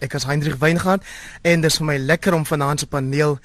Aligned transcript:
Ek 0.00 0.14
is 0.16 0.24
Hendrik 0.24 0.56
Weingart 0.60 1.04
en 1.44 1.60
dis 1.60 1.76
vir 1.80 1.86
my 1.86 1.96
lekker 2.00 2.34
om 2.36 2.46
vanaand 2.48 2.80
se 2.80 2.86
paneel 2.88 3.36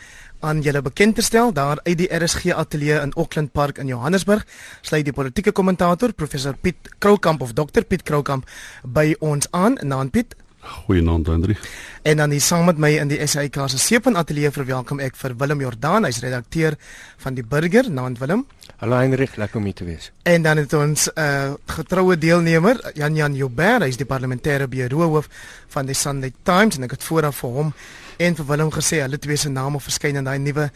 aan 0.45 0.61
julle 0.63 0.81
bekend 0.85 1.15
te 1.15 1.23
stel 1.25 1.51
daar 1.53 1.81
uit 1.83 1.97
die 1.99 2.07
RSG 2.07 2.53
ateljee 2.55 2.99
in 3.01 3.13
Auckland 3.15 3.51
Park 3.51 3.77
in 3.77 3.87
Johannesburg. 3.91 4.46
Sluit 4.81 5.05
die 5.05 5.13
politieke 5.13 5.52
kommentator 5.52 6.13
professor 6.13 6.55
Piet 6.55 6.96
Kroukamp 6.99 7.41
of 7.41 7.54
Dr 7.54 7.83
Piet 7.83 8.04
Kroukamp 8.04 8.47
by 8.83 9.15
ons 9.20 9.52
aan. 9.52 9.79
Naam 9.81 10.10
Piet. 10.10 10.36
Goeienaand 10.65 11.28
Hendrik. 11.28 11.59
En 12.02 12.17
dan 12.17 12.29
hier 12.29 12.41
saam 12.41 12.66
met 12.66 12.77
my 12.77 12.91
in 12.98 13.09
die 13.09 13.20
SAK 13.27 13.57
se 13.70 13.77
Seepunt 13.81 14.18
ateljee 14.18 14.52
verwelkom 14.52 14.99
ek 14.99 15.16
vir 15.18 15.34
Willem 15.38 15.61
Jordaan, 15.63 16.05
hy's 16.05 16.20
redakteur 16.21 16.77
van 17.23 17.34
die 17.38 17.43
Burger. 17.43 17.89
Naam 17.91 18.18
Willem. 18.20 18.45
Hallo 18.77 18.99
Hendrik, 18.99 19.38
lekker 19.41 19.57
om 19.57 19.66
hier 19.66 19.73
te 19.73 19.88
wees. 19.88 20.12
En 20.23 20.41
dan 20.41 20.57
het 20.57 20.73
ons 20.73 21.09
'n 21.09 21.20
uh, 21.20 21.54
getroue 21.66 22.17
deelnemer, 22.17 22.91
Jan 22.93 23.16
Jan 23.16 23.36
Joubert, 23.36 23.81
hy 23.81 23.88
is 23.88 23.98
die 23.98 24.05
parlementêre 24.05 24.67
bureauhoof 24.67 25.30
van 25.67 25.86
die 25.86 25.95
Sunday 25.95 26.34
Times 26.43 26.77
en 26.77 26.84
ek 26.84 26.91
het 26.91 27.04
vooraf 27.04 27.38
vir 27.38 27.50
hom 27.50 27.73
en 28.18 28.36
vir 28.36 28.45
Willem 28.45 28.71
gesê 28.71 29.02
hulle 29.02 29.18
twee 29.18 29.38
se 29.38 29.49
name 29.49 29.79
verskyn 29.79 30.16
in 30.16 30.23
daai 30.23 30.40
nuwe 30.40 30.71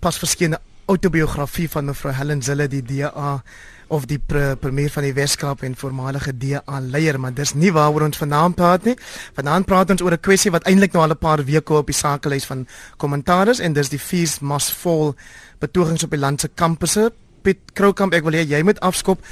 pas 0.00 0.18
verskeene 0.18 0.58
autobiografie 0.86 1.68
van 1.68 1.84
mevrou 1.84 2.12
Helen 2.14 2.42
Zille 2.42 2.68
die 2.68 2.82
DA 2.82 3.42
of 3.88 4.06
die 4.06 4.18
pre 4.18 4.56
premier 4.56 4.90
van 4.90 5.02
die 5.02 5.14
Weskaap 5.14 5.62
en 5.62 5.76
voormalige 5.76 6.32
DA 6.36 6.80
leier, 6.80 7.20
maar 7.20 7.34
dis 7.34 7.54
nie 7.54 7.72
waaroor 7.72 8.02
ons 8.08 8.16
vanaand 8.16 8.54
praat 8.54 8.84
nie. 8.84 8.96
Vanaand 9.34 9.66
praat 9.66 9.90
ons 9.90 10.02
oor 10.02 10.12
'n 10.12 10.20
kwessie 10.20 10.50
wat 10.50 10.66
eintlik 10.66 10.92
nou 10.92 11.02
al 11.02 11.10
'n 11.10 11.18
paar 11.18 11.44
weke 11.44 11.74
op 11.74 11.86
die 11.86 11.94
sakelys 11.94 12.46
van 12.46 12.66
kommentaar 12.96 13.48
is 13.48 13.60
en 13.60 13.72
dis 13.72 13.88
die 13.88 13.98
fees 13.98 14.40
must 14.40 14.72
fall 14.72 15.14
betogings 15.58 16.04
op 16.04 16.10
die 16.10 16.18
land 16.18 16.40
se 16.40 16.48
kampusse 16.48 17.12
Piet 17.42 17.58
Kroukamp, 17.72 18.12
ek 18.12 18.24
wil 18.24 18.32
hê 18.32 18.42
jy 18.42 18.62
moet 18.62 18.80
afskop 18.80 19.22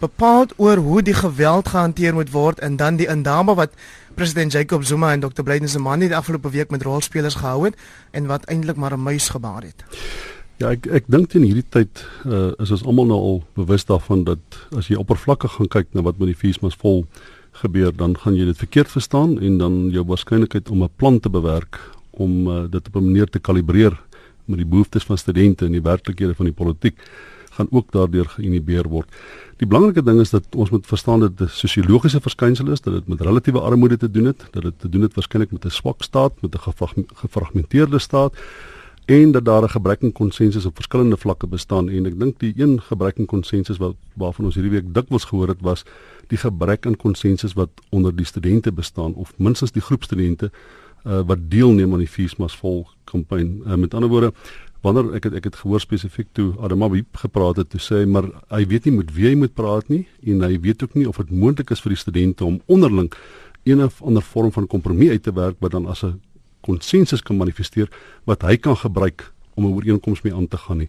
bepaald 0.00 0.52
oor 0.60 0.76
hoe 0.76 1.02
die 1.02 1.14
geweld 1.16 1.68
gehanteer 1.72 2.14
moet 2.14 2.30
word 2.34 2.60
en 2.60 2.76
dan 2.76 2.96
die 3.00 3.08
indame 3.08 3.54
wat 3.56 3.72
president 4.14 4.52
Jacob 4.52 4.84
Zuma 4.84 5.12
en 5.12 5.20
Dr. 5.20 5.42
Blyden 5.42 5.68
Zimani 5.68 6.08
die 6.08 6.16
afgelope 6.16 6.50
week 6.50 6.70
met 6.70 6.82
rolspelers 6.82 7.40
gehou 7.40 7.64
het 7.64 7.76
en 8.12 8.28
wat 8.28 8.44
eintlik 8.44 8.76
maar 8.76 8.92
'n 8.92 9.02
muis 9.02 9.28
gebaar 9.28 9.62
het. 9.62 9.84
Ja, 10.56 10.70
ek 10.72 10.86
ek 10.88 11.08
dink 11.12 11.34
in 11.36 11.44
hierdie 11.44 11.66
tyd 11.68 12.00
uh, 12.24 12.54
is 12.64 12.70
ons 12.72 12.86
almal 12.88 13.10
nou 13.10 13.16
al 13.20 13.34
bewus 13.58 13.82
daarvan 13.84 14.22
dat 14.24 14.56
as 14.72 14.86
jy 14.88 14.96
oppervlakkig 14.96 15.52
gaan 15.52 15.68
kyk 15.68 15.90
na 15.92 16.00
wat 16.06 16.16
met 16.16 16.30
die 16.30 16.38
feesmas 16.38 16.78
vol 16.80 17.02
gebeur, 17.60 17.90
dan 17.92 18.14
gaan 18.22 18.38
jy 18.38 18.46
dit 18.48 18.62
verkeerd 18.62 18.88
verstaan 18.88 19.34
en 19.36 19.58
dan 19.60 19.74
jou 19.92 20.04
waarskynlikheid 20.08 20.70
om 20.72 20.84
'n 20.84 20.96
plan 20.96 21.20
te 21.20 21.28
bewerk 21.28 21.76
om 22.16 22.48
uh, 22.48 22.64
dit 22.72 22.88
op 22.88 22.96
'n 22.96 23.04
manier 23.04 23.28
te 23.28 23.38
kalibreer 23.38 24.00
met 24.48 24.56
die 24.56 24.68
behoeftes 24.68 25.04
van 25.04 25.18
studente 25.18 25.66
en 25.66 25.76
die 25.76 25.84
werklikhede 25.84 26.34
van 26.34 26.48
die 26.48 26.56
politiek 26.56 26.96
gaan 27.52 27.68
ook 27.70 27.92
daardeur 27.92 28.24
geïnhibeer 28.24 28.88
word. 28.88 29.08
Die 29.60 29.68
belangrike 29.68 30.04
ding 30.04 30.20
is 30.20 30.30
dat 30.30 30.44
ons 30.56 30.70
moet 30.70 30.86
verstaan 30.86 31.20
dat 31.20 31.36
dit 31.36 31.48
'n 31.48 31.52
sosiologiese 31.52 32.20
verskynsel 32.20 32.72
is, 32.72 32.80
dat 32.80 32.94
dit 32.94 33.08
met 33.08 33.20
relatiewe 33.20 33.60
armoede 33.60 33.96
te 33.96 34.10
doen 34.10 34.24
het, 34.24 34.48
dat 34.52 34.62
dit 34.62 34.78
te 34.78 34.88
doen 34.88 35.02
het 35.02 35.14
waarskynlik 35.14 35.52
met 35.52 35.64
'n 35.64 35.70
swak 35.70 36.02
staat, 36.02 36.32
met 36.40 36.54
'n 36.54 36.72
gefragmenteerde 37.14 37.98
staat 37.98 38.32
en 39.06 39.32
dat 39.32 39.44
daar 39.44 39.62
'n 39.62 39.68
gebrek 39.68 40.02
aan 40.02 40.12
konsensus 40.12 40.64
op 40.64 40.74
verskillende 40.74 41.16
vlakke 41.16 41.46
bestaan 41.46 41.88
en 41.88 42.06
ek 42.06 42.18
dink 42.18 42.38
die 42.38 42.52
een 42.56 42.80
gebrek 42.80 43.18
aan 43.18 43.26
konsensus 43.26 43.76
wat 43.78 43.94
waarvan 44.14 44.44
ons 44.44 44.54
hierdie 44.54 44.72
week 44.72 44.94
dikwels 44.94 45.24
gehoor 45.24 45.48
het 45.48 45.60
was 45.60 45.84
die 46.26 46.38
gebrek 46.38 46.86
aan 46.86 46.96
konsensus 46.96 47.52
wat 47.52 47.70
onder 47.90 48.16
die 48.16 48.26
studente 48.26 48.72
bestaan 48.72 49.14
of 49.14 49.32
minstens 49.38 49.72
die 49.72 49.82
groep 49.82 50.02
studente 50.02 50.50
uh, 51.06 51.20
wat 51.26 51.38
deelneem 51.50 51.92
aan 51.92 52.02
die 52.02 52.10
Feesmas 52.10 52.56
vol 52.56 52.86
kampanje. 53.04 53.62
Uh, 53.66 53.74
met 53.74 53.94
ander 53.94 54.10
woorde, 54.10 54.32
wanneer 54.80 55.14
ek 55.14 55.24
het 55.24 55.34
ek 55.34 55.44
het 55.44 55.56
gehoor 55.56 55.80
spesifiek 55.80 56.28
toe 56.32 56.52
Adamabi 56.60 57.04
gepraat 57.12 57.56
het, 57.56 57.70
toe 57.70 57.80
sê 57.80 58.04
maar 58.06 58.28
hy 58.50 58.66
weet 58.66 58.84
nie 58.84 58.96
met 58.98 59.14
wie 59.14 59.30
hy 59.30 59.34
moet 59.38 59.54
praat 59.54 59.88
nie 59.88 60.06
en 60.26 60.44
hy 60.46 60.58
weet 60.60 60.82
ook 60.82 60.94
nie 60.94 61.08
of 61.08 61.16
dit 61.16 61.30
moontlik 61.30 61.70
is 61.70 61.80
vir 61.80 61.94
die 61.94 62.02
studente 62.02 62.44
om 62.44 62.60
onderling 62.66 63.10
een 63.64 63.82
of 63.82 64.02
ander 64.02 64.22
vorm 64.22 64.52
van 64.52 64.66
kompromie 64.66 65.10
uit 65.10 65.22
te 65.22 65.34
werk 65.34 65.56
wat 65.60 65.74
dan 65.74 65.86
as 65.86 66.04
'n 66.04 66.20
konsensus 66.66 67.22
kan 67.22 67.38
manifesteer 67.38 67.88
wat 68.28 68.42
hy 68.42 68.56
kan 68.56 68.76
gebruik 68.76 69.30
om 69.54 69.64
'n 69.64 69.74
ooreenkoms 69.74 70.22
mee 70.22 70.34
aan 70.34 70.48
te 70.48 70.56
gaan 70.56 70.78
nie. 70.78 70.88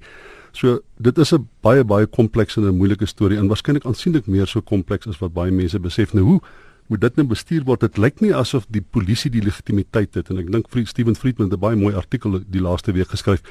So 0.52 0.80
dit 0.98 1.18
is 1.18 1.34
'n 1.34 1.48
baie 1.62 1.84
baie 1.84 2.06
komplekse 2.06 2.60
en 2.60 2.68
'n 2.68 2.78
moeilike 2.78 3.06
storie 3.06 3.38
en 3.38 3.48
waarskynlik 3.48 3.86
aansienlik 3.86 4.28
meer 4.28 4.48
so 4.48 4.62
kompleks 4.62 5.08
as 5.08 5.20
wat 5.20 5.34
baie 5.34 5.52
mense 5.52 5.80
besef. 5.80 6.14
Nou 6.14 6.26
hoe 6.26 6.42
moet 6.88 7.02
dit 7.02 7.16
nou 7.16 7.28
bestuur 7.28 7.64
word. 7.64 7.80
Dit 7.80 7.98
lyk 7.98 8.22
nie 8.24 8.34
asof 8.36 8.66
die 8.70 8.82
polisie 8.82 9.32
die 9.32 9.44
legitimiteit 9.44 10.16
het 10.16 10.30
en 10.30 10.38
ek 10.38 10.52
dink 10.52 10.88
Steven 10.88 11.16
Friedman 11.16 11.50
het 11.50 11.58
'n 11.58 11.62
baie 11.62 11.76
mooi 11.76 11.96
artikel 11.96 12.42
die 12.48 12.62
laaste 12.62 12.92
week 12.92 13.10
geskryf 13.10 13.42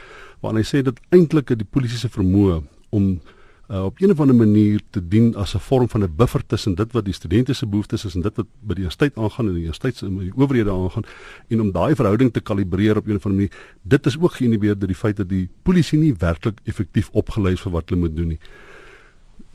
waarin 0.41 0.63
hy 0.63 0.65
sê 0.65 0.83
dat 0.83 1.01
eintlik 1.11 1.49
die 1.49 1.69
polisie 1.71 1.99
se 1.99 2.09
vermoë 2.09 2.63
om 2.91 3.21
uh, 3.69 3.85
op 3.85 3.99
'n 3.99 4.11
of 4.11 4.21
ander 4.21 4.37
manier 4.37 4.81
te 4.91 5.09
dien 5.09 5.35
as 5.35 5.55
'n 5.55 5.59
vorm 5.59 5.89
van 5.89 6.03
'n 6.03 6.15
buffer 6.17 6.47
tussen 6.47 6.75
dit 6.75 6.93
wat 6.93 7.05
die 7.05 7.15
studente 7.15 7.53
se 7.53 7.67
behoeftes 7.67 8.05
is 8.05 8.15
en 8.15 8.21
dit 8.21 8.37
wat 8.37 8.47
by 8.61 8.75
die 8.75 8.85
universiteit 8.85 9.17
aangaan 9.17 9.47
en 9.47 9.53
die 9.53 9.63
universiteit 9.63 9.97
se 9.97 10.31
owerhede 10.35 10.71
aangaan 10.71 11.05
en 11.49 11.61
om 11.61 11.73
daai 11.73 11.95
verhouding 11.95 12.33
te 12.33 12.41
kalibreer 12.41 12.97
op 12.97 13.07
'n 13.07 13.15
of 13.15 13.27
ander 13.27 13.41
manier. 13.41 13.53
Dit 13.83 14.07
is 14.07 14.19
ook 14.19 14.33
geïnhibeer 14.33 14.79
deur 14.79 14.89
die 14.89 14.97
feit 14.97 15.17
dat 15.17 15.29
die 15.29 15.49
polisie 15.63 15.99
nie 15.99 16.15
werklik 16.19 16.61
effektief 16.65 17.09
opgelei 17.13 17.53
is 17.53 17.61
vir 17.61 17.73
wat 17.73 17.89
hulle 17.89 18.01
moet 18.01 18.17
doen 18.17 18.29
nie. 18.29 18.39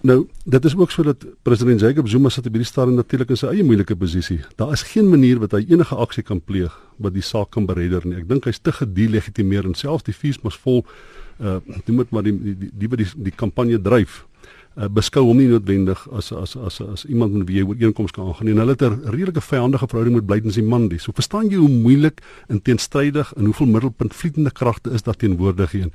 Nou, 0.02 0.28
dit 0.44 0.66
is 0.66 0.76
ook 0.76 0.92
so 0.92 1.04
dat 1.04 1.26
president 1.42 1.80
Jacob 1.80 2.08
Zuma 2.08 2.30
sit 2.30 2.46
op 2.46 2.56
hierdie 2.56 2.70
stadium 2.70 2.96
natuurlik 2.98 3.30
in 3.30 3.38
sy 3.38 3.52
eie 3.52 3.64
moeilike 3.64 3.94
posisie. 3.96 4.40
Daar 4.58 4.72
is 4.74 4.82
geen 4.82 5.10
manier 5.10 5.38
wat 5.40 5.54
hy 5.54 5.62
enige 5.70 5.96
aksie 5.96 6.24
kan 6.26 6.42
pleeg 6.42 6.74
wat 6.98 7.14
die 7.14 7.22
saak 7.22 7.52
kan 7.54 7.68
beredder 7.70 8.08
nie. 8.08 8.18
Ek 8.18 8.26
dink 8.30 8.48
hy's 8.50 8.58
te 8.58 8.74
gedelegitimeer 8.74 9.68
en 9.70 9.78
selfs 9.78 10.08
die 10.08 10.16
fees 10.18 10.42
mos 10.42 10.58
vol 10.58 10.82
uh 11.42 11.60
noem 11.86 12.02
dit 12.02 12.12
maar 12.14 12.26
die 12.26 12.34
die 12.34 12.72
die 12.82 12.90
wat 12.90 13.04
die 13.04 13.08
die 13.30 13.36
kampanje 13.44 13.78
dryf. 13.82 14.24
Uh, 14.72 14.88
beskou 14.88 15.26
hom 15.28 15.38
nie 15.38 15.50
noodwendig 15.52 16.02
as 16.18 16.32
as 16.34 16.56
as 16.58 16.82
as 16.82 17.06
iemand 17.06 17.38
met 17.38 17.46
wie 17.50 17.60
jy 17.60 17.68
ooreenkomste 17.68 18.18
kan 18.18 18.32
aangaan 18.32 18.50
nie. 18.50 18.58
Hulle 18.58 18.74
het 18.74 18.82
'n 18.82 19.06
redelike 19.06 19.42
vyhandige 19.42 19.88
verhouding 19.88 20.16
met 20.16 20.26
Blyden 20.26 20.52
Zimandi. 20.52 20.98
So 20.98 21.12
verstaan 21.14 21.50
jy 21.50 21.58
hoe 21.58 21.70
moeilik 21.70 22.22
en 22.48 22.62
teenstrydig 22.62 23.34
en 23.38 23.46
hoeveel 23.46 23.68
middelpunt 23.68 24.14
vlietende 24.14 24.52
kragte 24.52 24.90
is 24.92 25.04
daar 25.04 25.16
teenwoordig 25.16 25.72
hier. 25.72 25.90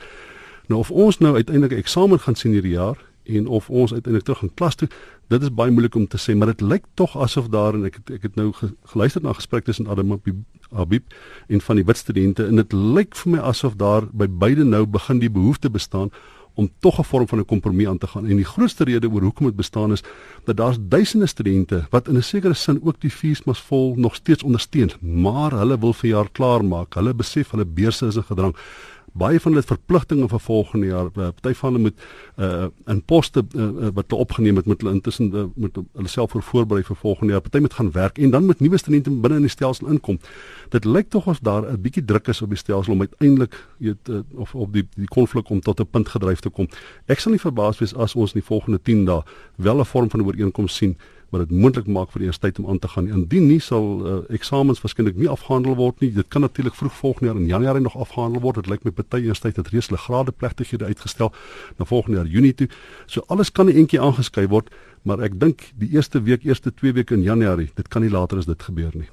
Nou 0.69 0.81
of 0.81 0.91
ons 0.91 1.19
nou 1.19 1.35
uiteindelik 1.35 1.73
'n 1.73 1.83
eksamen 1.83 2.21
gaan 2.21 2.35
sien 2.35 2.53
hierdie 2.53 2.79
jaar 2.79 3.06
en 3.27 3.47
of 3.47 3.71
ons 3.71 3.93
uiteindelik 3.93 4.25
terug 4.25 4.43
in 4.43 4.55
klas 4.55 4.75
toe 4.75 4.89
dit 5.29 5.43
is 5.43 5.51
baie 5.51 5.71
moeilik 5.71 5.95
om 5.95 6.07
te 6.07 6.19
sê 6.19 6.37
maar 6.37 6.53
dit 6.55 6.61
lyk 6.61 6.85
tog 6.95 7.17
asof 7.17 7.49
daar 7.49 7.75
en 7.75 7.85
ek 7.85 7.99
het, 8.01 8.11
ek 8.11 8.23
het 8.23 8.37
nou 8.37 8.53
geluister 8.93 9.23
na 9.23 9.33
gesprek 9.33 9.65
tussen 9.65 9.87
Adam 9.87 10.21
Habib 10.71 11.03
en 11.49 11.61
van 11.61 11.77
die 11.77 11.85
wit 11.85 11.97
studente 11.97 12.47
en 12.47 12.63
dit 12.63 12.73
lyk 12.73 13.15
vir 13.23 13.37
my 13.37 13.45
asof 13.53 13.77
daar 13.77 14.07
by 14.13 14.27
beide 14.27 14.65
nou 14.65 14.87
begin 14.87 15.23
die 15.23 15.31
behoefte 15.31 15.71
bestaan 15.71 16.11
om 16.57 16.71
tog 16.81 16.99
'n 16.99 17.05
vorm 17.05 17.29
van 17.29 17.39
'n 17.39 17.45
kompromie 17.45 17.89
aan 17.89 17.99
te 17.99 18.07
gaan. 18.07 18.27
En 18.27 18.37
die 18.37 18.45
grootste 18.45 18.85
rede 18.85 19.11
oor 19.11 19.23
hoekom 19.23 19.47
dit 19.47 19.57
bestaan 19.57 19.93
is 19.93 20.03
dat 20.45 20.57
daar's 20.57 20.77
duisende 20.81 21.27
studente 21.27 21.87
wat 21.91 22.09
in 22.09 22.17
'n 22.17 22.23
sekere 22.23 22.55
sin 22.55 22.81
ook 22.83 23.01
die 23.01 23.11
feesmas 23.11 23.61
vol 23.61 23.95
nog 23.97 24.15
steeds 24.15 24.43
ondersteun 24.43 24.91
maar 25.01 25.51
hulle 25.51 25.79
wil 25.79 25.93
vir 25.93 26.11
jaar 26.11 26.29
klaar 26.33 26.65
maak 26.65 26.95
hulle 26.95 27.15
besef 27.15 27.51
hulle 27.51 27.65
beurse 27.65 28.07
is 28.07 28.17
'n 28.17 28.23
gedrang 28.23 28.57
baie 29.17 29.41
van 29.41 29.53
hulle 29.53 29.63
het 29.63 29.71
verpligtinge 29.71 30.29
vir 30.29 30.41
volgende 30.41 30.87
jaar. 30.87 31.07
Eh, 31.15 31.29
party 31.41 31.53
van 31.55 31.73
hulle 31.73 31.83
moet 31.83 32.07
uh 32.37 32.67
in 32.93 33.03
poste 33.03 33.43
uh, 33.55 33.89
wat 33.95 34.11
hulle 34.11 34.21
opgeneem 34.21 34.57
het 34.57 34.67
met 34.67 34.81
hulle 34.81 34.95
intussen 34.95 35.31
uh, 35.35 35.45
moet 35.55 35.79
hulle 35.93 36.09
self 36.09 36.31
voor 36.31 36.43
voorberei 36.43 36.85
vir 36.85 36.97
volgende 36.97 37.33
jaar. 37.33 37.41
Party 37.41 37.59
moet 37.59 37.75
gaan 37.75 37.91
werk 37.93 38.19
en 38.19 38.31
dan 38.31 38.45
moet 38.47 38.61
nuwe 38.61 38.79
studente 38.79 39.11
binne 39.11 39.37
in 39.37 39.47
die 39.49 39.51
stelsel 39.51 39.89
inkom. 39.89 40.19
Dit 40.71 40.85
lyk 40.85 41.11
tog 41.11 41.27
of 41.27 41.39
daar 41.41 41.65
'n 41.73 41.81
bietjie 41.81 42.05
druk 42.05 42.29
is 42.29 42.43
op 42.43 42.49
die 42.49 42.59
stelsel 42.59 42.93
om 42.93 43.01
uiteindelik 43.01 43.55
weet 43.79 44.09
uh, 44.09 44.21
of 44.35 44.55
op 44.55 44.73
die 44.73 44.89
die 44.95 45.09
konflik 45.09 45.49
om 45.51 45.61
tot 45.61 45.81
'n 45.81 45.89
punt 45.91 46.09
gedryf 46.09 46.41
te 46.41 46.51
kom. 46.51 46.69
Ek 47.07 47.19
sal 47.19 47.33
nie 47.33 47.41
verbaas 47.41 47.79
wees 47.79 47.95
as 47.95 48.15
ons 48.15 48.35
in 48.35 48.41
die 48.41 48.49
volgende 48.49 48.83
10 48.83 49.05
dae 49.05 49.23
wel 49.57 49.81
'n 49.81 49.85
vorm 49.85 50.11
van 50.11 50.21
'n 50.21 50.27
ooreenkoms 50.27 50.77
sien 50.77 50.97
wat 51.31 51.43
dit 51.43 51.55
moontlik 51.59 51.89
maak 51.91 52.13
vir 52.13 52.23
die 52.23 52.29
universiteit 52.29 52.59
om 52.63 52.69
aan 52.71 52.79
te 52.79 52.89
gaan. 52.89 53.09
Indien 53.11 53.47
nie 53.51 53.59
sal 53.61 53.87
uh, 53.99 54.19
eksamens 54.35 54.81
waarskynlik 54.83 55.19
nie 55.19 55.29
afgehandel 55.31 55.75
word 55.79 56.01
nie. 56.01 56.13
Dit 56.15 56.29
kan 56.31 56.45
natuurlik 56.47 56.75
vroeg 56.79 56.95
volgende 56.95 57.31
jaar 57.31 57.41
in 57.41 57.49
Januarie 57.51 57.83
nog 57.83 57.97
afgehandel 57.97 58.43
word. 58.45 58.63
Dit 58.63 58.71
lyk 58.71 58.85
my 58.87 58.95
party 58.95 59.25
universiteit 59.25 59.59
het 59.59 59.73
reeds 59.75 59.91
hulle 59.91 60.01
grade 60.01 60.33
plegtighede 60.33 60.85
uitgestel 60.85 61.33
na 61.79 61.85
volgende 61.85 62.21
jaar 62.21 62.31
Junie 62.31 62.55
toe. 62.55 62.69
So 63.07 63.27
alles 63.27 63.53
kan 63.53 63.69
eentjie 63.69 64.01
aangeskryf 64.01 64.51
word, 64.53 64.71
maar 65.03 65.23
ek 65.25 65.41
dink 65.41 65.69
die 65.75 65.91
eerste 65.97 66.23
week, 66.23 66.47
eerste 66.47 66.71
2 66.75 66.95
weke 67.01 67.15
in 67.19 67.27
Januarie, 67.27 67.71
dit 67.75 67.89
kan 67.89 68.03
nie 68.03 68.11
later 68.11 68.39
as 68.39 68.47
dit 68.47 68.63
gebeur 68.63 68.95
nie. 68.95 69.11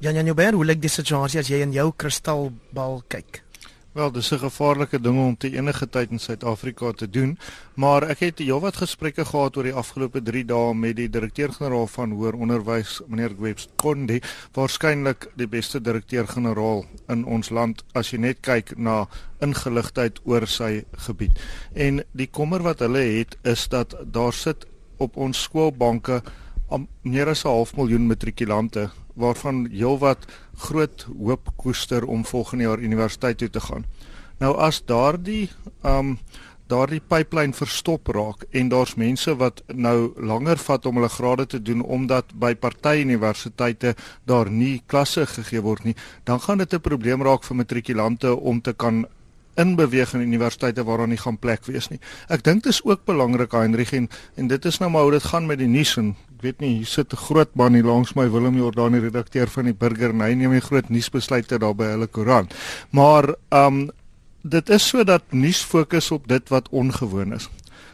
Jan 0.00 0.16
Jan 0.16 0.26
Joubert, 0.26 0.56
hoe 0.56 0.64
lyk 0.64 0.80
die 0.82 0.90
situasie 0.90 1.42
as 1.42 1.52
jy 1.52 1.60
in 1.60 1.76
jou 1.76 1.90
kristalbal 1.96 3.02
kyk? 3.12 3.44
Wel, 3.92 4.12
dis 4.12 4.30
'n 4.30 4.38
gevaarlike 4.38 5.00
ding 5.00 5.18
om 5.18 5.36
te 5.36 5.50
enige 5.50 5.88
tyd 5.88 6.10
in 6.10 6.18
Suid-Afrika 6.18 6.92
te 6.92 7.10
doen, 7.10 7.38
maar 7.74 8.02
ek 8.02 8.18
het 8.18 8.38
heelwat 8.38 8.76
gesprekke 8.76 9.24
gehad 9.24 9.56
oor 9.56 9.62
die 9.62 9.74
afgelope 9.74 10.22
3 10.22 10.44
dae 10.44 10.74
met 10.74 10.96
die 10.96 11.10
direkteur-generaal 11.10 11.86
van 11.86 12.10
Hoër 12.10 12.34
Onderwys, 12.34 13.00
meneer 13.06 13.34
Gwebs 13.38 13.68
Kondi, 13.76 14.20
waarskynlik 14.52 15.26
die 15.34 15.48
beste 15.48 15.80
direkteur-generaal 15.80 16.84
in 17.08 17.24
ons 17.24 17.50
land 17.50 17.82
as 17.92 18.10
jy 18.10 18.18
net 18.18 18.40
kyk 18.40 18.78
na 18.78 19.08
ingeligtheid 19.40 20.20
oor 20.24 20.46
sy 20.46 20.84
gebied. 20.92 21.40
En 21.74 22.04
die 22.12 22.30
kommer 22.30 22.62
wat 22.62 22.78
hulle 22.78 23.02
het 23.18 23.36
is 23.42 23.68
dat 23.68 23.94
daar 24.04 24.32
sit 24.32 24.66
op 24.98 25.16
ons 25.16 25.42
skoolbanke 25.42 26.22
meer 27.02 27.28
as 27.28 27.44
'n 27.44 27.48
half 27.48 27.76
miljoen 27.76 28.06
matrikulante 28.06 28.90
waarvan 29.20 29.66
heelwat 29.70 30.26
groot 30.66 31.06
hoop 31.18 31.52
koester 31.56 32.04
om 32.04 32.24
volgende 32.24 32.64
jaar 32.64 32.82
universiteit 32.82 33.38
toe 33.38 33.50
te 33.50 33.60
gaan. 33.60 33.84
Nou 34.40 34.56
as 34.56 34.82
daardie 34.88 35.50
um 35.84 36.18
daardie 36.70 37.00
pipeline 37.02 37.56
verstop 37.56 38.08
raak 38.14 38.44
en 38.54 38.68
daar's 38.70 38.94
mense 39.00 39.32
wat 39.40 39.62
nou 39.74 40.12
langer 40.16 40.60
vat 40.62 40.84
om 40.86 41.00
hulle 41.00 41.10
grade 41.10 41.46
te 41.50 41.58
doen 41.62 41.82
omdat 41.82 42.30
by 42.38 42.52
party 42.54 43.00
universiteite 43.02 43.96
daar 44.30 44.50
nie 44.50 44.76
klasse 44.86 45.26
gegee 45.26 45.62
word 45.66 45.88
nie, 45.88 45.96
dan 46.24 46.40
gaan 46.40 46.58
dit 46.58 46.74
'n 46.74 46.80
probleem 46.80 47.22
raak 47.22 47.42
vir 47.44 47.56
matrikulante 47.56 48.36
om 48.36 48.60
te 48.60 48.72
kan 48.72 49.06
inbeweeg 49.56 50.14
in 50.14 50.20
universiteite 50.20 50.84
waar 50.84 50.98
daar 50.98 51.08
nie 51.08 51.20
gaan 51.20 51.38
plek 51.38 51.64
wees 51.66 51.88
nie. 51.88 51.98
Ek 52.28 52.44
dink 52.44 52.62
dit 52.62 52.72
is 52.72 52.82
ook 52.84 53.04
belangrik 53.04 53.52
Heinrich 53.52 53.92
en 53.92 54.08
en 54.36 54.46
dit 54.46 54.64
is 54.64 54.78
nou 54.78 54.90
maar 54.90 55.02
hoe 55.02 55.18
dit 55.18 55.24
gaan 55.24 55.46
met 55.46 55.58
die 55.58 55.68
nuus 55.68 55.96
en 55.96 56.16
ek 56.40 56.46
weet 56.46 56.62
nie 56.64 56.78
hier 56.78 56.88
sit 56.88 57.12
'n 57.12 57.20
groot 57.20 57.50
man 57.54 57.74
hier 57.76 57.84
langs 57.84 58.14
my 58.16 58.24
Willem 58.32 58.56
Jordaan 58.56 58.94
die 58.96 59.02
redakteur 59.04 59.46
van 59.46 59.66
die 59.68 59.76
Burger 59.76 60.08
en 60.08 60.22
hy 60.24 60.32
neem 60.32 60.54
die 60.56 60.64
groot 60.64 60.88
nuusbesluite 60.88 61.58
daar 61.60 61.74
by 61.76 61.84
hulle 61.92 62.06
koerant. 62.08 62.54
Maar 62.96 63.34
um, 63.52 63.90
dit 64.40 64.70
is 64.70 64.88
sodat 64.88 65.22
nuus 65.32 65.60
fokus 65.60 66.10
op 66.10 66.28
dit 66.28 66.48
wat 66.48 66.68
ongewoon 66.72 67.34
is. 67.34 67.50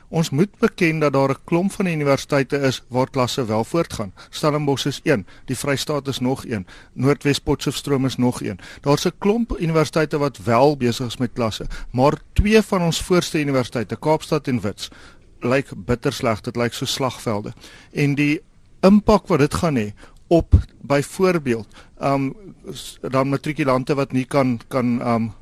Ons 0.08 0.30
moet 0.30 0.50
beken 0.58 0.98
dat 0.98 1.12
daar 1.12 1.30
'n 1.30 1.42
klomp 1.44 1.72
van 1.72 1.86
universiteite 1.86 2.56
is 2.56 2.82
waar 2.88 3.10
klasse 3.10 3.44
wel 3.46 3.64
voortgaan. 3.64 4.12
Stellenbosch 4.30 4.86
is 4.86 5.00
een, 5.02 5.26
die 5.44 5.56
Vrystaat 5.56 6.08
is 6.08 6.18
nog 6.18 6.46
een, 6.46 6.66
Noordwes 6.92 7.38
Potchefstroom 7.38 8.04
is 8.04 8.16
nog 8.16 8.42
een. 8.42 8.58
Daar's 8.80 9.06
'n 9.06 9.18
klomp 9.18 9.60
universiteite 9.60 10.18
wat 10.18 10.38
wel 10.38 10.76
besig 10.76 11.06
is 11.06 11.16
met 11.16 11.32
klasse, 11.32 11.66
maar 11.90 12.14
twee 12.32 12.62
van 12.62 12.82
ons 12.82 13.02
voorste 13.02 13.40
universiteite, 13.40 13.96
Kaapstad 13.96 14.46
en 14.46 14.60
Wits, 14.60 14.90
lyk 15.40 15.72
bitter 15.76 16.12
sleg. 16.12 16.40
Dit 16.40 16.56
lyk 16.56 16.74
so 16.74 16.84
slagvelde. 16.84 17.52
En 17.92 18.14
die 18.14 18.40
impak 18.86 19.26
wat 19.28 19.38
dit 19.38 19.54
gaan 19.54 19.76
hê 19.76 19.92
op 20.26 20.54
byvoorbeeld 20.82 21.66
um 22.02 22.34
dan 23.00 23.28
matrikulante 23.28 23.94
wat 23.94 24.12
nie 24.12 24.24
kan 24.24 24.60
kan 24.68 25.00
um 25.08 25.32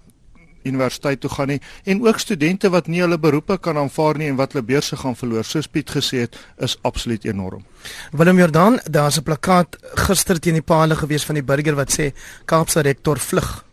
universiteit 0.64 1.20
toe 1.20 1.30
gaan 1.30 1.48
nie 1.48 1.60
en 1.84 2.06
ook 2.06 2.18
studente 2.18 2.70
wat 2.70 2.86
nie 2.86 3.00
hulle 3.00 3.18
beroepe 3.18 3.58
kan 3.58 3.76
aanvaar 3.76 4.18
nie 4.18 4.28
en 4.32 4.36
wat 4.36 4.52
hulle 4.52 4.64
beurse 4.64 4.96
gaan 4.96 5.16
verloor 5.16 5.44
soos 5.44 5.68
Piet 5.68 5.90
gesê 5.90 6.24
het 6.24 6.38
is 6.56 6.76
absoluut 6.82 7.24
enorm. 7.24 7.64
Willem 8.12 8.38
Jordan, 8.38 8.80
daar's 8.90 9.18
'n 9.18 9.22
plakkaat 9.22 9.76
gister 9.94 10.40
teen 10.40 10.54
die 10.60 10.62
palle 10.62 10.96
gewees 10.96 11.24
van 11.24 11.34
die 11.34 11.44
burger 11.44 11.74
wat 11.74 11.92
sê 11.92 12.12
Kaapse 12.44 12.80
rektor 12.80 13.18
vlug. 13.18 13.64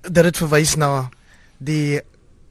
Dit 0.00 0.24
het 0.24 0.36
verwys 0.36 0.76
na 0.76 1.10
die 1.58 2.00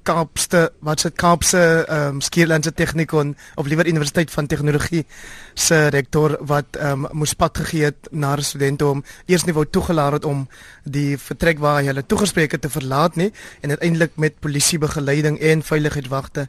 Kaapste 0.04 0.72
wat 0.80 1.00
se 1.00 1.12
Kaapse 1.12 1.86
ehm 1.88 2.16
um, 2.16 2.22
Skierlandse 2.22 2.74
Technikon 2.74 3.36
of 3.56 3.68
liewer 3.68 3.88
Universiteit 3.88 4.32
van 4.32 4.48
Tegnologie 4.48 5.06
se 5.54 5.88
rektor 5.88 6.38
wat 6.40 6.76
ehm 6.80 7.06
um, 7.06 7.08
moes 7.12 7.34
pad 7.34 7.58
gegee 7.58 7.84
het 7.84 8.08
na 8.12 8.36
studente 8.42 8.86
om 8.86 9.04
eers 9.26 9.46
nie 9.46 9.54
wou 9.54 9.66
toegelaat 9.66 10.14
het 10.20 10.26
om 10.26 10.48
die 10.84 11.18
vertrek 11.18 11.60
waar 11.60 11.80
hy 11.82 11.86
hulle 11.92 12.06
toegespreek 12.06 12.52
het 12.52 12.62
te 12.62 12.70
verlaat 12.70 13.16
nie 13.16 13.32
en 13.62 13.70
uiteindelik 13.70 14.16
met 14.16 14.40
polisie 14.40 14.80
begeleiding 14.80 15.40
en 15.40 15.64
veiligheidswagte 15.64 16.48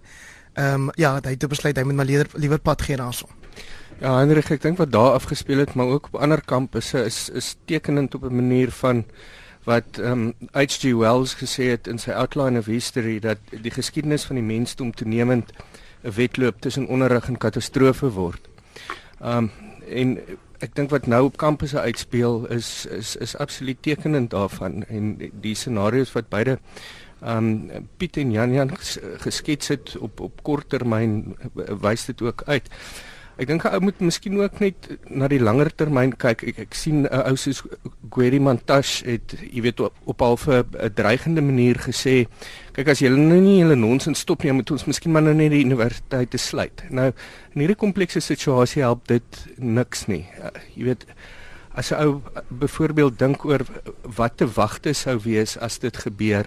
ehm 0.54 0.74
um, 0.74 0.90
ja, 0.94 1.18
hy 1.22 1.36
het 1.36 1.48
besluit 1.48 1.76
hy 1.76 1.84
moet 1.84 1.94
maar 1.94 2.28
liewer 2.34 2.58
pad 2.60 2.82
gee 2.82 2.96
daarso. 2.96 3.28
Ja, 4.02 4.16
Hendrik, 4.18 4.48
ek 4.50 4.62
dink 4.64 4.80
wat 4.80 4.90
daar 4.92 5.14
afgespeel 5.14 5.62
het, 5.62 5.74
maar 5.78 5.86
ook 5.86 6.08
op 6.10 6.16
ander 6.20 6.40
kampusse 6.42 7.04
is 7.06 7.28
is 7.30 7.56
tekenend 7.64 8.14
op 8.14 8.24
'n 8.24 8.34
manier 8.34 8.70
van 8.70 9.04
wat 9.64 9.98
ehm 9.98 10.12
um, 10.12 10.48
H.G. 10.52 10.94
Wells 10.98 11.34
gesê 11.38 11.70
het 11.70 11.86
in 11.86 11.98
sy 11.98 12.10
Outline 12.10 12.58
of 12.58 12.66
History 12.66 13.18
dat 13.22 13.38
die 13.50 13.70
geskiedenis 13.70 14.24
van 14.26 14.40
die 14.40 14.46
mensdom 14.46 14.90
toenemend 14.94 15.52
'n 16.02 16.10
wedloop 16.10 16.60
tussen 16.60 16.86
onderrig 16.86 17.28
en 17.28 17.38
katastrofe 17.38 18.10
word. 18.10 18.48
Ehm 19.20 19.36
um, 19.38 19.50
en 19.88 20.18
ek 20.62 20.74
dink 20.74 20.90
wat 20.90 21.06
nou 21.06 21.24
op 21.24 21.36
kampusse 21.36 21.80
uitspeel 21.80 22.46
is 22.54 22.86
is 22.86 23.16
is 23.16 23.36
absoluut 23.36 23.82
tekenend 23.82 24.30
daarvan 24.30 24.84
en 24.84 25.16
die 25.18 25.54
scenario's 25.54 26.12
wat 26.12 26.28
beide 26.28 26.58
ehm 27.20 27.36
um, 27.70 27.88
Piet 27.96 28.16
en 28.16 28.32
Jan 28.32 28.52
Jan 28.52 28.70
geskets 29.18 29.68
het 29.68 29.96
op 29.98 30.20
op 30.20 30.42
kort 30.42 30.68
termyn 30.68 31.36
wys 31.54 32.04
dit 32.04 32.22
ook 32.22 32.42
uit. 32.46 32.68
Ek 33.40 33.48
dink 33.48 33.64
'n 33.64 33.74
ou 33.74 33.80
moet 33.80 34.00
miskien 34.00 34.36
ook 34.36 34.60
net 34.60 34.98
na 35.08 35.28
die 35.28 35.40
langer 35.40 35.70
termyn 35.72 36.12
kyk. 36.12 36.42
Ek 36.44 36.58
ek 36.58 36.74
sien 36.74 37.06
'n 37.06 37.30
ou 37.30 37.36
soos 37.36 37.62
Gweri 38.10 38.38
Mantash 38.38 39.02
het, 39.04 39.34
jy 39.40 39.62
weet, 39.62 39.80
op, 39.80 39.94
op 40.04 40.22
al 40.22 40.36
'n 40.36 40.92
dreigende 40.94 41.40
manier 41.40 41.76
gesê, 41.76 42.26
kyk 42.72 42.88
as 42.88 43.00
julle 43.00 43.16
nou 43.16 43.40
nie 43.40 43.60
julle 43.60 43.76
nonsens 43.76 44.20
stop 44.20 44.42
nie, 44.42 44.52
moet 44.52 44.70
ons 44.70 44.84
miskien 44.86 45.12
maar 45.12 45.22
nou 45.22 45.34
net 45.34 45.50
die 45.50 45.64
universiteit 45.64 46.30
te 46.30 46.38
sluit. 46.38 46.82
Nou, 46.90 47.12
in 47.54 47.60
hierdie 47.60 47.76
komplekse 47.76 48.20
situasie 48.20 48.82
help 48.82 49.08
dit 49.08 49.46
niks 49.56 50.06
nie. 50.08 50.26
Uh, 50.38 50.50
jy 50.76 50.84
weet, 50.84 51.06
as 51.74 51.90
'n 51.90 52.04
ou 52.04 52.20
byvoorbeeld 52.50 53.18
dink 53.18 53.44
oor 53.44 53.60
wat 54.16 54.36
te 54.36 54.46
wagte 54.46 54.92
sou 54.92 55.18
wees 55.18 55.56
as 55.58 55.78
dit 55.78 55.96
gebeur 55.96 56.46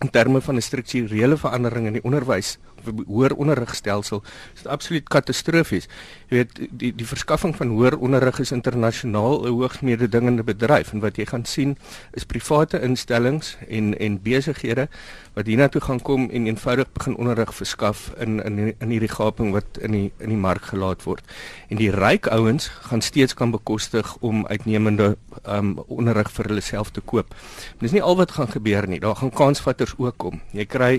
in 0.00 0.10
terme 0.10 0.40
van 0.40 0.56
'n 0.56 0.62
strukturele 0.62 1.36
verandering 1.36 1.86
in 1.86 1.92
die 1.92 2.04
onderwys 2.04 2.58
hoër 3.06 3.34
onderrigstelsel 3.34 4.22
is 4.54 4.66
absoluut 4.66 5.08
katastrofies. 5.08 5.88
Jy 6.28 6.36
weet 6.36 6.60
die 6.70 6.92
die 6.94 7.06
verskaffing 7.06 7.56
van 7.56 7.74
hoër 7.74 7.98
onderrig 7.98 8.40
is 8.40 8.52
internasionaal 8.52 9.46
'n 9.46 9.54
hoogs 9.54 9.80
mededingende 9.80 10.42
bedryf 10.42 10.92
en 10.92 11.00
wat 11.00 11.16
jy 11.16 11.26
gaan 11.26 11.44
sien 11.44 11.76
is 12.12 12.24
private 12.24 12.80
instellings 12.80 13.56
en 13.68 13.98
en 13.98 14.22
besighede 14.22 14.88
wat 15.32 15.46
hiernatoe 15.46 15.80
gaan 15.80 16.00
kom 16.02 16.28
en 16.30 16.46
eenvoudig 16.46 16.92
begin 16.92 17.16
onderrig 17.16 17.54
verskaf 17.54 18.12
in 18.18 18.42
in 18.44 18.74
in 18.78 18.90
hierdie 18.90 19.08
gaping 19.08 19.52
wat 19.52 19.78
in 19.80 19.92
die 19.92 20.12
in 20.18 20.28
die 20.28 20.36
mark 20.36 20.62
gelaat 20.62 21.02
word. 21.02 21.22
En 21.68 21.76
die 21.76 21.90
ryk 21.90 22.26
ouens 22.26 22.68
gaan 22.88 23.00
steeds 23.00 23.34
kan 23.34 23.50
bekostig 23.50 24.16
om 24.20 24.46
uitnemende 24.46 25.16
um 25.46 25.78
onderrig 25.86 26.30
vir 26.30 26.50
hulle 26.50 26.60
self 26.60 26.90
te 26.90 27.00
koop. 27.00 27.34
Dis 27.78 27.92
nie 27.92 28.02
al 28.02 28.16
wat 28.16 28.34
gaan 28.36 28.50
gebeur 28.50 28.88
nie. 28.88 29.00
Daar 29.00 29.16
gaan 29.16 29.30
kansvatters 29.30 29.94
ook 29.98 30.18
kom. 30.18 30.40
Jy 30.52 30.66
kry 30.66 30.92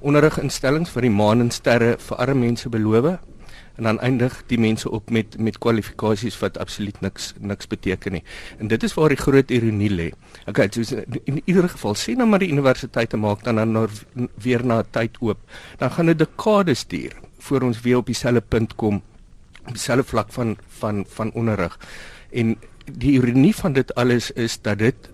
onderriginstellings 0.00 0.90
vir 0.90 1.02
die 1.02 1.14
maan 1.14 1.40
en 1.40 1.50
sterre 1.50 1.96
vir 1.98 2.16
arme 2.16 2.46
mense 2.46 2.68
beloof 2.68 3.18
en 3.78 3.86
dan 3.86 4.00
eindig 4.02 4.34
die 4.50 4.58
mense 4.58 4.90
op 4.90 5.10
met 5.10 5.36
met 5.38 5.58
kwalifikasies 5.62 6.38
wat 6.42 6.58
absoluut 6.58 7.00
niks 7.00 7.32
niks 7.38 7.66
beteken 7.70 8.12
nie. 8.12 8.22
En 8.58 8.68
dit 8.68 8.82
is 8.82 8.94
waar 8.94 9.14
die 9.14 9.20
groot 9.20 9.50
ironie 9.50 9.90
lê. 9.90 10.08
Okay, 10.50 10.68
so 10.70 11.02
in 11.24 11.42
ieder 11.44 11.68
geval 11.68 11.94
sien 11.94 12.18
nou 12.18 12.26
maar 12.28 12.42
die 12.42 12.50
universiteite 12.50 13.16
maak 13.16 13.44
dan 13.44 13.56
dan 13.56 13.88
weer 14.42 14.64
na 14.66 14.82
tyd 14.82 15.16
oop. 15.20 15.38
Dan 15.78 15.90
gaan 15.90 16.06
dit 16.06 16.18
dekades 16.18 16.86
duur 16.86 17.14
voor 17.38 17.62
ons 17.62 17.80
weer 17.80 17.96
op 17.96 18.06
dieselfde 18.06 18.40
punt 18.40 18.74
kom 18.74 19.02
op 19.66 19.72
dieselfde 19.72 20.04
vlak 20.04 20.32
van 20.32 20.56
van 20.80 21.04
van 21.08 21.32
onderrig. 21.32 21.78
En 22.30 22.56
die 22.84 23.12
ironie 23.12 23.54
van 23.54 23.72
dit 23.72 23.94
alles 23.94 24.30
is 24.30 24.60
dat 24.60 24.78
dit 24.78 25.10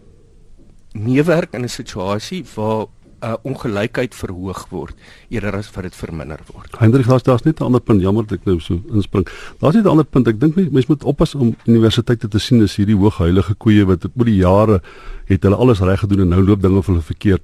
meewerk 0.92 1.52
in 1.52 1.64
'n 1.64 1.68
situasie 1.68 2.44
waar 2.54 2.86
uh, 3.24 3.34
ongelykheid 3.48 4.14
verhoog 4.14 4.64
word 4.70 4.96
eerder 5.32 5.56
as 5.58 5.70
wat 5.74 5.88
dit 5.88 5.96
verminder 5.96 6.40
word. 6.52 6.74
Hendrik, 6.78 7.08
daar's 7.08 7.24
daar's 7.26 7.44
net 7.44 7.60
'n 7.60 7.64
ander 7.64 7.80
punt, 7.80 8.02
jammer 8.02 8.26
dat 8.26 8.38
ek 8.38 8.46
nou 8.46 8.60
so 8.60 8.80
inspring. 8.92 9.26
Daar's 9.60 9.74
net 9.74 9.84
'n 9.84 9.88
ander 9.88 10.04
punt. 10.04 10.28
Ek 10.28 10.40
dink 10.40 10.56
mense 10.56 10.88
moet 10.88 11.04
oppas 11.04 11.34
om 11.34 11.56
universiteite 11.66 12.28
te 12.28 12.38
sien 12.38 12.62
as 12.62 12.76
hierdie 12.76 12.96
hoogheilige 12.96 13.54
koeie 13.54 13.84
wat 13.86 14.04
oor 14.04 14.24
die 14.24 14.42
jare 14.42 14.82
het 15.26 15.42
hulle 15.42 15.56
alles 15.56 15.80
reg 15.80 16.00
gedoen 16.00 16.20
en 16.20 16.28
nou 16.28 16.42
loop 16.42 16.62
dinge 16.62 16.82
vir 16.82 16.94
hulle 16.94 17.06
verkeerd. 17.06 17.42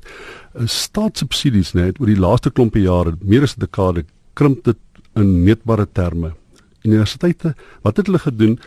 Uh, 0.54 0.66
staatssubsidies 0.66 1.72
net 1.74 2.00
oor 2.00 2.06
die 2.06 2.20
laaste 2.20 2.50
klompie 2.50 2.82
jare, 2.82 3.16
meer 3.22 3.42
as 3.42 3.56
'n 3.56 3.60
dekade, 3.60 4.04
krimp 4.34 4.64
dit 4.64 4.78
in 5.16 5.44
meetbare 5.44 5.86
terme. 5.92 6.34
Universiteite, 6.84 7.54
wat 7.82 7.96
het 7.96 8.06
hulle 8.06 8.18
gedoen? 8.18 8.58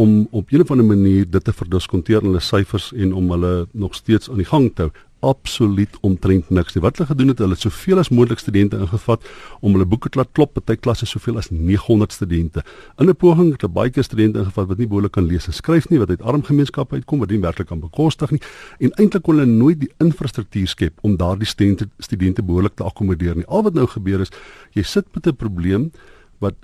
om 0.00 0.28
op 0.30 0.50
'n 0.50 0.60
of 0.60 0.70
ander 0.70 0.86
manier 0.86 1.30
dit 1.30 1.44
te 1.44 1.52
verdiskonteer 1.52 2.22
in 2.22 2.26
hulle 2.26 2.40
syfers 2.40 2.92
en 2.92 3.12
om 3.12 3.30
hulle 3.30 3.66
nog 3.72 3.94
steeds 3.94 4.30
aan 4.30 4.36
die 4.36 4.44
gang 4.44 4.74
te 4.74 4.82
hou 4.82 4.90
absoluut 5.20 5.96
omtrent 6.06 6.50
niks 6.50 6.74
nie. 6.74 6.82
Wat 6.82 6.96
hulle 6.96 7.08
gedoen 7.08 7.32
het, 7.32 7.38
hulle 7.38 7.56
het 7.56 7.64
soveel 7.64 8.00
as 8.02 8.10
moontlik 8.10 8.38
studente 8.38 8.78
ingevat 8.80 9.24
om 9.60 9.76
hulle 9.76 9.86
boeke 9.88 10.08
te 10.08 10.20
laat 10.20 10.32
klop, 10.32 10.54
party 10.56 10.76
klasse 10.80 11.06
soveel 11.06 11.38
as 11.40 11.50
900 11.50 12.12
studente. 12.12 12.64
In 12.98 13.08
'n 13.08 13.16
poging 13.16 13.52
het 13.52 13.60
hulle 13.60 13.72
baie 13.72 13.90
keer 13.90 14.04
studente 14.04 14.38
ingevat 14.38 14.68
wat 14.68 14.78
nie 14.78 14.86
behoorlik 14.86 15.12
kan 15.12 15.24
lees 15.24 15.46
en 15.46 15.52
skryf 15.52 15.88
nie, 15.88 15.98
wat 15.98 16.08
uit 16.08 16.22
arm 16.22 16.42
gemeenskappe 16.42 16.94
uitkom, 16.94 17.18
wat 17.18 17.30
nie 17.30 17.40
werklik 17.40 17.66
kan 17.66 17.80
bekostig 17.80 18.30
nie. 18.30 18.40
En 18.78 18.90
eintlik 18.90 19.22
kon 19.22 19.38
hulle 19.38 19.50
nooit 19.50 19.80
die 19.80 19.92
infrastruktuur 19.98 20.68
skep 20.68 20.98
om 21.00 21.16
daardie 21.16 21.46
studente 21.46 21.88
studente 21.98 22.42
behoorlik 22.42 22.74
te 22.74 22.84
akkommodeer 22.84 23.36
nie. 23.36 23.46
Al 23.46 23.62
wat 23.62 23.74
nou 23.74 23.86
gebeur 23.86 24.20
is, 24.20 24.30
jy 24.72 24.82
sit 24.82 25.06
met 25.14 25.26
'n 25.26 25.36
probleem 25.36 25.92
wat 26.38 26.54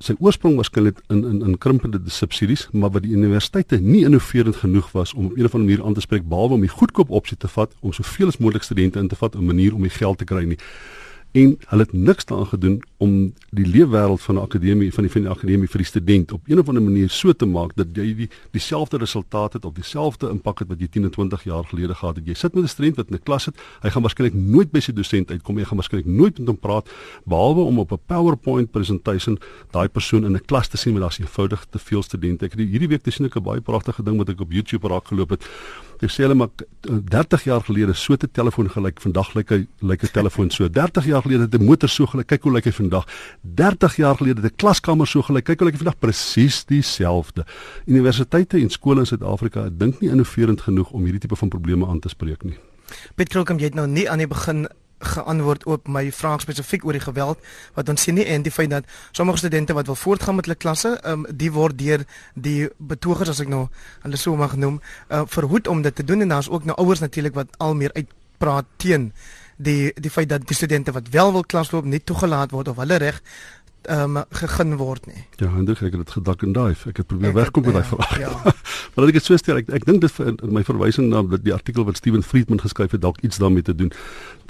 sy 0.00 0.14
oorsprong 0.18 0.56
waarskynlik 0.56 1.00
in 1.12 1.24
in 1.28 1.42
in 1.44 1.58
krimpende 1.58 2.00
subsidies, 2.08 2.68
maar 2.72 2.90
wat 2.90 3.04
die 3.04 3.12
universiteite 3.12 3.80
nie 3.80 4.04
innoverend 4.04 4.56
genoeg 4.56 4.88
was 4.92 5.12
om 5.14 5.26
op 5.26 5.36
'n 5.36 5.44
of 5.44 5.54
ander 5.54 5.68
manier 5.68 5.84
aan 5.84 5.94
te 5.94 6.00
spreek 6.00 6.28
behalwe 6.28 6.54
om 6.54 6.60
die 6.60 6.76
goedkoop 6.78 7.10
opsie 7.10 7.36
te 7.36 7.48
vat 7.48 7.74
om 7.80 7.92
soveel 7.92 8.26
as 8.26 8.38
moontlik 8.38 8.62
studente 8.62 8.98
in 8.98 9.08
te 9.08 9.16
vat 9.16 9.34
'n 9.36 9.44
manier 9.44 9.74
om 9.74 9.82
die 9.82 9.90
geld 9.90 10.18
te 10.18 10.24
kry 10.24 10.44
nie 10.44 10.58
en 11.32 11.52
hulle 11.70 11.82
het 11.82 11.92
niks 11.92 12.24
daaraan 12.24 12.46
gedoen 12.46 12.82
om 12.98 13.12
die 13.54 13.66
leefwêreld 13.66 14.22
van 14.22 14.34
'n 14.34 14.42
akademie 14.42 14.92
van 14.94 15.04
die 15.04 15.12
van 15.12 15.22
die 15.22 15.30
akademie 15.30 15.68
vir 15.68 15.78
die 15.78 15.86
student 15.86 16.32
op 16.32 16.40
'n 16.48 16.58
of 16.58 16.68
ander 16.68 16.82
manier 16.82 17.10
so 17.10 17.32
te 17.32 17.46
maak 17.46 17.70
dat 17.76 17.86
jy 17.92 18.14
die 18.14 18.28
dieselfde 18.50 18.96
resultate 18.96 19.56
het 19.56 19.64
of 19.64 19.74
dieselfde 19.74 20.28
impak 20.28 20.58
het 20.58 20.68
wat 20.68 20.80
jy 20.80 20.88
10 20.88 21.04
en 21.04 21.10
20 21.10 21.44
jaar 21.44 21.64
gelede 21.64 21.94
gehad 21.94 22.16
het. 22.16 22.26
Jy 22.26 22.34
sit 22.34 22.54
met 22.54 22.64
'n 22.64 22.68
student 22.68 22.96
wat 22.96 23.08
in 23.10 23.14
'n 23.14 23.22
klas 23.22 23.42
sit, 23.42 23.54
hy 23.80 23.90
gaan 23.90 24.02
waarskynlik 24.02 24.34
nooit 24.34 24.70
by 24.70 24.80
sy 24.80 24.92
dosent 24.92 25.30
uitkom 25.30 25.56
hy 25.56 25.64
gaan 25.64 25.78
waarskynlik 25.78 26.06
nooit 26.06 26.38
met 26.38 26.48
hom 26.48 26.58
praat 26.58 26.90
behalwe 27.24 27.60
om 27.60 27.78
op 27.78 27.92
'n 27.92 27.98
PowerPoint 28.06 28.70
presentation 28.70 29.38
daai 29.70 29.88
persoon 29.88 30.24
in 30.24 30.32
'n 30.32 30.44
klas 30.46 30.68
te 30.68 30.76
sien 30.76 30.92
met 30.92 31.02
daar's 31.02 31.18
eenvoudig 31.18 31.66
te 31.70 31.78
veel 31.78 32.02
studente. 32.02 32.44
Ek 32.44 32.52
het 32.52 32.60
hierdie 32.60 32.88
week 32.88 33.02
te 33.02 33.10
sien 33.10 33.26
ek 33.26 33.36
'n 33.36 33.42
baie 33.42 33.60
pragtige 33.60 34.02
ding 34.02 34.16
wat 34.16 34.28
ek 34.28 34.40
op 34.40 34.52
YouTube 34.52 34.88
raak 34.88 35.06
geloop 35.06 35.30
het 35.30 35.46
Jy 36.00 36.08
sê 36.08 36.24
hulle 36.24 36.34
maar 36.34 36.48
30 36.80 37.42
jaar 37.44 37.60
gelede 37.60 37.92
so 37.92 38.14
'n 38.14 38.30
telefoon 38.32 38.70
gelyk, 38.70 39.00
vandag 39.00 39.34
lyk 39.34 39.48
hy 39.50 39.66
lyk 39.80 40.02
'n 40.02 40.12
telefoon 40.12 40.50
so. 40.50 40.68
30 40.68 41.04
jaar 41.04 41.22
gelede 41.22 41.42
het 41.42 41.54
'n 41.54 41.64
motor 41.64 41.88
so 41.88 42.06
gelyk, 42.06 42.26
kyk 42.26 42.42
hoe 42.42 42.52
lyk 42.52 42.64
hy 42.64 42.72
vandag. 42.72 43.06
30 43.42 43.96
jaar 43.96 44.16
gelede 44.16 44.40
het 44.40 44.52
'n 44.52 44.56
klaskamer 44.56 45.06
so 45.06 45.22
gelyk, 45.22 45.44
kyk 45.44 45.58
hoe 45.58 45.68
lyk 45.68 45.74
hy 45.74 45.84
vandag 45.84 45.98
presies 45.98 46.64
dieselfde. 46.64 47.44
Universiteite 47.86 48.58
en 48.58 48.70
skole 48.70 49.00
in 49.00 49.06
Suid-Afrika 49.06 49.68
dink 49.70 50.00
nie 50.00 50.10
innoverend 50.10 50.60
genoeg 50.60 50.90
om 50.90 51.02
hierdie 51.02 51.20
tipe 51.20 51.36
van 51.36 51.48
probleme 51.48 51.86
aan 51.86 52.00
te 52.00 52.08
spreek 52.08 52.42
nie. 52.44 52.58
Piet 53.14 53.28
Krokem, 53.28 53.58
jy 53.58 53.64
het 53.64 53.74
nou 53.74 53.86
nie 53.86 54.10
aan 54.10 54.18
die 54.18 54.26
begin 54.26 54.68
geantwoord 55.00 55.64
op 55.64 55.88
my 55.88 56.12
vraag 56.12 56.40
spesifiek 56.44 56.84
oor 56.84 56.96
die 56.96 57.04
geweld 57.04 57.38
wat 57.74 57.88
ons 57.88 58.02
sien 58.02 58.14
nie 58.14 58.26
en 58.28 58.42
die 58.42 58.52
feit 58.52 58.70
dat 58.70 58.84
sommige 59.16 59.38
studente 59.38 59.72
wat 59.72 59.86
wil 59.86 59.96
voortgaan 59.96 60.34
met 60.34 60.44
hulle 60.44 60.58
klasse, 60.58 60.98
um, 61.04 61.26
die 61.30 61.52
word 61.52 61.78
deur 61.78 62.04
die 62.34 62.68
betogers 62.76 63.32
as 63.32 63.40
ek 63.40 63.48
nou 63.48 63.66
hulle 64.02 64.20
so 64.20 64.36
mag 64.36 64.56
noem, 64.56 64.80
uh, 65.08 65.22
verhoed 65.26 65.68
om 65.68 65.82
dit 65.82 65.94
te 65.94 66.04
doen. 66.04 66.20
En 66.20 66.28
daar's 66.28 66.50
ook 66.50 66.64
nou 66.64 66.76
ouers 66.76 67.00
natuurlik 67.00 67.34
wat 67.34 67.48
al 67.58 67.74
meer 67.74 67.94
uitpraat 67.94 68.66
teen 68.76 69.12
die 69.60 69.92
die 70.00 70.10
feit 70.10 70.28
dat 70.28 70.46
die 70.48 70.56
studente 70.56 70.92
wat 70.92 71.08
wel 71.12 71.32
wil 71.32 71.44
klasloop 71.44 71.84
nie 71.84 72.00
toegelaat 72.04 72.52
word 72.56 72.68
of 72.72 72.80
hulle 72.80 72.96
reg 73.02 73.20
ehm 73.82 74.16
um, 74.16 74.24
gegeen 74.30 74.76
word 74.76 75.06
nie. 75.06 75.24
Ja, 75.36 75.48
Hendrik, 75.54 75.80
ek 75.80 75.94
het 75.94 76.02
dit 76.04 76.10
gedak 76.10 76.42
en 76.42 76.52
daai. 76.52 76.74
Ek 76.88 76.96
het 76.96 77.06
probeer 77.06 77.32
wegkom 77.32 77.64
met 77.64 77.72
daai 77.78 77.84
ja, 77.84 77.90
vraag. 77.90 78.18
Ja. 78.18 78.52
maar 78.94 79.06
ek 79.06 79.16
dit 79.18 79.24
so 79.24 79.36
stel, 79.40 79.60
ek 79.62 79.70
ek 79.80 79.86
dink 79.88 80.00
dit 80.04 80.12
vir 80.12 80.34
my 80.44 80.62
verwysing 80.66 81.08
na 81.08 81.22
die 81.36 81.54
artikel 81.54 81.86
wat 81.88 81.96
Steven 81.96 82.22
Friedman 82.22 82.60
geskryf 82.60 82.92
het, 82.92 83.00
dalk 83.00 83.20
iets 83.24 83.40
daarmee 83.40 83.62
te 83.62 83.74
doen 83.74 83.92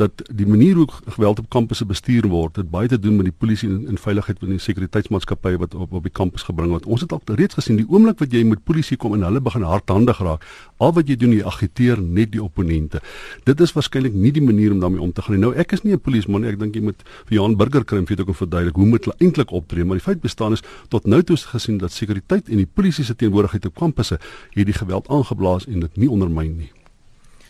dat 0.00 0.22
die 0.32 0.46
manier 0.46 0.74
hoe 0.74 0.86
geweld 1.06 1.38
op 1.38 1.48
kampusse 1.52 1.84
bestuur 1.84 2.26
word, 2.32 2.54
dit 2.54 2.70
baie 2.70 2.88
te 2.88 2.98
doen 2.98 3.16
met 3.20 3.28
die 3.28 3.34
polisie 3.36 3.68
en, 3.68 3.82
en 3.92 4.00
veiligheid 4.00 4.38
van 4.40 4.54
die 4.54 4.62
sekuriteitsmaatskappye 4.64 5.60
wat 5.60 5.74
op 5.74 5.92
op 5.92 6.06
die 6.06 6.14
kampus 6.14 6.46
gebring 6.48 6.72
word. 6.72 6.86
Ons 6.88 7.04
het 7.04 7.12
al 7.12 7.20
reeds 7.40 7.58
gesien 7.58 7.78
die 7.80 7.86
oomblik 7.88 8.22
wat 8.22 8.32
jy 8.32 8.42
met 8.48 8.62
polisie 8.64 8.96
kom 9.00 9.14
en 9.16 9.26
hulle 9.28 9.42
begin 9.44 9.66
hardhandig 9.68 10.22
raak, 10.24 10.46
al 10.80 10.94
wat 10.96 11.10
jy 11.10 11.18
doen 11.20 11.34
jy 11.36 11.44
agiteer 11.46 12.00
net 12.00 12.32
die 12.34 12.42
opponente. 12.42 13.02
Dit 13.48 13.60
is 13.60 13.74
waarskynlik 13.76 14.16
nie 14.16 14.32
die 14.32 14.44
manier 14.44 14.72
om 14.72 14.80
daarmee 14.80 15.04
om 15.04 15.12
te 15.12 15.24
gaan 15.26 15.36
nie. 15.36 15.42
Nou 15.44 15.52
ek 15.54 15.76
is 15.76 15.84
nie 15.84 15.92
'n 15.92 16.00
polisieman 16.00 16.42
nie. 16.42 16.50
Ek 16.50 16.58
dink 16.58 16.74
jy 16.74 16.82
moet 16.82 17.02
vir 17.28 17.36
Johan 17.36 17.56
Burger 17.56 17.84
kry 17.84 17.98
om 17.98 18.06
vir 18.06 18.16
jou 18.16 18.26
te 18.26 18.32
verduidelik 18.32 18.76
hoe 18.76 18.86
moet 18.86 19.04
hulle 19.04 19.19
eintlik 19.20 19.52
optree, 19.52 19.84
maar 19.84 20.00
die 20.00 20.04
feit 20.04 20.20
bestaan 20.20 20.56
is 20.56 20.64
tot 20.88 21.06
nou 21.06 21.22
toe 21.22 21.36
gesien 21.36 21.78
dat 21.78 21.92
sekuriteit 21.92 22.48
en 22.48 22.56
die 22.56 22.68
polisie 22.68 23.04
se 23.04 23.16
teenwoordigheid 23.16 23.66
op 23.70 23.78
kampusse 23.84 24.20
hierdie 24.56 24.76
geweld 24.76 25.08
aangeblaas 25.08 25.66
en 25.66 25.86
dit 25.86 25.96
nie 25.96 26.10
ondermyn 26.10 26.56
nie. 26.56 26.72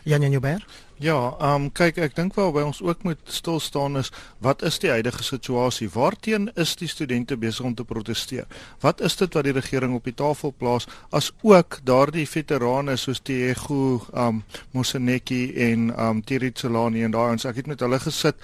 Jan 0.03 0.23
Jan 0.23 0.31
Joubert 0.31 0.65
Ja, 1.01 1.35
ehm 1.41 1.63
um, 1.63 1.67
kyk 1.73 1.97
ek 2.05 2.13
dink 2.13 2.35
wel 2.37 2.51
by 2.53 2.61
ons 2.69 2.83
ook 2.85 3.07
moet 3.09 3.21
stil 3.33 3.57
staan 3.65 3.95
is 3.97 4.11
wat 4.45 4.61
is 4.69 4.77
die 4.83 4.91
huidige 4.93 5.25
situasie? 5.25 5.89
Waarteen 5.95 6.51
is 6.61 6.75
die 6.77 6.89
studente 6.93 7.39
besig 7.41 7.65
om 7.65 7.75
te 7.75 7.87
proteseer? 7.89 8.45
Wat 8.85 9.01
is 9.01 9.17
dit 9.17 9.39
wat 9.39 9.49
die 9.49 9.55
regering 9.57 9.95
op 9.97 10.05
die 10.05 10.15
tafel 10.15 10.53
plaas 10.53 10.85
as 11.17 11.31
ook 11.41 11.79
daardie 11.89 12.27
veterane 12.29 12.99
soos 13.01 13.23
Diego 13.25 14.03
ehm 14.13 14.27
um, 14.27 14.43
Moseneki 14.77 15.41
en 15.71 15.89
ehm 15.89 16.19
um, 16.19 16.21
Tiritsolani 16.25 17.07
en 17.09 17.17
daai 17.17 17.31
ons 17.31 17.49
ek 17.49 17.63
het 17.63 17.73
met 17.73 17.81
hulle 17.81 18.01
gesit 18.05 18.37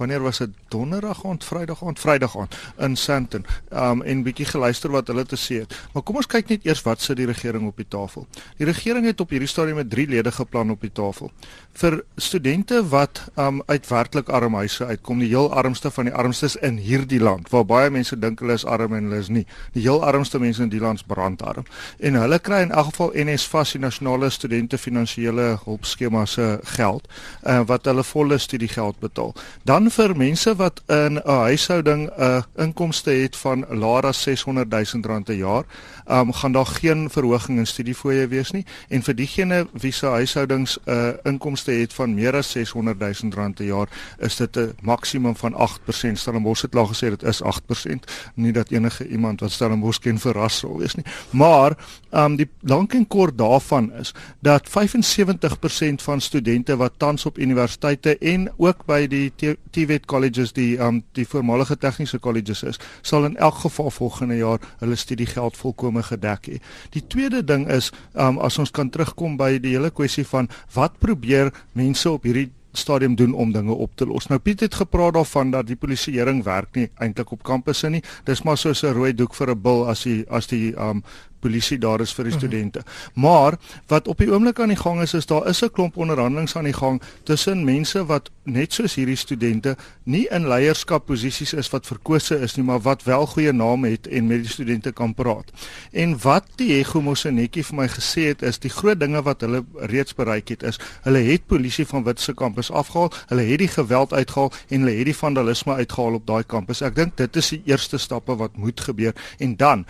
wanneer 0.00 0.22
was 0.24 0.38
dit? 0.38 0.50
Donderdag 0.72 1.24
aand 1.26 1.44
vrydag 1.44 1.82
aand 1.84 2.00
vrydag 2.00 2.36
aand 2.38 2.56
in 2.78 2.96
Sandton. 2.96 3.44
Um 3.70 4.02
en 4.02 4.22
bietjie 4.24 4.46
geluister 4.48 4.90
wat 4.94 5.10
hulle 5.12 5.26
te 5.28 5.36
sê 5.36 5.60
het. 5.64 5.74
Maar 5.92 6.04
kom 6.06 6.20
ons 6.20 6.28
kyk 6.30 6.48
net 6.48 6.64
eers 6.66 6.82
wat 6.86 7.02
sit 7.04 7.18
die 7.20 7.28
regering 7.28 7.66
op 7.68 7.76
die 7.76 7.88
tafel. 7.88 8.26
Die 8.58 8.68
regering 8.68 9.04
het 9.08 9.20
op 9.20 9.34
hierdie 9.34 9.48
stadium 9.50 9.80
met 9.82 9.90
drie 9.90 10.06
ledige 10.08 10.46
plan 10.48 10.70
op 10.72 10.80
die 10.80 10.92
tafel. 10.92 11.32
Vir 11.80 12.00
studente 12.16 12.80
wat 12.92 13.22
um 13.36 13.60
uit 13.66 13.88
werklik 13.90 14.28
arm 14.28 14.56
huise 14.62 14.86
uitkom 14.86 15.20
die 15.20 15.28
heel 15.28 15.50
armste 15.52 15.90
van 15.90 16.08
die 16.08 16.14
armstes 16.14 16.56
in 16.56 16.80
hierdie 16.80 17.20
land 17.20 17.50
waar 17.52 17.66
baie 17.66 17.90
mense 17.90 18.16
dink 18.18 18.40
hulle 18.40 18.56
is 18.56 18.64
arm 18.64 18.96
en 18.96 19.10
hulle 19.10 19.20
is 19.20 19.28
nie. 19.28 19.44
Die 19.76 19.84
heel 19.84 20.00
armste 20.04 20.40
mense 20.40 20.62
in 20.64 20.72
die 20.72 20.80
land 20.80 21.02
is 21.02 21.06
brandarm. 21.06 21.68
En 22.00 22.16
hulle 22.16 22.38
kry 22.38 22.62
in 22.64 22.72
elk 22.72 22.92
geval 22.94 23.12
NSFAS 23.26 23.76
die 23.76 23.82
nasionale 23.84 24.30
studente 24.30 24.78
finansiële 24.78 25.50
hulpskema 25.66 26.24
se 26.26 26.48
geld 26.76 27.08
uh, 27.44 27.60
wat 27.68 27.84
hulle 27.90 28.04
volle 28.06 28.38
studiegeld 28.38 28.98
betaal. 29.02 29.34
Dan 29.68 29.89
vir 29.90 30.16
mense 30.16 30.54
wat 30.56 30.82
in 30.88 31.18
'n 31.18 31.22
huishouding 31.26 32.08
'n 32.08 32.22
uh, 32.22 32.42
inkomste 32.56 33.10
het 33.10 33.36
van 33.36 33.64
laer 33.68 34.06
as 34.06 34.22
600 34.22 34.70
000 34.70 35.04
rand 35.06 35.24
per 35.24 35.34
jaar, 35.34 35.64
um, 36.10 36.32
gaan 36.32 36.52
daar 36.52 36.66
geen 36.66 37.10
verhoging 37.10 37.58
in 37.58 37.66
studiefooie 37.66 38.28
wees 38.28 38.50
nie 38.50 38.64
en 38.88 39.02
vir 39.02 39.14
diegene 39.14 39.66
wie 39.72 39.92
se 39.92 40.06
huishoudings 40.06 40.78
'n 40.86 40.90
uh, 40.90 41.12
inkomste 41.24 41.70
het 41.70 41.92
van 41.92 42.14
meer 42.14 42.36
as 42.36 42.50
600 42.50 42.98
000 42.98 43.34
rand 43.34 43.54
per 43.54 43.64
jaar, 43.66 43.88
is 44.18 44.36
dit 44.36 44.56
'n 44.56 44.74
maksimum 44.82 45.36
van 45.36 45.54
8%. 45.54 46.18
Stellenbosch 46.18 46.62
het 46.62 46.74
laag 46.74 46.88
gesê 46.88 47.10
dit 47.10 47.22
is 47.22 47.42
8%, 47.42 48.04
nie 48.34 48.52
dat 48.52 48.70
enige 48.70 49.08
iemand 49.08 49.40
wat 49.40 49.50
Stellenbosch 49.50 49.98
ken 49.98 50.18
verras 50.18 50.58
sal 50.58 50.78
wees 50.78 50.94
nie. 50.94 51.04
Maar 51.30 51.76
um, 52.10 52.36
die 52.36 52.48
lank 52.60 52.92
en 52.92 53.06
kort 53.06 53.38
daarvan 53.38 53.92
is 53.92 54.14
dat 54.40 54.68
75% 54.68 56.02
van 56.02 56.20
studente 56.20 56.76
wat 56.76 56.92
tans 56.96 57.26
op 57.26 57.38
universiteite 57.38 58.18
en 58.18 58.52
ook 58.56 58.84
by 58.86 59.06
die 59.06 59.32
TVET 59.80 60.06
colleges 60.06 60.52
die 60.56 60.76
um 60.82 61.00
die 61.16 61.26
voormalige 61.28 61.76
tegniese 61.80 62.20
colleges 62.20 62.62
is, 62.62 62.80
sal 63.02 63.24
in 63.28 63.36
elk 63.36 63.62
geval 63.64 63.90
volgende 63.90 64.36
jaar 64.40 64.60
hulle 64.82 64.96
studiegeld 64.96 65.56
volkome 65.56 66.02
gedek 66.02 66.48
hê. 66.50 66.60
Die 66.94 67.04
tweede 67.06 67.42
ding 67.44 67.68
is 67.70 67.90
um 68.14 68.38
as 68.38 68.58
ons 68.60 68.70
kan 68.70 68.90
terugkom 68.90 69.38
by 69.40 69.56
die 69.58 69.76
hele 69.76 69.90
kwessie 69.90 70.26
van 70.28 70.50
wat 70.74 70.98
probeer 71.00 71.52
mense 71.72 72.10
op 72.10 72.28
hierdie 72.28 72.50
stadium 72.72 73.16
doen 73.18 73.34
om 73.34 73.52
dinge 73.52 73.72
op 73.74 73.96
te 73.96 74.06
los. 74.06 74.28
Nou 74.30 74.38
Piet 74.38 74.60
het 74.60 74.74
gepraat 74.74 75.14
daarvan 75.14 75.50
dat 75.50 75.66
die 75.66 75.76
polisieering 75.76 76.44
werk 76.46 76.76
nie 76.78 76.88
eintlik 77.02 77.32
op 77.34 77.42
kampusse 77.42 77.90
nie. 77.90 78.02
Dis 78.24 78.42
maar 78.42 78.58
soos 78.58 78.84
'n 78.84 78.94
rooi 78.94 79.12
doek 79.14 79.34
vir 79.34 79.50
'n 79.50 79.62
bil 79.62 79.88
as 79.88 80.02
die 80.02 80.24
as 80.30 80.46
die 80.46 80.74
um 80.76 81.02
polisie 81.40 81.78
daar 81.78 82.00
is 82.00 82.12
vir 82.16 82.28
die 82.28 82.32
studente. 82.36 82.84
Maar 83.14 83.56
wat 83.86 84.08
op 84.08 84.18
die 84.18 84.30
oomblik 84.30 84.60
aan 84.60 84.72
die 84.74 84.80
gang 84.80 85.00
is 85.02 85.14
is 85.14 85.26
daar 85.26 85.48
is 85.48 85.62
'n 85.62 85.70
klomp 85.70 85.96
onderhandelinge 85.96 86.54
aan 86.54 86.64
die 86.64 86.72
gang 86.72 87.02
tussen 87.24 87.64
mense 87.64 88.06
wat 88.06 88.30
net 88.44 88.72
soos 88.72 88.94
hierdie 88.94 89.16
studente 89.16 89.76
nie 90.04 90.26
in 90.30 90.48
leierskapposisies 90.48 91.52
is 91.52 91.70
wat 91.70 91.86
verkose 91.86 92.38
is 92.40 92.56
nie, 92.56 92.64
maar 92.64 92.80
wat 92.80 93.02
wel 93.02 93.26
goeie 93.26 93.52
name 93.52 93.88
het 93.88 94.06
en 94.06 94.26
met 94.26 94.42
die 94.42 94.50
studente 94.50 94.92
kan 94.92 95.14
praat. 95.14 95.50
En 95.92 96.18
wat 96.22 96.44
die 96.56 96.72
Ego 96.78 97.00
Mosenetjie 97.00 97.64
vir 97.64 97.76
my 97.76 97.88
gesê 97.88 98.26
het 98.30 98.42
is 98.42 98.58
die 98.58 98.70
groot 98.70 99.00
dinge 99.00 99.22
wat 99.22 99.40
hulle 99.40 99.64
reeds 99.74 100.14
bereik 100.14 100.48
het 100.48 100.62
is 100.62 100.78
hulle 101.02 101.18
het 101.18 101.46
polisie 101.46 101.86
van 101.86 102.04
Witse 102.04 102.34
kampus 102.34 102.70
afgehaal, 102.70 103.12
hulle 103.28 103.42
het 103.42 103.58
die 103.58 103.68
geweld 103.68 104.12
uitgehaal 104.12 104.52
en 104.68 104.80
hulle 104.80 104.96
het 104.96 105.10
die 105.10 105.16
vandalisme 105.16 105.74
uitgehaal 105.74 106.18
op 106.20 106.26
daai 106.26 106.44
kampus. 106.44 106.82
Ek 106.82 106.96
dink 106.96 107.16
dit 107.20 107.36
is 107.36 107.52
die 107.54 107.62
eerste 107.70 107.98
stappe 107.98 108.36
wat 108.36 108.56
moet 108.56 108.80
gebeur 108.80 109.14
en 109.38 109.56
dan 109.56 109.86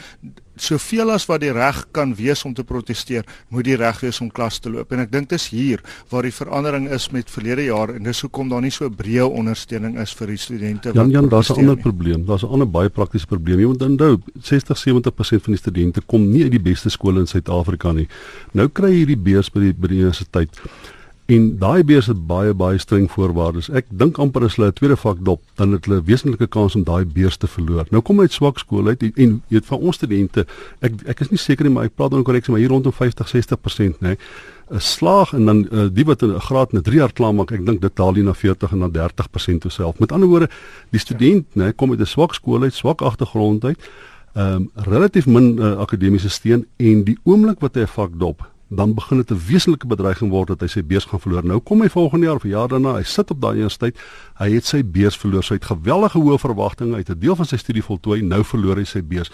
soveel 0.62 1.10
as 1.10 1.26
wat 1.26 1.40
die 1.40 1.52
reg 1.52 1.84
kan 1.92 2.14
wees 2.14 2.44
om 2.44 2.54
te 2.54 2.64
proteseer, 2.64 3.24
moet 3.48 3.64
die 3.64 3.76
reg 3.76 4.00
wees 4.00 4.20
om 4.20 4.30
klas 4.30 4.58
te 4.58 4.70
loop. 4.70 4.92
En 4.92 5.00
ek 5.00 5.12
dink 5.12 5.28
dis 5.28 5.48
hier 5.52 5.80
waar 6.10 6.22
die 6.22 6.34
verandering 6.34 6.88
is 6.90 7.10
met 7.10 7.30
verlede 7.30 7.64
jaar 7.64 7.94
en 7.94 8.02
dis 8.02 8.20
hoekom 8.20 8.48
daar 8.48 8.62
nie 8.62 8.70
so 8.74 8.88
breë 8.90 9.26
ondersteuning 9.26 9.98
is 9.98 10.14
vir 10.18 10.34
die 10.34 10.40
studente 10.40 10.92
wat 10.92 10.96
Jan 10.96 11.10
Jan, 11.10 11.28
daar's 11.28 11.50
'n 11.50 11.58
ander 11.58 11.76
nie. 11.76 11.82
probleem. 11.82 12.24
Daar's 12.26 12.42
'n 12.42 12.52
ander 12.52 12.70
baie 12.70 12.88
praktiese 12.88 13.26
probleem. 13.26 13.60
Jy 13.60 13.66
moet 13.66 13.82
onthou, 13.82 14.18
60-70% 14.42 15.42
van 15.42 15.52
die 15.52 15.60
studente 15.60 16.00
kom 16.00 16.30
nie 16.30 16.42
uit 16.42 16.52
die 16.52 16.60
beste 16.70 16.90
skole 16.90 17.20
in 17.20 17.26
Suid-Afrika 17.26 17.92
nie. 17.92 18.08
Nou 18.52 18.68
kry 18.68 18.90
jy 18.90 18.96
hierdie 19.04 19.16
beurs 19.16 19.50
by 19.50 19.60
die 19.60 19.72
by 19.72 19.88
die 19.88 19.98
universiteit. 19.98 20.60
En 21.30 21.44
daai 21.58 21.84
beurs 21.86 22.08
het 22.10 22.26
baie 22.26 22.54
baie 22.58 22.78
streng 22.82 23.04
voorwaardes. 23.10 23.68
Ek 23.78 23.86
dink 23.94 24.16
amper 24.18 24.48
as 24.48 24.56
hulle 24.56 24.70
'n 24.70 24.74
tweede 24.74 24.96
vak 24.96 25.18
dop, 25.22 25.40
dan 25.54 25.72
het 25.72 25.84
hulle 25.84 26.00
'n 26.00 26.04
wesentlike 26.04 26.48
kans 26.48 26.74
om 26.74 26.82
daai 26.84 27.04
beurs 27.04 27.36
te 27.36 27.46
verloor. 27.46 27.86
Nou 27.90 28.02
kom 28.02 28.20
uit 28.20 28.32
swak 28.32 28.58
skole 28.58 28.88
uit 28.88 29.02
en 29.02 29.12
jy 29.14 29.40
weet 29.48 29.66
van 29.66 29.78
ons 29.78 29.96
studente, 29.96 30.46
ek 30.80 30.92
ek 31.06 31.20
is 31.20 31.30
nie 31.30 31.38
seker 31.38 31.64
nie, 31.64 31.72
maar 31.72 31.84
ek 31.84 31.94
praat 31.94 32.10
dan 32.10 32.24
korrek, 32.24 32.48
maar 32.48 32.58
hier 32.58 32.68
rondom 32.68 32.92
50-60%, 32.92 34.00
nê. 34.00 34.16
'n 34.70 34.80
Slaag 34.80 35.32
en 35.32 35.44
dan 35.44 35.68
uh, 35.70 35.88
die 35.92 36.04
wat 36.04 36.22
'n 36.22 36.40
graad 36.40 36.72
in 36.72 36.82
3 36.82 36.96
jaar 36.96 37.12
klaar 37.12 37.34
maak, 37.34 37.52
ek 37.52 37.66
dink 37.66 37.80
dit 37.80 37.96
daal 37.96 38.12
nie 38.12 38.22
na 38.22 38.34
40 38.34 38.72
en 38.72 38.78
na 38.78 38.88
30% 38.88 39.60
toe 39.60 39.70
self. 39.70 39.98
Met 39.98 40.12
ander 40.12 40.28
woorde, 40.28 40.48
die 40.90 41.00
student, 41.00 41.46
nê, 41.54 41.72
kom 41.76 41.90
uit 41.90 42.00
'n 42.00 42.06
swak 42.06 42.34
skool 42.34 42.62
uit, 42.62 42.74
swak 42.74 43.02
agtergrond 43.02 43.64
uit, 43.64 43.78
ehm 44.34 44.54
um, 44.54 44.70
relatief 44.74 45.26
min 45.26 45.58
uh, 45.58 45.78
akademiese 45.78 46.28
steun 46.28 46.66
en 46.76 47.04
die 47.04 47.18
oomblik 47.24 47.60
wat 47.60 47.74
hy 47.74 47.82
'n 47.82 47.86
vak 47.86 48.18
dop, 48.18 48.42
dan 48.70 48.94
begin 48.94 49.16
dit 49.16 49.30
'n 49.30 49.40
wesenlike 49.46 49.86
bedreiging 49.86 50.30
word 50.30 50.48
dat 50.48 50.60
hy 50.60 50.66
sy 50.66 50.82
beurs 50.84 51.04
gaan 51.04 51.20
verloor. 51.20 51.44
Nou 51.44 51.58
kom 51.58 51.80
hy 51.80 51.88
volgende 51.88 52.26
jaar 52.26 52.36
of 52.36 52.42
jaar 52.42 52.68
daarna, 52.68 52.94
hy 52.94 53.02
sit 53.02 53.30
op 53.30 53.40
daai 53.40 53.54
universiteit, 53.54 53.98
hy 54.34 54.50
het 54.50 54.64
sy 54.64 54.84
beurs 54.84 55.16
verloor. 55.16 55.44
Hy 55.48 55.54
het 55.54 55.64
geweldige 55.64 56.18
hoë 56.18 56.38
verwagtinge, 56.38 56.96
het 56.96 57.10
'n 57.10 57.18
deel 57.18 57.36
van 57.36 57.46
sy 57.46 57.56
studie 57.56 57.82
voltooi, 57.82 58.22
nou 58.22 58.44
verloor 58.44 58.76
hy 58.76 58.84
sy 58.84 59.02
beurs. 59.02 59.30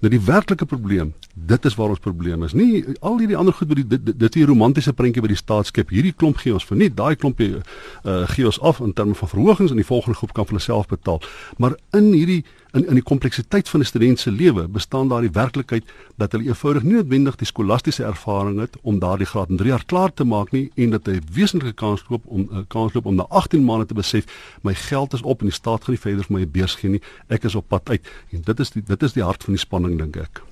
Nou 0.00 0.10
die 0.10 0.20
werklike 0.20 0.66
probleem, 0.66 1.14
dit 1.34 1.64
is 1.64 1.74
waar 1.74 1.88
ons 1.88 1.98
probleem 1.98 2.42
is. 2.42 2.52
Nie 2.52 2.84
al 3.00 3.18
hierdie 3.18 3.36
ander 3.36 3.52
goed 3.52 3.68
by 3.68 3.74
die 3.74 3.86
dit 3.86 4.18
dit 4.18 4.34
hier 4.34 4.46
romantiese 4.46 4.92
prentjie 4.92 5.22
by 5.22 5.28
die 5.28 5.36
staatskep. 5.36 5.88
Hierdie 5.88 6.12
klomp 6.12 6.36
gee 6.36 6.52
ons 6.52 6.64
vir 6.64 6.76
nie, 6.76 6.90
daai 6.94 7.16
klompie 7.16 7.54
uh, 7.54 8.28
gee 8.34 8.44
ons 8.44 8.60
af 8.60 8.80
in 8.80 8.92
terme 8.92 9.14
van 9.14 9.28
verhogings 9.28 9.70
en 9.70 9.76
die 9.76 9.86
volgende 9.86 10.18
groep 10.18 10.34
kan 10.36 10.44
vir 10.44 10.58
hulle 10.58 10.66
self 10.66 10.86
betaal. 10.86 11.22
Maar 11.56 11.78
in 11.92 12.12
hierdie 12.12 12.44
in 12.74 12.86
in 12.86 12.98
die 12.98 13.02
kompleksiteit 13.02 13.68
van 13.68 13.80
'n 13.80 13.84
student 13.84 14.20
se 14.20 14.30
lewe 14.30 14.68
bestaan 14.68 15.08
daar 15.08 15.20
die 15.20 15.32
werklikheid 15.32 15.84
dat 16.16 16.32
hulle 16.32 16.44
eenvoudig 16.44 16.82
nie 16.82 16.94
noodwendig 16.94 17.36
die 17.36 17.46
skolastiese 17.46 18.04
ervaring 18.04 18.60
het 18.60 18.76
om 18.82 18.98
daardie 18.98 19.26
graad 19.26 19.48
in 19.48 19.56
3 19.56 19.68
jaar 19.68 19.84
klaar 19.84 20.12
te 20.14 20.24
maak 20.24 20.52
nie 20.52 20.70
en 20.74 20.90
dat 20.90 21.06
hy 21.06 21.20
wesentlike 21.32 21.74
kans 21.74 22.04
loop 22.08 22.26
om 22.26 22.48
'n 22.50 22.66
kans 22.68 22.94
loop 22.94 23.06
om 23.06 23.14
na 23.14 23.26
18 23.28 23.64
maande 23.64 23.86
te 23.86 23.94
besef 23.94 24.24
my 24.62 24.74
geld 24.74 25.12
is 25.12 25.22
op 25.22 25.40
en 25.40 25.46
die 25.46 25.54
staat 25.54 25.84
gaan 25.84 25.94
nie 25.94 26.00
verder 26.00 26.24
vir 26.24 26.36
my 26.36 26.42
'n 26.42 26.50
beurs 26.50 26.74
gee 26.74 26.90
nie. 26.90 27.02
Ek 27.28 27.44
is 27.44 27.54
op 27.54 27.68
pad 27.68 27.88
uit. 27.88 28.06
En 28.32 28.42
dit 28.42 28.60
is 28.60 28.70
die 28.70 28.82
dit 28.82 29.02
is 29.02 29.12
die 29.12 29.22
hart 29.22 29.44
van 29.44 29.54
die 29.54 29.60
spanning 29.60 29.98
dink 29.98 30.16
ek. 30.16 30.42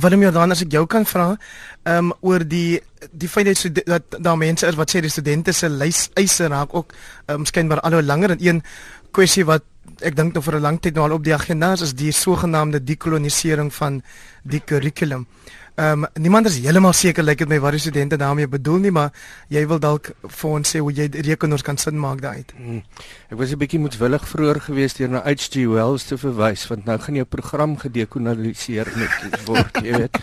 Willem 0.00 0.22
Jordan 0.22 0.50
as 0.50 0.60
ek 0.60 0.72
jou 0.72 0.86
kan 0.86 1.06
vra, 1.06 1.36
ehm 1.82 2.10
um, 2.10 2.12
oor 2.20 2.44
die 2.48 2.80
die 3.10 3.28
feit 3.28 3.46
dat, 3.46 3.86
dat 3.86 4.22
daar 4.22 4.36
mense 4.36 4.66
is 4.66 4.76
wat 4.76 4.90
sê 4.90 5.00
die 5.00 5.10
studente 5.10 5.52
se 5.52 5.68
lys 5.68 6.10
eise 6.14 6.46
raak 6.46 6.74
ook 6.74 6.92
um, 7.26 7.44
skynbaar 7.44 7.80
al 7.80 7.92
hoe 7.92 8.02
langer. 8.02 8.30
En 8.30 8.38
een 8.40 8.62
kwessie 9.10 9.44
wat 9.44 9.64
ek 10.02 10.16
dink 10.16 10.34
nog 10.34 10.44
vir 10.44 10.56
'n 10.56 10.62
lang 10.62 10.80
tyd 10.80 10.94
nou 10.94 11.04
al 11.04 11.14
op 11.16 11.24
die 11.24 11.34
agenda 11.34 11.72
is, 11.72 11.80
is 11.80 11.94
die 11.94 12.12
sogenaamde 12.12 12.84
dekolonisering 12.84 13.72
van 13.74 14.02
die 14.42 14.60
kurrikulum. 14.60 15.26
Ehm 15.74 16.04
um, 16.04 16.06
niemand 16.20 16.46
is 16.46 16.58
heeltemal 16.60 16.92
seker 16.92 17.24
lyk 17.24 17.38
like 17.38 17.44
dit 17.44 17.48
my 17.48 17.58
wat 17.60 17.72
die 17.72 17.80
studente 17.80 18.16
daarmee 18.16 18.48
bedoel 18.48 18.78
nie, 18.78 18.90
maar 18.90 19.10
jy 19.48 19.62
wil 19.66 19.78
dalk 19.80 20.10
vir 20.20 20.50
ons 20.50 20.68
sê 20.68 20.82
hoe 20.84 20.92
jy 20.92 21.06
rekenaars 21.08 21.64
kan 21.64 21.78
sin 21.78 21.96
maak 21.98 22.20
daai. 22.20 22.44
Hmm. 22.56 22.82
Ek 23.30 23.38
was 23.38 23.52
'n 23.52 23.58
bietjie 23.58 23.80
moedwillig 23.80 24.28
vroeër 24.28 24.60
geweest 24.60 24.98
deur 24.98 25.08
na 25.08 25.22
H.G. 25.24 25.64
Wells 25.72 26.04
te 26.04 26.18
verwys 26.18 26.66
want 26.68 26.84
nou 26.84 26.98
gaan 26.98 27.14
jou 27.14 27.24
program 27.24 27.76
gedekoloniseer 27.78 28.92
met 28.96 29.46
word, 29.46 29.80
jy 29.82 29.96
weet. 29.96 30.18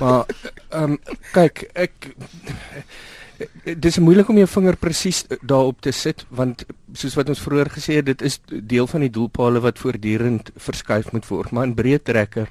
Maar 0.00 0.24
ehm 0.70 0.82
um, 0.82 0.98
kyk, 1.32 1.68
ek 1.74 2.16
dit 3.64 3.84
is 3.84 3.98
moeilik 3.98 4.28
om 4.28 4.38
jou 4.40 4.48
vinger 4.48 4.76
presies 4.76 5.24
daarop 5.42 5.80
te 5.84 5.92
sit 5.92 6.24
want 6.28 6.64
soos 6.92 7.16
wat 7.18 7.28
ons 7.28 7.42
vroeër 7.44 7.70
gesê 7.76 8.00
het, 8.00 8.06
dit 8.06 8.22
is 8.22 8.40
deel 8.48 8.86
van 8.86 9.04
die 9.04 9.12
doelpale 9.12 9.60
wat 9.60 9.78
voortdurend 9.78 10.50
verskuif 10.56 11.12
moet 11.12 11.28
word, 11.28 11.52
maar 11.52 11.68
in 11.68 11.76
breë 11.76 12.02
trekke 12.02 12.46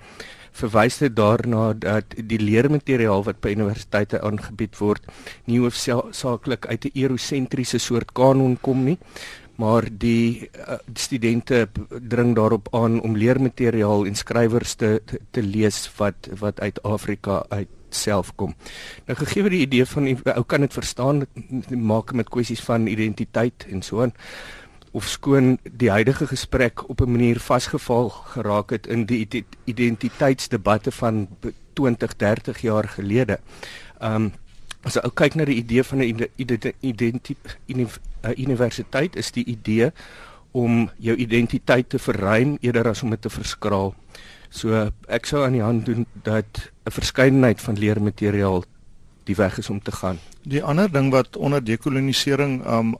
verwys 0.55 0.99
dit 1.01 1.15
daarna 1.15 1.73
dat 1.73 2.15
die 2.15 2.39
leermateriaal 2.39 3.25
wat 3.27 3.41
by 3.43 3.55
universiteite 3.57 4.21
aangebied 4.23 4.77
word 4.79 5.07
nie 5.51 5.59
hoofsaaklik 5.63 6.67
uit 6.71 6.85
'n 6.85 6.95
eurosentriese 7.03 7.79
soort 7.79 8.13
kanon 8.13 8.57
kom 8.61 8.85
nie 8.85 8.97
maar 9.55 9.87
die 9.87 10.49
uh, 10.51 10.79
studente 10.93 11.67
dring 11.89 12.35
daarop 12.35 12.67
aan 12.75 12.99
om 13.01 13.15
leermateriaal 13.15 14.05
en 14.05 14.15
skrywers 14.15 14.75
te, 14.75 14.99
te 15.05 15.19
te 15.31 15.41
lees 15.41 15.89
wat 15.97 16.29
wat 16.39 16.59
uit 16.59 16.83
Afrika 16.83 17.43
uit 17.49 17.67
self 17.95 18.33
kom. 18.35 18.55
Nou 19.05 19.17
gegee 19.17 19.45
word 19.45 19.55
die 19.55 19.65
idee 19.65 19.85
van 19.85 20.09
ou 20.35 20.43
kan 20.43 20.61
dit 20.61 20.73
verstaan 20.73 21.25
maak 21.69 22.13
met 22.13 22.29
kwessies 22.29 22.63
van 22.65 22.87
identiteit 22.87 23.67
en 23.69 23.81
so 23.81 24.01
aan 24.01 24.13
of 24.95 25.07
skoon 25.11 25.57
die 25.75 25.89
huidige 25.91 26.27
gesprek 26.27 26.89
op 26.89 27.01
'n 27.01 27.11
manier 27.11 27.39
vasgeval 27.39 28.09
geraak 28.09 28.69
het 28.69 28.87
in 28.87 29.05
die 29.05 29.45
identiteitsdebatte 29.63 30.91
van 30.91 31.27
20, 31.73 32.15
30 32.15 32.61
jaar 32.61 32.87
gelede. 32.87 33.39
Um 34.01 34.31
as 34.85 34.97
ou 35.01 35.09
kyk 35.09 35.35
na 35.35 35.45
die 35.45 35.57
idee 35.57 35.83
van 35.83 35.99
'n 35.99 36.05
universiteit 38.37 39.15
is 39.15 39.31
die 39.31 39.45
idee 39.45 39.91
om 40.51 40.89
jou 40.97 41.15
identiteit 41.17 41.89
te 41.89 41.99
verruim 41.99 42.57
eerder 42.61 42.87
as 42.87 43.03
om 43.03 43.09
dit 43.09 43.21
te 43.21 43.29
verskraal. 43.29 43.95
So 44.55 44.87
ek 45.11 45.27
sou 45.27 45.43
aan 45.43 45.57
die 45.57 45.65
hand 45.65 45.85
doen 45.85 46.05
dat 46.23 46.71
'n 46.87 46.91
verskeidenheid 46.91 47.61
van 47.61 47.77
leermateriaal 47.77 48.63
die 49.23 49.35
weg 49.35 49.57
is 49.57 49.69
om 49.69 49.81
te 49.81 49.91
gaan. 49.91 50.19
Die 50.43 50.63
ander 50.63 50.91
ding 50.91 51.11
wat 51.11 51.35
onder 51.35 51.63
dekolonisering 51.63 52.65
um 52.67 52.95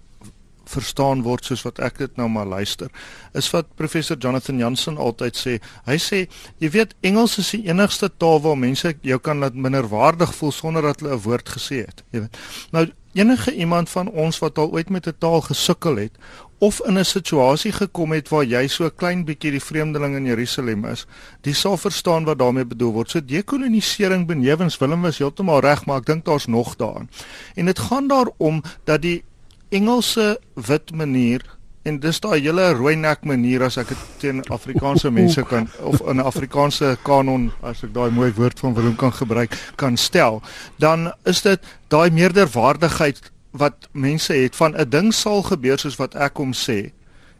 verstaan 0.66 1.22
word 1.22 1.46
soos 1.46 1.62
wat 1.62 1.80
ek 1.80 1.98
dit 2.02 2.18
nou 2.18 2.28
maar 2.30 2.48
luister 2.50 2.90
is 3.38 3.50
wat 3.54 3.76
professor 3.76 4.18
Jonathan 4.18 4.58
Jansen 4.58 4.98
altyd 4.98 5.38
sê. 5.38 5.54
Hy 5.86 5.98
sê 6.02 6.28
jy 6.64 6.70
weet 6.74 6.96
Engels 7.06 7.38
is 7.38 7.52
die 7.52 7.68
enigste 7.70 8.10
taal 8.18 8.42
waar 8.42 8.58
mense 8.58 8.96
jou 9.02 9.20
kan 9.20 9.40
laat 9.40 9.54
minderwaardig 9.54 10.34
voel 10.36 10.52
sonder 10.52 10.82
dat 10.82 11.00
hulle 11.00 11.16
'n 11.16 11.22
woord 11.22 11.50
gesê 11.50 11.86
het. 11.86 12.04
Jy 12.12 12.20
weet. 12.20 12.38
Nou 12.72 12.88
enige 13.14 13.54
iemand 13.54 13.90
van 13.90 14.10
ons 14.10 14.40
wat 14.40 14.58
al 14.58 14.72
ooit 14.72 14.90
met 14.90 15.08
'n 15.08 15.16
taal 15.18 15.42
gesukkel 15.42 15.96
het 15.96 16.12
of 16.60 16.82
in 16.86 16.98
'n 16.98 17.06
situasie 17.06 17.72
gekom 17.72 18.12
het 18.12 18.30
waar 18.30 18.44
jy 18.44 18.68
so 18.68 18.90
klein 18.90 19.26
bietjie 19.26 19.52
die 19.52 19.64
vreemdeling 19.64 20.16
in 20.16 20.26
Jerusalem 20.26 20.86
is, 20.86 21.06
dis 21.42 21.60
sal 21.60 21.78
verstaan 21.78 22.24
wat 22.26 22.40
daarmee 22.40 22.66
bedoel 22.66 22.92
word. 22.92 23.10
So 23.10 23.20
dekolonisering 23.20 24.28
benewens 24.28 24.78
Willem 24.78 25.02
was 25.02 25.18
heeltemal 25.18 25.60
reg, 25.60 25.86
maar 25.86 25.98
ek 25.98 26.06
dink 26.06 26.26
daar's 26.26 26.48
nog 26.48 26.76
daarin. 26.76 27.10
En 27.56 27.66
dit 27.66 27.80
gaan 27.80 28.08
daaroor 28.08 28.62
dat 28.84 29.02
die 29.02 29.24
Engelse 29.70 30.40
wit 30.54 30.92
manier 30.92 31.42
en 31.86 32.00
dis 32.02 32.20
daai 32.20 32.40
hele 32.40 32.72
rooi 32.74 32.96
nek 32.98 33.26
manier 33.30 33.64
as 33.66 33.78
ek 33.78 33.92
dit 33.94 34.06
teen 34.22 34.42
Afrikaanse 34.54 35.12
mense 35.14 35.44
kan 35.46 35.68
of 35.86 36.02
in 36.02 36.18
'n 36.18 36.26
Afrikaanse 36.26 36.98
kanon 37.04 37.52
as 37.62 37.84
ek 37.84 37.94
daai 37.94 38.10
mooi 38.12 38.32
woord 38.34 38.60
van 38.60 38.74
Willem 38.74 38.96
kan 38.96 39.14
gebruik 39.14 39.54
kan 39.76 39.98
stel 39.98 40.42
dan 40.78 41.14
is 41.26 41.42
dit 41.42 41.62
daai 41.88 42.10
meerderwaardigheid 42.10 43.22
wat 43.56 43.88
mense 43.92 44.34
het 44.34 44.56
van 44.56 44.76
'n 44.76 44.90
ding 44.90 45.14
sal 45.14 45.44
gebeur 45.44 45.80
soos 45.80 45.96
wat 45.96 46.16
ek 46.16 46.38
hom 46.38 46.54
sê 46.54 46.92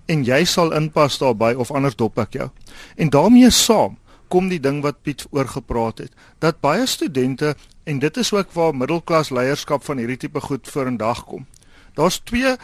en 0.06 0.24
jy 0.24 0.44
sal 0.46 0.74
inpas 0.74 1.18
daarbey 1.18 1.54
of 1.54 1.72
anders 1.72 1.96
dop 1.96 2.20
ek 2.20 2.34
jou. 2.34 2.50
En 2.96 3.10
daarmee 3.10 3.50
saam 3.50 3.98
kom 4.28 4.50
die 4.50 4.60
ding 4.60 4.82
wat 4.82 5.02
Piet 5.02 5.26
oorgepraat 5.32 5.98
het 5.98 6.12
dat 6.40 6.62
baie 6.62 6.86
studente 6.86 7.56
en 7.84 8.00
dit 8.00 8.18
is 8.18 8.34
ook 8.34 8.52
waar 8.54 8.76
middelklas 8.76 9.30
leierskap 9.30 9.84
van 9.84 9.98
hierdie 9.98 10.18
tipe 10.18 10.42
goed 10.42 10.68
vorendag 10.68 11.26
kom. 11.26 11.46
Daar's 11.94 12.20
twee 12.20 12.56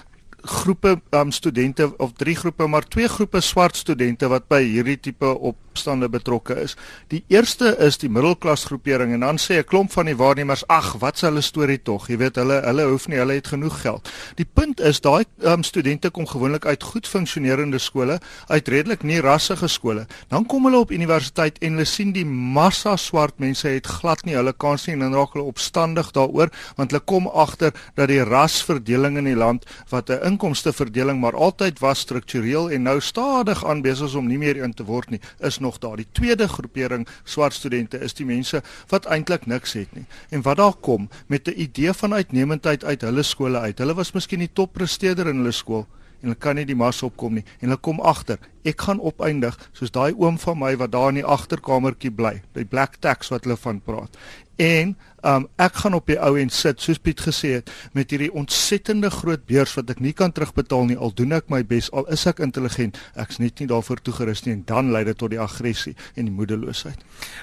groepe 0.41 1.01
um, 1.09 1.31
studente 1.31 1.97
of 1.97 2.13
drie 2.17 2.35
groepe 2.35 2.67
maar 2.67 2.87
twee 2.87 3.07
groepe 3.07 3.41
swart 3.41 3.75
studente 3.75 4.27
wat 4.27 4.47
by 4.47 4.63
hierdie 4.63 4.99
tipe 4.99 5.37
opstande 5.71 6.09
betrokke 6.11 6.57
is. 6.65 6.75
Die 7.11 7.23
eerste 7.31 7.75
is 7.79 7.97
die 8.01 8.09
middelklas 8.11 8.67
groepering 8.69 9.13
en 9.15 9.23
dan 9.25 9.39
sê 9.39 9.59
'n 9.59 9.67
klomp 9.71 9.91
van 9.91 10.05
die 10.05 10.15
waarnemers 10.15 10.67
ag 10.67 10.95
wat 10.99 11.17
se 11.17 11.25
hulle 11.25 11.41
storie 11.41 11.81
tog 11.81 12.09
jy 12.09 12.17
weet 12.17 12.35
hulle 12.35 12.61
hulle 12.65 12.87
hoef 12.91 13.07
nie 13.07 13.19
hulle 13.19 13.37
het 13.39 13.47
genoeg 13.47 13.81
geld. 13.81 14.09
Die 14.35 14.45
punt 14.45 14.79
is 14.79 15.01
daai 15.01 15.25
um, 15.43 15.63
studente 15.63 16.09
kom 16.09 16.27
gewoonlik 16.27 16.65
uit 16.65 16.83
goed 16.83 17.07
funksionerende 17.07 17.79
skole, 17.79 18.19
uit 18.47 18.67
redelik 18.67 19.03
nie 19.03 19.21
rassige 19.21 19.67
skole. 19.67 20.07
Dan 20.29 20.45
kom 20.45 20.65
hulle 20.65 20.81
op 20.83 20.91
universiteit 20.91 21.57
en 21.61 21.77
hulle 21.77 21.85
sien 21.85 22.11
die 22.11 22.25
massa 22.25 22.97
swart 22.97 23.39
mense 23.39 23.67
het 23.67 23.87
glad 23.87 24.25
nie 24.25 24.35
hulle 24.35 24.53
kans 24.53 24.87
nie 24.87 24.95
en 24.97 25.05
dan 25.05 25.15
raak 25.15 25.33
hulle 25.33 25.47
opstandig 25.47 26.11
daaroor 26.11 26.51
want 26.77 26.91
hulle 26.91 27.03
kom 27.05 27.27
agter 27.27 27.73
dat 27.95 28.09
die 28.11 28.23
rasverdeling 28.23 29.17
in 29.21 29.29
die 29.29 29.37
land 29.37 29.65
wat 29.89 30.09
'n 30.09 30.23
inkomsteverdeling 30.31 31.19
maar 31.19 31.35
altyd 31.35 31.79
was 31.79 31.99
struktureel 31.99 32.71
en 32.71 32.83
nou 32.83 32.99
stadig 33.01 33.65
aan 33.65 33.81
besig 33.81 34.15
om 34.15 34.27
nie 34.27 34.37
meer 34.37 34.57
in 34.57 34.73
te 34.73 34.83
word 34.83 35.09
nie, 35.09 35.21
is 35.39 35.59
nog 35.61 35.79
daar. 35.79 35.95
Die 36.01 36.07
tweede 36.11 36.47
groepering 36.47 37.07
swart 37.23 37.53
studente 37.53 38.01
is 38.01 38.17
die 38.17 38.25
mense 38.25 38.63
wat 38.91 39.05
eintlik 39.05 39.45
niks 39.45 39.73
het 39.77 39.93
nie. 39.95 40.05
En 40.29 40.41
wat 40.41 40.57
daar 40.57 40.73
kom 40.73 41.09
met 41.27 41.47
'n 41.47 41.59
idee 41.61 41.93
van 41.93 42.13
uitnemendheid 42.13 42.83
uit 42.83 43.01
hulle 43.01 43.23
skole 43.23 43.59
uit. 43.59 43.77
Hulle 43.77 43.93
was 43.93 44.11
miskien 44.11 44.39
die 44.39 44.53
toppresteerder 44.53 45.27
in 45.27 45.37
hulle 45.37 45.51
skool 45.51 45.87
en 46.21 46.29
hulle 46.29 46.39
kan 46.39 46.57
nie 46.57 46.67
die 46.69 46.77
mas 46.77 47.01
opkom 47.05 47.39
nie 47.39 47.43
en 47.59 47.69
hulle 47.69 47.81
kom 47.81 48.01
agter 48.05 48.41
ek 48.67 48.85
gaan 48.85 49.01
opeindig 49.01 49.57
soos 49.77 49.93
daai 49.93 50.13
oom 50.13 50.37
van 50.41 50.59
my 50.61 50.75
wat 50.81 50.93
daar 50.93 51.09
in 51.13 51.21
die 51.21 51.27
agterkamertjie 51.35 52.13
bly 52.17 52.35
die 52.57 52.67
black 52.75 52.99
tax 53.01 53.33
wat 53.33 53.47
hulle 53.47 53.57
van 53.57 53.81
praat 53.85 54.19
en 54.61 54.95
um, 55.27 55.47
ek 55.61 55.81
gaan 55.83 55.95
op 55.97 56.07
die 56.09 56.17
ou 56.19 56.33
en 56.39 56.49
sit 56.53 56.81
soos 56.81 56.99
Piet 57.01 57.21
gesê 57.23 57.53
het 57.59 57.71
met 57.97 58.11
hierdie 58.11 58.31
ontsettende 58.37 59.11
groot 59.13 59.43
beurs 59.49 59.73
wat 59.77 59.89
ek 59.93 60.01
nie 60.03 60.13
kan 60.17 60.33
terugbetaal 60.35 60.89
nie. 60.89 60.97
Al 60.97 61.13
doen 61.15 61.35
ek 61.37 61.49
my 61.53 61.61
bes 61.67 61.89
al 61.95 62.07
is 62.13 62.25
ek 62.29 62.41
intelligent 62.43 62.99
ek's 63.19 63.41
net 63.41 63.61
nie 63.61 63.69
daarvoor 63.71 64.01
toegerus 64.03 64.45
nie 64.45 64.55
en 64.57 64.63
dan 64.69 64.91
lei 64.93 65.03
dit 65.07 65.17
tot 65.17 65.33
die 65.33 65.41
aggressie 65.41 65.95
en 66.15 66.29
die 66.29 66.35
moedeloosheid. 66.35 66.99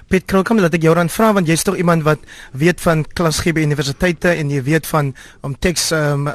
Piet 0.09 0.29
Krokam 0.31 0.63
laat 0.63 0.75
ek 0.79 0.87
jou 0.87 0.95
dan 0.99 1.13
vra 1.13 1.33
want 1.37 1.51
jy's 1.51 1.67
tog 1.67 1.79
iemand 1.79 2.07
wat 2.09 2.23
weet 2.53 2.83
van 2.85 3.05
klasgee 3.19 3.57
by 3.57 3.67
universiteite 3.67 4.35
en 4.35 4.53
jy 4.53 4.63
weet 4.67 4.87
van 4.91 5.15
om 5.47 5.57
teks 5.59 5.91
um, 5.97 6.29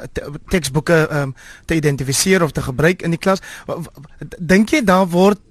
teksboeke 0.54 1.04
um, 1.12 1.36
te 1.70 1.78
identifiseer 1.80 2.44
of 2.44 2.54
te 2.56 2.64
gebruik 2.64 3.04
in 3.04 3.16
die 3.16 3.22
klas. 3.22 3.44
Dink 4.40 4.74
jy 4.74 4.84
daar 4.86 5.08
word 5.12 5.42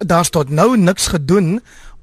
daar's 0.00 0.30
tot 0.32 0.48
nou 0.48 0.76
niks 0.76 1.10
gedoen 1.12 1.60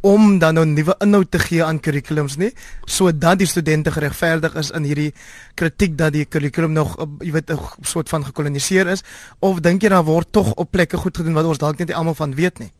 om 0.07 0.39
dan 0.39 0.55
nou 0.57 0.65
nuwe 0.65 0.95
inhoud 1.03 1.31
te 1.31 1.39
gee 1.43 1.63
aan 1.63 1.79
kurrikulums 1.83 2.37
nie 2.39 2.51
sodat 2.85 3.41
die 3.41 3.49
studente 3.49 3.91
geregverdig 3.91 4.55
is 4.59 4.71
in 4.77 4.87
hierdie 4.87 5.11
kritiek 5.59 5.97
dat 5.99 6.15
die 6.15 6.25
kurrikulum 6.25 6.75
nog 6.77 6.95
jy 7.23 7.31
weet 7.35 7.51
'n 7.51 7.59
soort 7.81 8.09
van 8.09 8.25
gekoloniseer 8.25 8.87
is? 8.87 9.03
Of 9.39 9.59
dink 9.59 9.81
jy 9.83 9.89
daar 9.89 10.05
word 10.05 10.31
tog 10.31 10.53
op 10.53 10.71
plekke 10.71 10.97
goed 10.97 11.17
gedoen 11.17 11.33
wat 11.33 11.45
ons 11.45 11.57
dalk 11.57 11.77
net 11.77 11.87
nie 11.87 11.95
almal 11.95 12.15
van 12.15 12.35
weet 12.35 12.59
nie? 12.59 12.71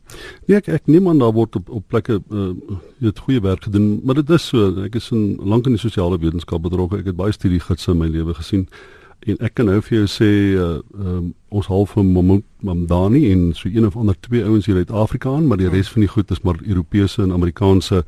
Nee 0.48 0.58
ek 0.58 0.68
ek 0.68 0.88
neem 0.88 1.08
aan 1.10 1.20
daar 1.20 1.34
word 1.34 1.56
op 1.56 1.70
op 1.70 1.84
plekke 1.88 2.22
uh, 2.32 2.52
weet 3.00 3.20
goeie 3.20 3.42
werk 3.42 3.64
gedoen 3.64 4.02
maar 4.04 4.16
dit 4.16 4.30
is 4.30 4.48
so 4.48 4.84
ek 4.86 4.96
is 4.96 5.12
in 5.12 5.38
lank 5.44 5.66
in 5.66 5.76
die 5.76 5.82
sosiale 5.82 6.18
wetenskap 6.18 6.62
betrokke 6.62 7.00
ek 7.02 7.12
het 7.12 7.16
baie 7.16 7.32
studiegidse 7.36 7.92
in 7.92 7.98
my 7.98 8.08
lewe 8.08 8.34
gesien 8.34 8.68
en 9.20 9.38
ek 9.44 9.54
kan 9.58 9.66
nou 9.66 9.82
vir 9.82 9.98
jou 9.98 10.08
sê 10.12 10.30
uh, 10.56 10.80
um, 10.94 11.34
ons 11.50 11.68
half 11.68 11.96
van 11.98 12.12
Mamdani 12.62 13.32
en 13.32 13.54
so 13.58 13.70
een 13.70 13.86
of 13.86 13.98
ander 13.98 14.16
twee 14.20 14.44
ouens 14.44 14.66
hier 14.66 14.76
uit 14.76 14.92
Afrika 14.92 15.34
aan 15.34 15.48
maar 15.48 15.58
die 15.58 15.70
res 15.70 15.90
van 15.90 16.06
die 16.06 16.12
goed 16.12 16.32
is 16.32 16.42
maar 16.42 16.60
Europese 16.64 17.22
en 17.22 17.34
Amerikaanse 17.34 18.04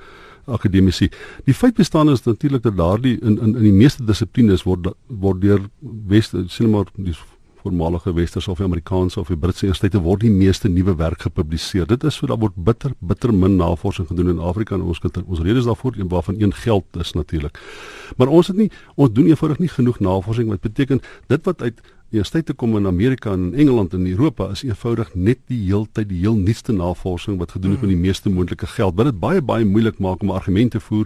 akademici. 0.49 1.09
Die 1.45 1.53
feit 1.53 1.73
bestaan 1.77 2.09
is 2.09 2.23
natuurlik 2.23 2.63
dat 2.63 2.77
daardie 2.77 3.19
in 3.19 3.39
in 3.39 3.55
in 3.55 3.63
die 3.63 3.73
meeste 3.73 4.03
dissiplines 4.03 4.63
word 4.63 4.93
word 5.07 5.41
deur 5.41 5.61
Wes 6.07 6.33
sien 6.47 6.69
maar 6.69 6.89
die 6.95 7.15
voormalige 7.61 8.13
westerse 8.13 8.51
of 8.51 8.61
Amerikaanse 8.61 9.19
of 9.19 9.27
die 9.27 9.37
Britse 9.37 9.65
universiteite 9.65 10.01
word 10.05 10.23
die 10.23 10.31
meeste 10.31 10.69
nuwe 10.71 10.95
werk 10.99 11.25
gepubliseer. 11.27 11.87
Dit 11.89 12.03
is 12.07 12.15
so 12.15 12.29
dat 12.29 12.39
word 12.39 12.55
bitter 12.55 12.95
bitter 12.99 13.33
min 13.33 13.57
navorsing 13.59 14.07
gedoen 14.07 14.33
in 14.35 14.39
Afrika 14.39 14.75
en 14.75 14.87
ons 14.87 14.99
kan 15.03 15.11
ons 15.25 15.43
redes 15.43 15.67
daarvoor 15.67 15.99
een 15.99 16.11
waarvan 16.11 16.39
een 16.39 16.53
geld 16.53 16.99
is 16.99 17.13
natuurlik. 17.13 17.59
Maar 18.17 18.27
ons 18.27 18.47
het 18.47 18.57
nie 18.57 18.71
ons 18.95 19.13
doen 19.13 19.27
eenvoudig 19.31 19.59
nie 19.59 19.71
genoeg 19.71 19.99
navorsing 19.99 20.49
wat 20.49 20.61
beteken 20.61 21.01
dit 21.27 21.45
wat 21.45 21.61
uit 21.61 21.81
universiteite 22.09 22.53
kom 22.53 22.77
in 22.77 22.87
Amerika 22.87 23.31
en 23.31 23.51
in 23.51 23.59
Engeland 23.65 23.93
en 23.93 24.07
Europa 24.07 24.49
is 24.49 24.63
eenvoudig 24.63 25.11
net 25.13 25.37
die 25.51 25.59
heeltyd 25.67 26.09
die 26.09 26.23
heel 26.23 26.39
nuutste 26.39 26.73
navorsing 26.73 27.37
wat 27.37 27.51
gedoen 27.51 27.75
is 27.75 27.83
met 27.83 27.91
die 27.91 28.01
meeste 28.01 28.29
moontlike 28.33 28.67
geld. 28.67 28.95
Wat 28.97 29.11
dit 29.11 29.19
baie 29.19 29.41
baie 29.41 29.65
moeilik 29.65 29.99
maak 29.99 30.23
om 30.25 30.31
argumente 30.33 30.79
voer 30.79 31.05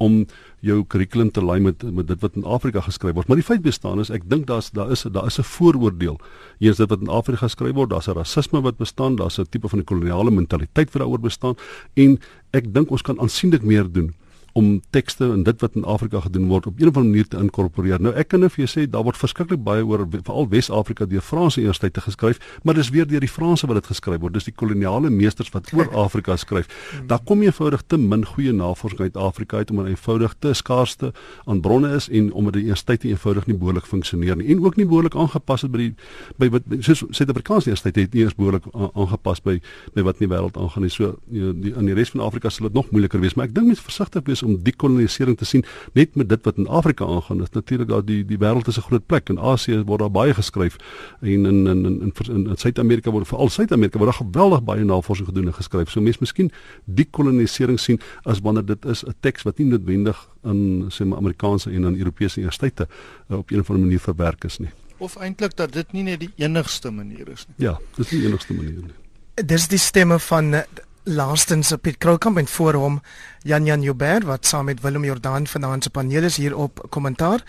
om 0.00 0.24
jou 0.64 0.80
kurrikulum 0.88 1.30
te 1.32 1.42
lei 1.44 1.58
met 1.60 1.82
met 1.84 2.08
dit 2.08 2.20
wat 2.24 2.36
in 2.36 2.44
Afrika 2.44 2.80
geskryf 2.84 3.14
word. 3.14 3.28
Maar 3.28 3.40
die 3.40 3.46
feit 3.46 3.62
bestaan 3.64 4.00
is 4.00 4.10
ek 4.10 4.24
dink 4.28 4.46
daar's 4.48 4.70
daar 4.76 4.90
is 4.92 5.04
daar 5.04 5.26
is 5.28 5.38
'n 5.38 5.44
vooroordeel. 5.44 6.18
Eens 6.58 6.76
dit 6.76 6.88
wat 6.88 7.00
in 7.00 7.08
Afrika 7.08 7.44
geskryf 7.44 7.74
word, 7.74 7.90
daar's 7.90 8.08
'n 8.08 8.16
rasisme 8.16 8.60
wat 8.60 8.76
bestaan, 8.76 9.16
daar's 9.16 9.38
'n 9.38 9.46
tipe 9.50 9.68
van 9.68 9.78
'n 9.78 9.84
koloniale 9.84 10.30
mentaliteit 10.30 10.92
wat 10.92 11.02
daaroor 11.02 11.20
bestaan 11.20 11.54
en 11.94 12.18
ek 12.50 12.74
dink 12.74 12.90
ons 12.90 13.02
kan 13.02 13.20
aansienlik 13.20 13.62
meer 13.62 13.92
doen 13.92 14.14
om 14.60 14.80
tekste 14.94 15.30
en 15.32 15.44
dit 15.46 15.62
wat 15.64 15.76
in 15.78 15.86
Afrika 15.88 16.20
gedoen 16.26 16.48
word 16.52 16.66
op 16.66 16.80
'n 16.80 16.88
of 16.88 16.96
ander 16.96 17.10
manier 17.10 17.28
te 17.28 17.36
inkorporeer. 17.36 18.00
Nou 18.00 18.14
ek 18.14 18.28
kan 18.28 18.40
net 18.40 18.52
vir 18.52 18.66
jou 18.66 18.70
sê 18.74 18.90
daar 18.90 19.02
word 19.02 19.16
verskriklik 19.16 19.62
baie 19.64 19.84
oor 19.84 20.06
veral 20.10 20.48
Wes-Afrika 20.48 21.06
deur 21.06 21.20
Franse 21.20 21.60
universiteite 21.60 22.00
geskryf, 22.00 22.38
maar 22.62 22.74
dis 22.74 22.90
weer 22.90 23.06
deur 23.06 23.20
die 23.20 23.28
Franse 23.28 23.66
wat 23.66 23.76
dit 23.76 23.86
geskryf 23.86 24.20
word. 24.20 24.34
Dis 24.34 24.44
die 24.44 24.54
koloniale 24.54 25.10
meesters 25.10 25.50
wat 25.50 25.72
oor 25.72 25.88
Afrika 26.04 26.36
skryf. 26.36 26.66
Daar 27.06 27.20
kom 27.24 27.42
eenvoudig 27.42 27.82
te 27.86 27.96
min 27.98 28.24
goeie 28.26 28.52
navorsing 28.52 29.00
uit 29.00 29.16
Afrika 29.16 29.56
uit 29.56 29.70
omdat 29.70 29.86
eenvoudig 29.86 30.34
te 30.38 30.52
skaarste 30.52 31.12
aan 31.44 31.60
bronne 31.60 31.94
is 31.94 32.08
en 32.08 32.32
omdat 32.32 32.52
die 32.52 32.62
universiteite 32.62 33.08
eenvoudig 33.08 33.46
nie 33.46 33.56
behoorlik 33.56 33.86
funksioneer 33.86 34.36
nie 34.36 34.48
en 34.48 34.64
ook 34.64 34.76
nie 34.76 34.86
behoorlik 34.86 35.14
aangepas 35.14 35.62
het 35.62 35.70
by 35.70 35.78
die 35.78 35.94
by 36.38 36.48
wat 36.50 36.62
soos 36.80 37.04
Suid-Afrikaanse 37.10 37.70
universiteite 37.70 38.00
het 38.00 38.14
nie 38.14 38.24
eens 38.24 38.36
behoorlik 38.36 38.66
aangepas 38.74 39.42
by 39.42 39.58
by 39.94 40.04
wat 40.06 40.20
in 40.20 40.28
die 40.28 40.32
wêreld 40.34 40.56
aangaan 40.56 40.86
nie. 40.86 40.92
So 40.92 41.16
die 41.30 41.72
in 41.74 41.88
die 41.88 41.96
res 41.96 42.12
van 42.14 42.24
Afrika 42.24 42.50
sal 42.50 42.68
dit 42.68 42.76
nog 42.76 42.90
moeiliker 42.90 43.20
wees, 43.22 43.36
maar 43.36 43.48
ek 43.48 43.54
dink 43.56 43.70
mens 43.70 43.82
versigtig 43.84 44.26
wees 44.26 44.42
om 44.46 44.49
dekolonisering 44.62 45.38
te 45.38 45.44
sien 45.44 45.64
net 45.92 46.14
met 46.14 46.28
dit 46.28 46.44
wat 46.44 46.56
in 46.56 46.68
Afrika 46.68 47.04
aangaan. 47.04 47.38
Dit 47.38 47.54
natuurlik 47.54 47.88
daar 47.88 48.04
die 48.04 48.24
die 48.24 48.38
wêreld 48.38 48.68
is 48.68 48.76
'n 48.76 48.86
groot 48.88 49.06
plek 49.06 49.28
en 49.28 49.38
Asië 49.38 49.82
word 49.84 50.00
daar 50.00 50.10
baie 50.10 50.34
geskryf 50.34 50.76
en 51.20 51.46
in 51.46 51.66
in 51.66 51.86
in 51.86 52.00
in, 52.00 52.12
in, 52.28 52.46
in 52.48 52.56
Suid-Amerika 52.56 53.10
word 53.10 53.28
veral 53.28 53.48
Suid-Amerika 53.48 53.98
word 53.98 54.10
daar 54.10 54.26
geweldig 54.26 54.62
baie 54.62 54.84
navorsing 54.84 55.28
gedoen 55.28 55.46
en 55.46 55.54
geskryf. 55.54 55.90
So 55.90 56.00
mense 56.00 56.18
miskien 56.20 56.50
dekolonisering 56.84 57.80
sien 57.80 58.00
as 58.22 58.40
wanneer 58.40 58.64
dit 58.64 58.84
is 58.84 59.04
'n 59.04 59.14
teks 59.20 59.42
wat 59.42 59.58
nie 59.58 59.66
noodwendig 59.66 60.28
in 60.44 60.90
sê 60.90 61.04
maar 61.04 61.18
Amerikaanse 61.18 61.70
en 61.70 61.84
in 61.84 61.98
Europese 61.98 62.40
universiteite 62.40 62.88
uh, 63.30 63.38
op 63.38 63.50
'n 63.50 63.58
of 63.58 63.70
ander 63.70 63.84
manier 63.84 64.00
verwerk 64.00 64.44
is 64.44 64.58
nie. 64.58 64.70
Of 64.98 65.16
eintlik 65.16 65.56
dat 65.56 65.72
dit 65.72 65.92
nie 65.92 66.02
net 66.02 66.20
die 66.20 66.32
enigste 66.36 66.90
manier 66.90 67.28
is 67.28 67.46
nie. 67.48 67.66
Ja, 67.66 67.78
dis 67.96 68.10
nie 68.10 68.20
die 68.20 68.28
enigste 68.28 68.54
manier 68.54 68.82
nie. 68.82 69.46
Dis 69.46 69.68
die 69.68 69.78
stemme 69.78 70.18
van 70.18 70.54
eh, 70.54 70.62
laastens 71.02 71.72
op 71.72 71.82
Piet 71.82 71.98
Kroukamp 71.98 72.38
en 72.38 72.46
voor 72.46 72.74
hom 72.74 73.02
Jan 73.42 73.64
Jan 73.64 73.82
Joubert 73.82 74.24
wat 74.24 74.46
saam 74.46 74.64
met 74.64 74.80
Willem 74.80 75.04
Jordan 75.04 75.46
vanaand 75.46 75.82
se 75.82 75.90
paneel 75.90 76.22
is 76.22 76.36
hier 76.36 76.56
op 76.56 76.86
kommentaar. 76.88 77.44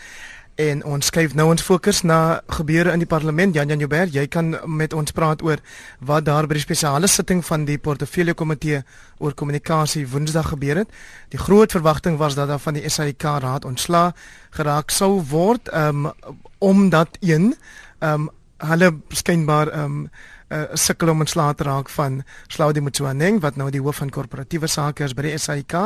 En 0.56 0.84
ons 0.86 1.06
skuif 1.06 1.34
nou 1.34 1.48
ons 1.50 1.62
fokus 1.62 2.02
na 2.02 2.42
gebeure 2.48 2.92
in 2.92 3.00
die 3.00 3.08
parlement. 3.08 3.56
Jan 3.56 3.68
Jan 3.68 3.80
Joubert 3.80 4.14
jy 4.14 4.28
kan 4.28 4.56
met 4.66 4.94
ons 4.94 5.12
praat 5.12 5.42
oor 5.42 5.60
wat 6.00 6.26
daar 6.26 6.48
by 6.48 6.60
die 6.60 6.64
spesiale 6.64 7.08
sitting 7.08 7.46
van 7.46 7.66
die 7.66 7.78
portefeulje 7.78 8.34
komitee 8.34 8.84
oor 9.18 9.34
kommunikasie 9.34 10.08
Woensdag 10.08 10.52
gebeur 10.54 10.84
het. 10.84 10.92
Die 11.30 11.40
groot 11.40 11.72
verwagting 11.72 12.18
was 12.18 12.36
dat 12.36 12.48
daar 12.48 12.60
van 12.60 12.74
die 12.74 12.90
SAIK 12.90 13.24
raad 13.24 13.66
ontslaa 13.66 14.12
geraak 14.52 14.92
sou 14.92 15.22
word 15.30 15.74
um, 15.74 16.12
omdat 16.60 17.18
een 17.20 17.56
um, 18.00 18.30
hulle 18.58 18.94
skynbaar 19.10 19.72
um, 19.84 20.10
uh, 20.52 20.64
sukkel 20.74 21.10
om 21.10 21.24
ontslae 21.24 21.56
te 21.56 21.64
raak 21.64 21.90
van 21.90 22.22
Slaudi 22.48 22.82
Motsoaneng 22.84 23.40
wat 23.42 23.56
nou 23.60 23.70
die 23.72 23.82
hoof 23.82 24.02
van 24.04 24.10
korporatiewe 24.14 24.68
sake 24.68 25.06
is 25.08 25.16
by 25.18 25.30
die 25.30 25.38
SAIK. 25.38 25.78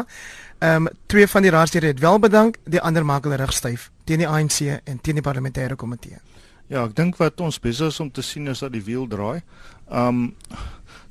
Ehm 0.59 0.87
um, 0.87 0.89
twee 1.11 1.27
van 1.27 1.45
die 1.45 1.51
raadslede 1.53 1.93
het 1.93 1.99
wel 1.99 2.19
bedank, 2.19 2.57
die 2.65 2.81
ander 2.81 3.05
maak 3.05 3.23
hulle 3.23 3.37
rugstyf 3.41 3.91
teen 4.05 4.23
die 4.23 4.29
ANC 4.29 4.61
en 4.83 5.01
teen 5.01 5.21
die 5.21 5.25
parlementêre 5.25 5.75
komitee. 5.75 6.17
Ja, 6.67 6.85
ek 6.85 6.95
dink 6.97 7.19
wat 7.21 7.41
ons 7.41 7.59
besig 7.61 7.93
is 7.93 7.99
om 8.01 8.09
te 8.11 8.23
sien 8.25 8.47
is 8.47 8.63
dat 8.65 8.73
die 8.73 8.83
wiel 8.83 9.07
draai. 9.07 9.41
Ehm 9.89 10.07
um, 10.07 10.35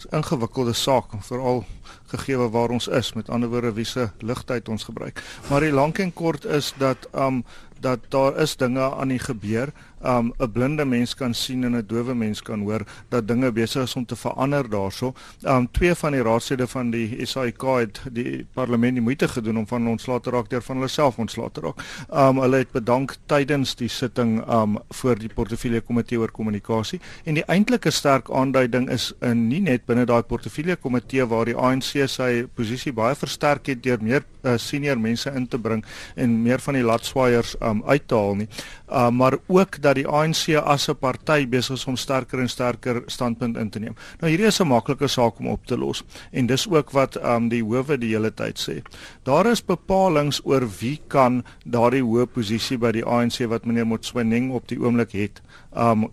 'n 0.05 0.17
ingewikkelde 0.17 0.73
saak 0.73 1.15
veral 1.21 1.65
gegee 2.13 2.37
waar 2.37 2.69
ons 2.69 2.89
is 2.89 3.13
met 3.13 3.29
ander 3.29 3.49
woorde 3.49 3.73
wie 3.73 3.85
se 3.85 4.11
ligtyd 4.19 4.69
ons 4.69 4.85
gebruik. 4.85 5.23
Maar 5.49 5.61
die 5.61 5.73
lank 5.73 5.99
en 5.99 6.13
kort 6.13 6.45
is 6.45 6.75
dat 6.79 7.09
ehm 7.13 7.27
um, 7.27 7.45
dat 7.81 8.01
daar 8.09 8.37
is 8.41 8.57
dinge 8.57 8.95
aan 8.95 9.09
die 9.09 9.19
gebeur 9.19 9.73
um 10.05 10.33
'n 10.39 10.53
blinde 10.53 10.85
mens 10.85 11.15
kan 11.15 11.35
sien 11.35 11.65
en 11.65 11.77
'n 11.77 11.87
dowe 11.87 12.15
mens 12.15 12.43
kan 12.43 12.61
hoor 12.61 12.85
dat 13.09 13.29
dinge 13.29 13.53
besig 13.53 13.83
is 13.83 13.97
om 13.97 14.07
te 14.07 14.17
verander 14.17 14.69
daarso. 14.71 15.15
Um 15.43 15.69
twee 15.71 15.95
van 15.95 16.13
die 16.13 16.23
raadslede 16.23 16.67
van 16.67 16.91
die 16.91 17.27
SAIK 17.27 17.63
het 17.63 18.01
die 18.13 18.47
parlement 18.53 18.95
die 18.95 19.03
moeite 19.03 19.29
gedoen 19.29 19.59
om 19.59 19.67
van 19.67 19.89
ontslae 19.89 20.21
te 20.21 20.31
raak 20.31 20.51
deur 20.51 20.63
van 20.63 20.77
hulle 20.77 20.89
self 20.89 21.19
ontslae 21.19 21.51
te 21.53 21.61
raak. 21.61 21.81
Um 22.11 22.39
hulle 22.39 22.57
het 22.57 22.73
bedank 22.73 23.17
tydens 23.27 23.75
die 23.75 23.89
sitting 23.89 24.43
um 24.49 24.79
voor 24.91 25.19
die 25.19 25.29
portefeulje 25.29 25.81
komitee 25.81 26.19
oor 26.19 26.31
kommunikasie 26.31 27.01
en 27.25 27.35
die 27.35 27.45
eintlike 27.45 27.91
sterk 27.91 28.31
aanduiding 28.31 28.91
is 28.91 29.13
in 29.21 29.49
nie 29.49 29.61
net 29.61 29.87
binne 29.87 30.05
daai 30.05 30.23
portefeulje 30.23 30.77
komitee 30.77 31.27
waar 31.27 31.45
die 31.45 31.57
ANC 31.57 32.09
sy 32.09 32.47
posisie 32.55 32.93
baie 32.93 33.15
versterk 33.15 33.67
het 33.67 33.83
deur 33.83 34.03
meer 34.03 34.25
uh, 34.43 34.57
senior 34.57 34.99
mense 34.99 35.31
in 35.35 35.47
te 35.47 35.59
bring 35.59 35.85
en 36.17 36.43
meer 36.43 36.59
van 36.59 36.75
die 36.75 36.83
latswaaiers 36.83 37.57
um 37.61 37.83
uit 37.87 38.09
te 38.09 38.15
haal 38.15 38.35
nie. 38.35 38.49
Um 38.89 39.15
maar 39.15 39.39
ook 39.47 39.81
dat 39.83 39.94
dat 39.95 40.03
die 40.03 40.11
ANC 40.11 40.57
as 40.59 40.89
'n 40.89 40.97
party 40.99 41.47
besig 41.49 41.77
is 41.77 41.87
om 41.87 41.97
sterker 41.97 42.41
en 42.41 42.49
sterker 42.49 43.03
standpunt 43.07 43.57
in 43.57 43.71
te 43.71 43.79
neem. 43.79 43.95
Nou 44.21 44.31
hierdie 44.31 44.47
is 44.47 44.61
'n 44.61 44.67
maklike 44.67 45.09
saak 45.09 45.39
om 45.39 45.49
op 45.49 45.67
te 45.67 45.77
los 45.77 46.03
en 46.33 46.47
dis 46.47 46.69
ook 46.69 46.91
wat 46.91 47.17
um 47.17 47.49
die 47.49 47.63
howe 47.63 47.99
die 47.99 48.11
hele 48.11 48.31
tyd 48.31 48.59
sê. 48.59 48.83
Daar 49.23 49.47
is 49.47 49.65
bepalinge 49.65 50.41
oor 50.45 50.69
wie 50.81 51.01
kan 51.09 51.45
daardie 51.65 52.03
hoë 52.03 52.27
posisie 52.27 52.79
by 52.79 52.93
die 52.93 53.05
ANC 53.05 53.47
wat 53.49 53.65
meneer 53.65 53.87
Motsoeneng 53.87 54.53
op 54.53 54.69
die 54.69 54.79
oomblik 54.79 55.13
het. 55.13 55.41
Um 55.73 56.11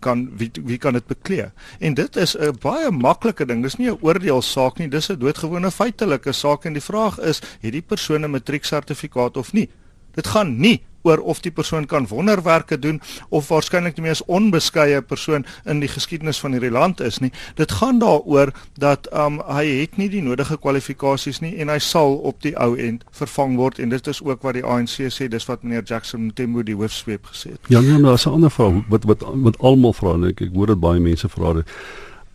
kan 0.00 0.28
wie 0.36 0.50
wie 0.64 0.78
kan 0.78 0.92
dit 0.92 1.06
beklee? 1.06 1.50
En 1.78 1.94
dit 1.94 2.16
is 2.16 2.36
'n 2.36 2.56
baie 2.60 2.90
maklike 2.90 3.46
ding. 3.46 3.62
Dis 3.62 3.78
nie 3.78 3.90
'n 3.90 3.98
oordeelsaak 4.00 4.78
nie, 4.78 4.88
dis 4.88 5.10
'n 5.10 5.18
doodgewone 5.18 5.70
feitelike 5.70 6.32
saak 6.32 6.64
en 6.64 6.72
die 6.72 6.82
vraag 6.82 7.18
is, 7.20 7.40
het 7.60 7.72
die 7.72 7.82
persoon 7.82 8.24
'n 8.24 8.30
matrieksertifikaat 8.30 9.36
of 9.36 9.52
nie? 9.52 9.70
Dit 10.14 10.26
gaan 10.26 10.60
nie 10.60 10.82
oor 11.02 11.18
of 11.18 11.40
die 11.40 11.52
persoon 11.52 11.86
kan 11.86 12.06
wonderwerke 12.08 12.78
doen 12.78 13.00
of 13.28 13.48
waarskynlik 13.48 13.96
die 13.96 14.04
mees 14.04 14.22
onbeskeie 14.26 15.02
persoon 15.02 15.46
in 15.64 15.80
die 15.80 15.90
geskiedenis 15.90 16.40
van 16.40 16.52
hierdie 16.52 16.70
land 16.70 17.00
is 17.00 17.18
nie. 17.18 17.32
Dit 17.58 17.72
gaan 17.72 17.98
daaroor 17.98 18.52
dat 18.80 19.08
um, 19.12 19.40
hy 19.48 19.64
het 19.82 19.96
nie 19.96 20.08
die 20.12 20.22
nodige 20.22 20.56
kwalifikasies 20.56 21.40
nie 21.40 21.54
en 21.62 21.72
hy 21.72 21.78
sal 21.82 22.16
op 22.22 22.40
die 22.42 22.54
ou 22.60 22.74
end 22.76 23.04
vervang 23.10 23.56
word 23.60 23.80
en 23.82 23.92
dit 23.92 24.06
is 24.06 24.22
ook 24.22 24.42
wat 24.46 24.58
die 24.58 24.64
ANC 24.64 25.00
sê 25.12 25.28
dis 25.30 25.48
wat 25.48 25.62
meneer 25.62 25.84
Jackson 25.86 26.28
Mthembu 26.30 26.64
die 26.66 26.76
hoofsweep 26.78 27.26
gesê 27.32 27.56
het. 27.56 27.60
Ja, 27.68 27.80
nee, 27.80 27.98
maar 27.98 28.14
daar's 28.14 28.26
'n 28.26 28.38
ander 28.38 28.50
vraag 28.50 28.82
wat 28.88 29.04
wat 29.04 29.24
wat 29.34 29.58
almal 29.58 29.92
vra 29.92 30.14
en 30.14 30.24
ek, 30.24 30.40
ek 30.40 30.54
hoor 30.54 30.66
dit 30.66 30.80
baie 30.80 31.00
mense 31.00 31.28
vra 31.28 31.52
dit. 31.52 31.68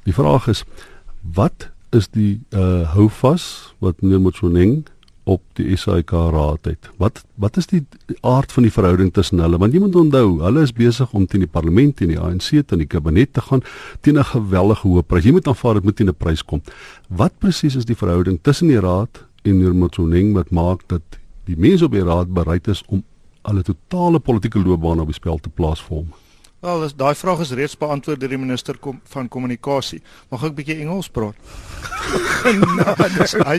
Die 0.04 0.14
vraag 0.14 0.48
is 0.48 0.64
wat 1.34 1.70
is 1.92 2.08
die 2.12 2.40
uh 2.52 2.94
hou 2.94 3.10
vas 3.10 3.74
wat 3.80 4.02
meneer 4.02 4.20
Motsoeneng 4.20 4.86
op 5.28 5.42
die 5.60 5.76
SAIK 5.76 6.12
raad 6.34 6.70
het. 6.70 6.90
Wat 7.02 7.24
wat 7.36 7.58
is 7.60 7.68
die 7.68 7.84
aard 8.26 8.52
van 8.56 8.66
die 8.66 8.72
verhouding 8.72 9.12
tussen 9.14 9.42
hulle? 9.44 9.60
Want 9.62 9.76
jy 9.76 9.82
moet 9.84 9.96
onthou, 10.00 10.40
hulle 10.42 10.64
is 10.64 10.74
besig 10.74 11.12
om 11.14 11.26
teen 11.28 11.44
die 11.44 11.52
parlement 11.52 12.02
en 12.02 12.14
die 12.14 12.20
ANC 12.20 12.48
teen 12.66 12.84
die 12.84 12.90
kabinet 12.90 13.34
te 13.36 13.44
gaan 13.44 13.64
teen 14.02 14.18
'n 14.18 14.24
geweldige 14.32 14.88
hoë 14.88 15.04
prys. 15.04 15.26
Jy 15.26 15.32
moet 15.32 15.48
aanvaar 15.48 15.74
dit 15.74 15.84
moet 15.84 15.96
teen 15.96 16.10
'n 16.10 16.16
prys 16.16 16.44
kom. 16.44 16.62
Wat 17.10 17.34
presies 17.40 17.76
is 17.76 17.86
die 17.86 17.96
verhouding 17.96 18.40
tussen 18.42 18.68
die 18.68 18.80
raad 18.80 19.26
en 19.44 19.58
Nirmotsoning 19.58 20.34
wat 20.34 20.52
maak 20.52 20.88
dat 20.88 21.04
die 21.46 21.58
mense 21.58 21.86
op 21.86 21.92
die 21.92 22.04
raad 22.04 22.34
bereid 22.34 22.68
is 22.68 22.84
om 22.88 23.04
hulle 23.44 23.64
totale 23.64 24.20
politieke 24.20 24.60
loopbaan 24.60 25.00
op 25.00 25.08
die 25.08 25.14
spel 25.14 25.38
te 25.38 25.50
plaas 25.50 25.82
vir 25.82 25.98
hom? 25.98 26.08
Wel, 26.60 26.88
daai 26.98 27.14
vraag 27.16 27.44
is 27.44 27.52
reeds 27.54 27.76
beantwoord 27.78 28.20
deur 28.20 28.32
die 28.34 28.40
minister 28.42 28.78
kom, 28.82 28.98
van 29.14 29.28
kommunikasie. 29.30 30.00
Mag 30.32 30.42
ek 30.44 30.52
'n 30.52 30.56
bietjie 30.58 30.80
Engels 30.82 31.10
praat? 31.14 31.36
nou, 32.80 32.96
dis 33.14 33.36
hy 33.38 33.58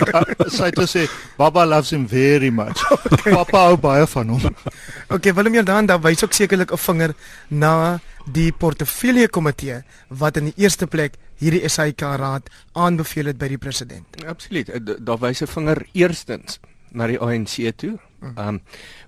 sê 0.51 0.71
dit 0.75 0.91
sê 0.91 1.05
Baba 1.39 1.65
loves 1.65 1.93
him 1.95 2.09
very 2.09 2.51
much. 2.51 2.83
Okay. 3.19 3.33
Papa 3.33 3.59
hou 3.69 3.77
baie 3.77 4.07
van 4.07 4.29
hom. 4.29 4.43
okay, 5.15 5.33
Willem 5.35 5.55
Jordan, 5.55 5.87
daar 5.87 6.01
wys 6.01 6.25
ook 6.25 6.33
sekerlik 6.33 6.73
'n 6.73 6.77
vinger 6.77 7.15
na 7.49 8.01
die 8.27 8.53
portefeulje 8.53 9.29
komitee 9.29 9.83
wat 10.09 10.37
in 10.37 10.51
die 10.51 10.57
eerste 10.57 10.87
plek 10.87 11.17
hierdie 11.39 11.69
SAIK 11.69 12.01
raad 12.01 12.51
aanbeveel 12.73 13.27
het 13.27 13.39
by 13.39 13.49
die 13.49 13.59
president. 13.59 14.07
Absoluut. 14.27 14.69
Eh, 14.69 14.81
daar 14.99 15.19
wys 15.19 15.43
'n 15.43 15.47
vinger 15.47 15.87
eerstens 15.93 16.59
na 16.91 17.07
die 17.07 17.21
ANC 17.21 17.73
toe. 17.77 17.99
Hm. 18.21 18.27
Ehm 18.27 18.49
um, 18.49 18.61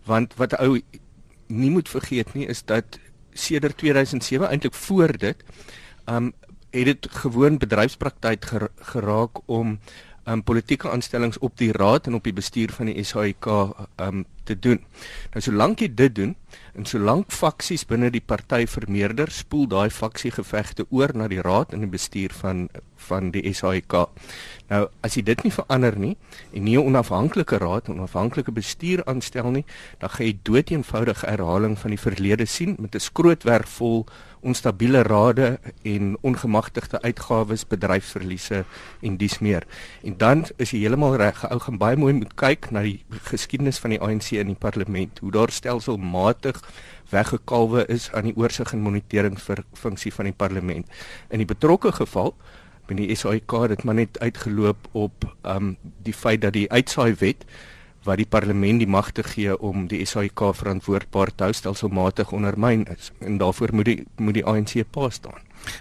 want 0.07 0.35
wat 0.37 0.55
ou 0.59 0.81
nie 1.47 1.71
moet 1.71 1.89
vergeet 1.89 2.35
nie 2.35 2.47
is 2.47 2.63
dat 2.63 2.99
sedert 3.33 3.77
2007 3.77 4.49
eintlik 4.49 4.75
voor 4.75 5.17
dit 5.19 5.45
um 6.07 6.33
het 6.71 6.85
dit 6.85 7.09
gewoon 7.11 7.59
bedryfspraktyk 7.59 8.45
ger 8.45 8.69
geraak 8.79 9.39
om 9.47 9.79
um 10.31 10.43
politieke 10.47 10.91
aanstellings 10.91 11.39
op 11.39 11.57
die 11.59 11.73
raad 11.73 12.07
en 12.07 12.15
op 12.15 12.25
die 12.25 12.37
bestuur 12.37 12.73
van 12.77 12.91
die 12.91 13.05
SAIK 13.05 13.47
um 14.01 14.25
te 14.45 14.57
doen. 14.59 14.81
Nou 15.35 15.43
solank 15.45 15.83
jy 15.85 15.89
dit 15.95 16.15
doen 16.15 16.35
en 16.75 16.87
solank 16.89 17.33
faksies 17.35 17.85
binne 17.87 18.11
die 18.11 18.23
party 18.25 18.65
vermeerder, 18.71 19.31
spoel 19.31 19.69
daai 19.71 19.91
faksiegevegte 19.95 20.87
oor 20.91 21.15
na 21.15 21.29
die 21.31 21.43
raad 21.45 21.75
en 21.77 21.85
die 21.87 21.91
bestuur 21.91 22.35
van 22.43 22.69
van 23.01 23.31
die 23.33 23.53
SAIK. 23.57 23.95
Nou 24.71 24.83
as 25.07 25.17
jy 25.17 25.23
dit 25.27 25.45
nie 25.47 25.53
verander 25.55 25.97
nie 25.99 26.17
en 26.53 26.65
nie 26.65 26.77
'n 26.77 26.87
onafhanklike 26.87 27.59
raad 27.59 27.89
en 27.89 27.99
onafhanklike 27.99 28.53
bestuur 28.53 29.05
aanstel 29.07 29.51
nie, 29.51 29.65
dan 29.99 30.11
gaan 30.11 30.27
jy 30.27 30.39
doeteenvoudige 30.43 31.27
herhaling 31.27 31.79
van 31.79 31.91
die 31.91 31.99
verlede 31.99 32.47
sien 32.47 32.77
met 32.79 32.95
'n 32.95 33.01
skrootwerk 33.01 33.67
vol 33.67 34.07
onstabiele 34.41 35.03
rade 35.03 35.59
en 35.83 36.17
ongemagtigde 36.21 37.01
uitgawes, 37.03 37.67
bedryfsverliese 37.67 38.65
en 39.01 39.17
dies 39.17 39.39
meer. 39.39 39.67
En 40.03 40.17
dan 40.17 40.45
is 40.57 40.73
jy 40.73 40.85
heeltemal 40.85 41.17
reg, 41.21 41.43
ou 41.51 41.59
gaan 41.61 41.81
baie 41.81 41.99
mooi 42.01 42.15
moet 42.17 42.35
kyk 42.41 42.71
na 42.75 42.83
die 42.87 43.01
geskiedenis 43.29 43.81
van 43.83 43.95
die 43.95 44.01
ANC 44.01 44.33
in 44.39 44.53
die 44.53 44.59
parlement, 44.59 45.21
hoe 45.21 45.33
daar 45.35 45.53
stelselmatig 45.53 46.63
weggekalwe 47.11 47.85
is 47.91 48.09
aan 48.15 48.31
die 48.31 48.37
oorsig 48.37 48.73
en 48.73 48.85
moniteringsfunksie 48.87 50.13
van 50.15 50.31
die 50.31 50.37
parlement. 50.37 50.87
In 51.29 51.43
die 51.43 51.49
betrokke 51.49 51.93
geval 51.93 52.35
met 52.91 52.99
die 52.99 53.15
SAIK 53.15 53.55
dit 53.71 53.85
maar 53.87 53.95
net 53.95 54.19
uitgeloop 54.19 54.89
op 54.93 55.27
um 55.47 55.77
die 56.03 56.15
feit 56.15 56.41
dat 56.43 56.57
die 56.57 56.71
uitsaai 56.71 57.15
wet 57.21 57.45
wat 58.05 58.21
die 58.21 58.29
parlement 58.29 58.81
die 58.81 58.89
mag 58.89 59.11
te 59.13 59.23
gee 59.27 59.57
om 59.59 59.87
die 59.91 60.05
SAIK 60.07 60.43
verantwoordbaar 60.57 61.35
te 61.35 61.45
hou 61.45 61.53
stelselmatig 61.53 62.33
ondermyn 62.33 62.87
is 62.97 63.13
en 63.21 63.39
daarvoor 63.39 63.75
moet 63.75 63.85
die 63.93 64.01
moet 64.17 64.41
die 64.41 64.47
ANC 64.47 64.81
pa 64.91 65.11
staan. 65.11 65.41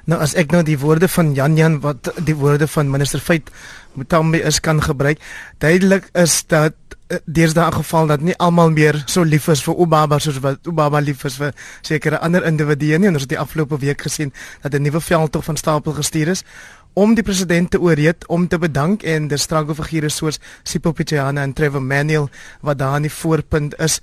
Nou 0.10 0.20
as 0.20 0.36
ek 0.40 0.52
nou 0.52 0.62
die 0.68 0.78
woorde 0.80 1.08
van 1.08 1.34
Jan 1.38 1.56
Jan 1.58 1.80
wat 1.84 2.12
die 2.26 2.36
woorde 2.36 2.68
van 2.68 2.92
minister 2.92 3.22
Feit 3.24 3.52
Mutambi 3.96 4.42
is 4.46 4.60
kan 4.60 4.82
gebruik, 4.84 5.20
duidelik 5.58 6.10
is 6.14 6.44
dat 6.48 6.76
eh, 7.08 7.18
Deers 7.26 7.54
daar 7.54 7.74
geval 7.74 8.08
dat 8.08 8.22
nie 8.22 8.36
almal 8.38 8.70
meer 8.76 9.02
so 9.08 9.24
lief 9.24 9.48
is 9.48 9.64
vir 9.66 9.80
Obaba 9.80 10.20
soos 10.20 10.40
wat 10.44 10.68
Obaba 10.68 11.00
lief 11.00 11.24
is 11.26 11.40
vir 11.42 11.56
sekere 11.82 12.20
ander 12.20 12.46
individue 12.46 13.00
nie. 13.00 13.10
Ons 13.10 13.26
het 13.26 13.34
die 13.34 13.40
afgelope 13.40 13.80
week 13.80 14.02
gesien 14.02 14.34
dat 14.62 14.74
'n 14.74 14.82
nuwe 14.82 15.02
veldtog 15.02 15.44
van 15.44 15.58
stapel 15.58 15.94
gestuur 15.94 16.28
is 16.36 16.44
om 16.94 17.16
die 17.16 17.24
president 17.24 17.72
te 17.72 17.82
ooreed 17.82 18.28
om 18.28 18.48
te 18.48 18.58
bedank 18.58 19.04
en 19.04 19.28
die 19.28 19.38
struggle 19.38 19.76
figure 19.76 20.10
soos 20.10 20.40
Sipho 20.64 20.92
Pityana 20.92 21.44
en 21.44 21.54
Trevor 21.54 21.82
Manuel 21.82 22.30
wat 22.62 22.80
daar 22.80 22.98
in 22.98 23.08
die 23.08 23.14
voorpunt 23.14 23.78
is. 23.80 24.00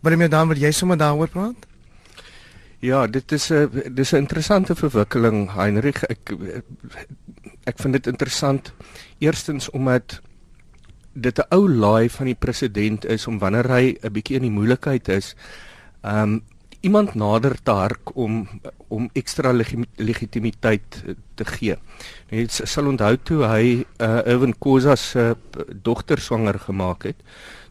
Wil 0.00 0.18
jy 0.18 0.28
dan 0.28 0.48
wil 0.48 0.58
jy 0.58 0.70
sommer 0.72 0.98
daaroor 0.98 1.28
praat? 1.28 1.66
Ja, 2.80 3.06
dit 3.06 3.32
is 3.32 3.50
'n 3.50 3.94
dis 3.94 4.12
'n 4.12 4.16
interessante 4.16 4.74
verwikkeling 4.74 5.52
Heinrich. 5.54 6.02
Ek 6.04 6.32
ek 7.64 7.78
vind 7.78 7.92
dit 7.92 8.06
interessant 8.06 8.72
eerstens 9.18 9.70
omdat 9.70 10.20
dit 11.12 11.38
'n 11.38 11.54
ou 11.54 11.68
laai 11.68 12.08
van 12.08 12.26
die 12.26 12.34
president 12.38 13.04
is 13.04 13.26
om 13.26 13.38
wanneer 13.38 13.68
hy 13.68 13.98
'n 14.02 14.12
bietjie 14.12 14.36
in 14.36 14.42
die 14.42 14.50
moeilikheid 14.58 15.08
is, 15.08 15.34
um, 16.02 16.42
iemand 16.80 17.14
nader 17.14 17.62
te 17.62 17.70
hark 17.70 18.16
om 18.16 18.48
om 18.90 19.08
ekstra 19.14 19.52
legitimiteit 19.54 21.00
eh, 21.06 21.14
te 21.38 21.46
gee. 21.46 21.76
Jy 22.30 22.46
sal 22.50 22.90
onthou 22.90 23.14
toe 23.26 23.40
hy 23.46 23.64
uh, 24.02 24.20
Irwin 24.28 24.52
Khoza 24.58 24.96
se 24.98 25.30
uh, 25.32 25.64
dogter 25.70 26.20
swanger 26.20 26.58
gemaak 26.66 27.06
het, 27.08 27.22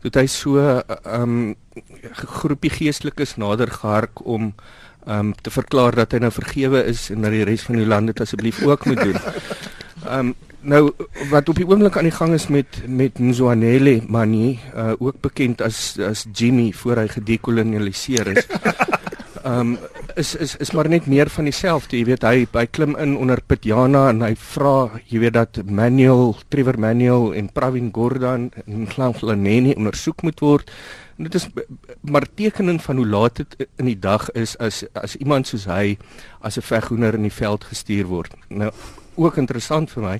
toe 0.01 0.12
hy 0.15 0.25
so 0.32 0.58
'n 0.58 0.82
uh, 0.82 1.21
um, 1.21 1.55
groepie 2.39 2.71
geestelikes 2.71 3.38
nader 3.38 3.71
gehark 3.71 4.25
om 4.25 4.53
um, 5.08 5.34
te 5.41 5.51
verklaar 5.51 5.95
dat 5.95 6.12
hy 6.12 6.19
nou 6.23 6.32
vergewe 6.32 6.84
is 6.88 7.10
en 7.10 7.21
dat 7.21 7.36
die 7.36 7.45
res 7.47 7.65
van 7.67 7.79
die 7.79 7.88
land 7.88 8.12
dit 8.12 8.21
asseblief 8.21 8.63
ook 8.63 8.86
moet 8.86 9.03
doen. 9.03 9.19
Um, 10.08 10.36
nou 10.73 10.91
wat 11.32 11.49
op 11.49 11.55
die 11.55 11.67
oomblik 11.67 11.97
aan 11.97 12.10
die 12.10 12.15
gang 12.15 12.34
is 12.36 12.47
met 12.47 12.82
met 12.88 13.19
Nzwanele 13.19 14.01
Mani, 14.08 14.60
uh, 14.75 14.91
ook 14.99 15.21
bekend 15.21 15.62
as 15.62 15.97
as 15.99 16.25
Jimmy 16.34 16.71
voor 16.71 17.03
hy 17.03 17.08
gedekolonialiseer 17.08 18.38
is. 18.38 18.47
Um, 19.45 19.77
is 20.19 20.36
is 20.36 20.55
is 20.60 20.71
maar 20.75 20.89
net 20.91 21.05
meer 21.08 21.29
van 21.32 21.47
dieselfde. 21.47 21.97
Jy 21.97 22.05
weet 22.10 22.25
hy 22.27 22.45
hy 22.51 22.65
klim 22.67 22.95
in 22.99 23.15
onder 23.17 23.39
Pitjana 23.39 24.10
en 24.12 24.23
hy 24.25 24.34
vra, 24.51 24.99
jy 25.08 25.21
weet 25.23 25.38
dat 25.38 25.60
Manuel, 25.65 26.34
Trevor 26.51 26.79
Manuel 26.79 27.32
en 27.39 27.47
Pravin 27.55 27.91
Gordhan 27.95 28.49
en 28.65 28.88
Klamflaneni 28.91 29.77
ondersoek 29.77 30.25
moet 30.27 30.43
word. 30.43 30.71
En 31.17 31.27
dit 31.27 31.36
is 31.39 31.47
maar 32.01 32.27
tekening 32.36 32.82
van 32.84 32.99
hoe 32.99 33.08
laat 33.08 33.39
dit 33.39 33.67
in 33.79 33.91
die 33.91 33.99
dag 33.99 34.27
is 34.36 34.58
as 34.60 34.84
as 34.93 35.15
iemand 35.19 35.47
soos 35.47 35.67
hy 35.71 35.97
as 36.41 36.58
'n 36.58 36.67
veghoender 36.67 37.15
in 37.15 37.27
die 37.27 37.38
veld 37.39 37.63
gestuur 37.63 38.08
word. 38.08 38.36
Nou 38.49 38.71
ook 39.15 39.38
interessant 39.38 39.91
vir 39.91 40.03
my 40.03 40.17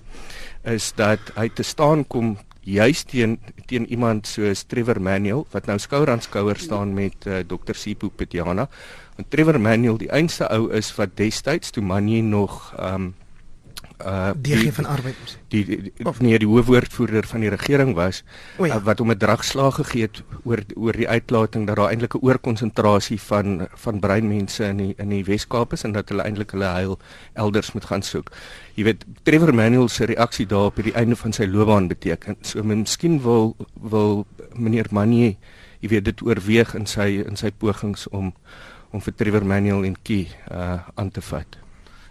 is 0.64 0.92
dat 0.96 1.20
hy 1.36 1.50
te 1.50 1.64
staan 1.64 2.08
kom 2.08 2.38
juis 2.64 3.04
teen 3.04 3.40
teen 3.66 3.86
iemand 3.88 4.28
soos 4.28 4.64
Trevor 4.64 5.02
Manuel 5.02 5.46
wat 5.52 5.68
nou 5.68 5.78
skouer 5.80 6.10
aan 6.10 6.22
skouer 6.22 6.58
staan 6.60 6.94
met 6.94 7.26
uh, 7.26 7.40
Dr 7.48 7.74
Sipho 7.74 8.10
Pityana 8.10 8.68
En 9.20 9.26
Trevor 9.28 9.60
Manuel, 9.60 9.98
die 10.00 10.12
enigste 10.16 10.48
ou 10.48 10.70
is 10.72 10.94
wat 10.96 11.18
destyds 11.20 11.74
toe 11.76 11.84
Manie 11.84 12.22
nog 12.24 12.70
ehm 12.78 13.10
um, 13.10 13.16
uh 14.00 14.30
DG 14.32 14.72
van 14.74 14.86
arbeid 14.86 15.16
was. 15.22 15.34
Die, 15.52 15.66
die, 15.66 15.82
die 15.82 16.06
of 16.08 16.22
nee, 16.24 16.38
die 16.40 16.48
hoofwoordvoerder 16.48 17.26
van 17.28 17.44
die 17.44 17.50
regering 17.52 17.92
was 17.98 18.22
o, 18.56 18.64
ja. 18.64 18.78
uh, 18.78 18.84
wat 18.88 19.02
hom 19.04 19.12
'n 19.12 19.18
dragslag 19.20 19.76
gegee 19.76 20.08
het 20.08 20.22
oor 20.44 20.64
oor 20.76 20.96
die 20.96 21.08
uitlating 21.08 21.68
dat 21.68 21.76
daar 21.76 21.92
eintlik 21.92 22.16
'n 22.16 22.24
oorkonsentrasie 22.24 23.20
van 23.20 23.68
van 23.74 24.00
breinmense 24.00 24.64
in 24.64 24.78
die 24.78 24.94
in 24.98 25.10
die 25.10 25.24
Wes-Kaap 25.24 25.74
is 25.74 25.84
en 25.84 25.92
dat 25.92 26.10
hulle 26.10 26.24
eintlik 26.24 26.56
hulle 26.56 26.72
heil 26.72 27.00
elders 27.34 27.72
moet 27.72 27.86
gaan 27.86 28.02
soek. 28.02 28.32
Jy 28.76 28.84
weet 28.84 29.06
Trevor 29.24 29.54
Manuel 29.54 29.88
se 29.88 30.06
reaksie 30.06 30.46
daarop 30.46 30.76
het 30.76 30.86
die 30.86 30.96
einde 30.96 31.16
van 31.16 31.34
sy 31.34 31.46
loopbaan 31.46 31.88
beteken. 31.88 32.38
So 32.42 32.64
miskien 32.64 33.22
wil 33.22 33.56
wil 33.74 34.26
meneer 34.56 34.88
Manie, 34.92 35.38
jy 35.80 35.90
weet 35.90 36.06
dit 36.06 36.22
oorweeg 36.22 36.74
in 36.74 36.86
sy 36.86 37.24
in 37.28 37.36
sy 37.36 37.52
pogings 37.52 38.08
om 38.08 38.34
om 38.92 39.02
vir 39.02 39.16
Trevor 39.16 39.46
Manuel 39.46 39.86
en 39.90 39.98
Key 40.02 40.28
uh 40.52 40.80
aan 40.96 41.12
te 41.12 41.22
vat. 41.22 41.58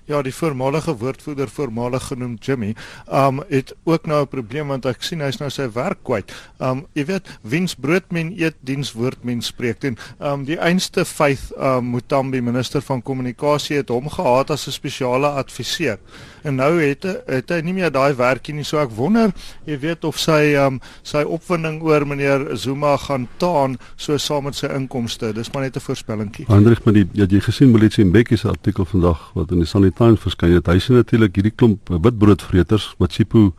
Ja, 0.09 0.23
die 0.25 0.33
voormalige 0.33 0.95
woordvoerder 0.97 1.51
voormalig 1.53 2.07
genoem 2.09 2.39
Jimmy, 2.41 2.71
um 3.13 3.43
het 3.49 3.75
ook 3.85 4.07
nou 4.07 4.23
'n 4.23 4.29
probleem 4.29 4.69
want 4.69 4.87
ek 4.87 5.03
sien 5.03 5.21
hy's 5.21 5.37
nou 5.39 5.51
sy 5.51 5.69
werk 5.73 5.99
kwyt. 6.03 6.33
Um 6.59 6.87
jy 6.95 7.05
weet, 7.05 7.29
wiens 7.43 7.75
brood 7.75 8.11
men 8.11 8.33
eet, 8.33 8.55
diens 8.61 8.93
woord 8.93 9.25
men 9.25 9.43
spreek. 9.43 9.85
En 9.85 9.99
um 10.19 10.45
die 10.45 10.57
einste 10.57 11.05
Faith 11.05 11.53
um 11.59 11.91
Mutambi 11.91 12.41
minister 12.41 12.81
van 12.81 13.03
kommunikasie 13.03 13.77
het 13.77 13.89
hom 13.89 14.09
gehad 14.09 14.51
as 14.51 14.67
'n 14.67 14.73
spesiale 14.73 15.29
adviseur. 15.29 15.99
En 16.43 16.55
nou 16.55 16.81
het 16.81 17.03
hy 17.03 17.17
het 17.27 17.51
hy 17.51 17.61
nie 17.61 17.73
meer 17.73 17.91
daai 17.91 18.15
werkie 18.15 18.55
nie, 18.55 18.65
so 18.65 18.79
ek 18.79 18.91
wonder, 18.91 19.33
jy 19.67 19.79
weet 19.79 20.05
of 20.05 20.19
sy 20.19 20.55
um 20.55 20.81
sy 21.03 21.23
opwinding 21.23 21.83
oor 21.83 22.07
meneer 22.07 22.57
Zuma 22.57 22.97
gaan 22.97 23.29
taan 23.37 23.77
so 23.97 24.17
saam 24.17 24.45
met 24.45 24.55
sy 24.55 24.67
inkomste. 24.67 25.33
Dis 25.33 25.53
maar 25.53 25.63
net 25.63 25.77
'n 25.77 25.81
voorspellingkie. 25.81 26.47
Hendrik, 26.49 26.85
maar 26.85 26.95
die 26.95 27.09
jy 27.13 27.41
gesien 27.41 27.71
Molitsi 27.71 28.05
Mbeki 28.05 28.37
se 28.37 28.49
artikel 28.49 28.85
vandag 28.85 29.31
wat 29.35 29.51
in 29.51 29.59
die 29.59 29.67
Sunday 29.67 29.91
Times 29.99 30.23
verskyn 30.23 30.57
het. 30.57 30.71
Hy 30.71 30.79
sien 30.83 30.99
natuurlik 30.99 31.37
hierdie 31.39 31.55
klomp 31.55 31.91
witbroodvreters 31.91 32.93
wat 33.03 33.17
Sipho 33.17 33.53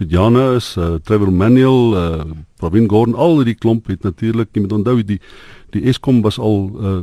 met 0.00 0.10
Jana 0.10 0.54
is, 0.56 0.72
uh, 0.76 0.96
Trevor 1.06 1.30
Manuel, 1.32 1.94
uh, 1.94 2.24
Pravin 2.58 2.88
Gordhan, 2.90 3.14
al 3.14 3.44
die 3.46 3.54
klomp 3.54 3.86
het 3.92 4.02
natuurlik, 4.02 4.50
jy 4.52 4.64
moet 4.64 4.80
onthou 4.80 4.98
die 5.02 5.20
die 5.74 5.88
Eskom 5.90 6.20
was 6.22 6.36
al 6.38 6.58
uh, 6.78 6.98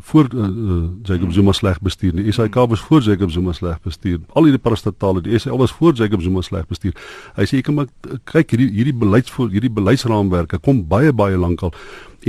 voor 0.00 0.28
uh, 0.34 0.46
uh, 0.48 0.78
Jacob 1.02 1.32
Zuma 1.32 1.52
sleg 1.52 1.80
bestuur. 1.80 2.12
Die 2.12 2.32
SAK 2.32 2.54
was 2.54 2.80
voor 2.80 3.00
Jacob 3.00 3.30
Zuma 3.30 3.52
sleg 3.52 3.80
bestuur. 3.80 4.18
Al 4.34 4.48
hierdie 4.48 4.60
parastatale, 4.62 5.22
die 5.24 5.38
SA 5.38 5.56
was 5.56 5.72
voor 5.72 5.94
Jacob 5.94 6.22
Zuma 6.22 6.42
sleg 6.42 6.66
bestuur. 6.66 6.94
Hy 7.38 7.46
sê 7.48 7.60
ek 7.62 7.68
kan 7.68 7.78
maar 7.78 7.90
kyk 8.30 8.54
hierdie 8.54 8.70
hierdie 8.74 8.96
beleidsvoor 8.98 9.52
hierdie 9.54 9.72
beleidsraamwerke 9.72 10.60
kom 10.64 10.84
baie 10.90 11.12
baie 11.16 11.38
lankal 11.38 11.74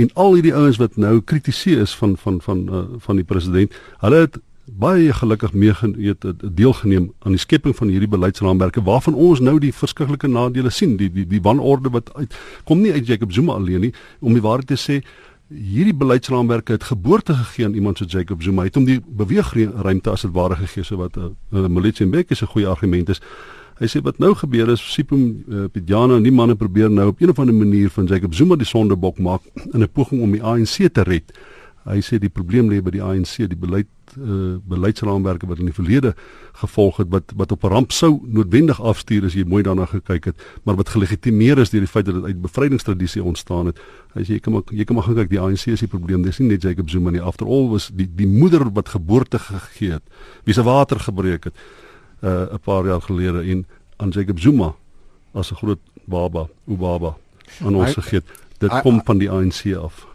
en 0.00 0.10
al 0.14 0.36
hierdie 0.38 0.54
ouens 0.54 0.78
wat 0.80 0.96
nou 1.00 1.18
kritiseer 1.20 1.82
is 1.84 1.94
van 1.96 2.16
van 2.20 2.40
van 2.44 2.66
uh, 2.68 2.84
van 3.04 3.20
die 3.20 3.26
president, 3.26 3.74
hulle 4.04 4.26
het 4.26 4.40
baie 4.66 5.12
gelukkig 5.12 5.52
meegeneet 5.52 6.24
deelgeneem 6.56 7.12
aan 7.18 7.36
die 7.36 7.40
skepping 7.40 7.76
van 7.76 7.88
hierdie 7.88 8.10
beleidsraamwerke 8.10 8.82
waarvan 8.82 9.14
ons 9.14 9.40
nou 9.40 9.58
die 9.62 9.72
verskriklike 9.72 10.28
nadele 10.28 10.70
sien. 10.70 10.96
Die 10.96 11.10
die 11.12 11.26
die 11.26 11.42
wanorde 11.42 11.90
wat 11.90 12.10
uit 12.14 12.34
kom 12.64 12.80
nie 12.80 12.92
uit 12.92 13.06
Jacob 13.06 13.32
Zuma 13.32 13.52
alleen 13.52 13.80
nie. 13.80 13.92
Om 14.20 14.34
die 14.34 14.42
waarheid 14.42 14.66
te 14.66 14.76
sê 14.80 15.00
hierdie 15.48 15.94
beleidsraamwerke 15.94 16.72
het 16.72 16.84
geboorte 16.84 17.34
gegee 17.34 17.64
aan 17.64 17.74
iemand 17.74 17.98
so 17.98 18.04
Jacob 18.04 18.42
Zuma. 18.42 18.64
Het 18.66 18.74
hom 18.74 18.84
die 18.84 19.00
beweegruimte 19.00 20.10
as 20.10 20.26
dit 20.26 20.32
ware 20.34 20.56
gegee 20.56 20.82
so 20.82 20.96
wat 20.96 21.16
'n 21.16 21.20
uh, 21.20 21.30
eh, 21.52 21.62
uh, 21.62 21.68
Molitsenbeke 21.68 22.34
se 22.34 22.46
goeie 22.46 22.66
argument 22.66 23.08
is. 23.08 23.20
Hy 23.78 23.86
sê 23.86 24.02
wat 24.02 24.18
nou 24.18 24.34
gebeur 24.34 24.68
is 24.68 24.92
Sipum 24.92 25.44
uh, 25.48 25.64
eh, 25.64 25.70
Pidjana 25.70 26.16
en 26.16 26.22
die 26.22 26.32
manne 26.32 26.54
probeer 26.54 26.90
nou 26.90 27.08
op 27.08 27.20
een 27.20 27.30
of 27.30 27.38
ander 27.38 27.54
manier 27.54 27.90
van 27.90 28.06
Jacob 28.06 28.34
Zuma 28.34 28.56
die 28.56 28.66
sondebok 28.66 29.18
maak 29.18 29.42
in 29.72 29.82
'n 29.82 29.88
poging 29.92 30.22
om 30.22 30.32
die 30.32 30.42
ANC 30.42 30.92
te 30.92 31.02
red 31.02 31.32
hy 31.86 32.00
sê 32.02 32.18
die 32.18 32.32
probleem 32.32 32.70
lê 32.70 32.80
by 32.82 32.90
die 32.96 33.02
ANC 33.02 33.36
die 33.46 33.58
beleid 33.58 33.88
uh, 34.18 34.56
beleidsraamwerke 34.66 35.46
wat 35.46 35.60
in 35.62 35.68
die 35.70 35.74
verlede 35.74 36.14
gevolg 36.60 36.98
het 37.02 37.10
wat 37.14 37.32
wat 37.36 37.52
op 37.52 37.64
'n 37.64 37.72
ramp 37.72 37.92
sou 37.92 38.20
noodwendig 38.26 38.80
afstuur 38.80 39.24
as 39.24 39.34
jy 39.34 39.44
mooi 39.44 39.62
daarna 39.62 39.86
gekyk 39.86 40.24
het, 40.24 40.36
maar 40.64 40.76
wat 40.76 40.88
gelegitimeer 40.88 41.58
is 41.58 41.70
deur 41.70 41.80
die 41.80 41.90
feit 41.90 42.06
dat 42.06 42.14
dit 42.14 42.24
uit 42.24 42.42
bevrydingstradisie 42.42 43.22
ontstaan 43.22 43.66
het. 43.66 43.78
Hy 44.14 44.22
sê 44.22 44.32
jy 44.34 44.40
kan 44.40 44.52
maar 44.52 44.62
jy 44.70 44.84
kan 44.84 44.96
maar 44.96 45.14
kyk 45.14 45.30
die 45.30 45.40
ANC 45.40 45.66
is 45.66 45.80
die 45.80 45.88
probleem, 45.88 46.22
dis 46.22 46.38
nie 46.38 46.48
net 46.48 46.62
Jacob 46.62 46.90
Zuma 46.90 47.10
nie. 47.10 47.20
After 47.20 47.46
all 47.46 47.68
was 47.68 47.90
die 47.94 48.08
die 48.14 48.26
moeder 48.26 48.72
wat 48.72 48.88
geboorte 48.88 49.38
gegee 49.38 49.92
het, 49.92 50.02
wie 50.44 50.54
se 50.54 50.62
water 50.62 50.98
gebreek 51.00 51.44
het 51.44 51.54
uh 52.22 52.52
'n 52.52 52.60
paar 52.60 52.86
jaar 52.86 53.02
gelede 53.02 53.42
en 53.42 53.66
aan 53.96 54.10
Jacob 54.10 54.40
Zuma 54.40 54.74
as 55.32 55.50
'n 55.52 55.56
groot 55.56 55.80
baba, 56.04 56.48
Ubaba 56.66 57.16
aan 57.60 57.74
ons 57.74 57.94
gegee. 57.94 58.22
Dit 58.58 58.80
kom 58.80 59.00
van 59.04 59.18
die 59.18 59.30
ANC 59.30 59.74
af. 59.76 60.06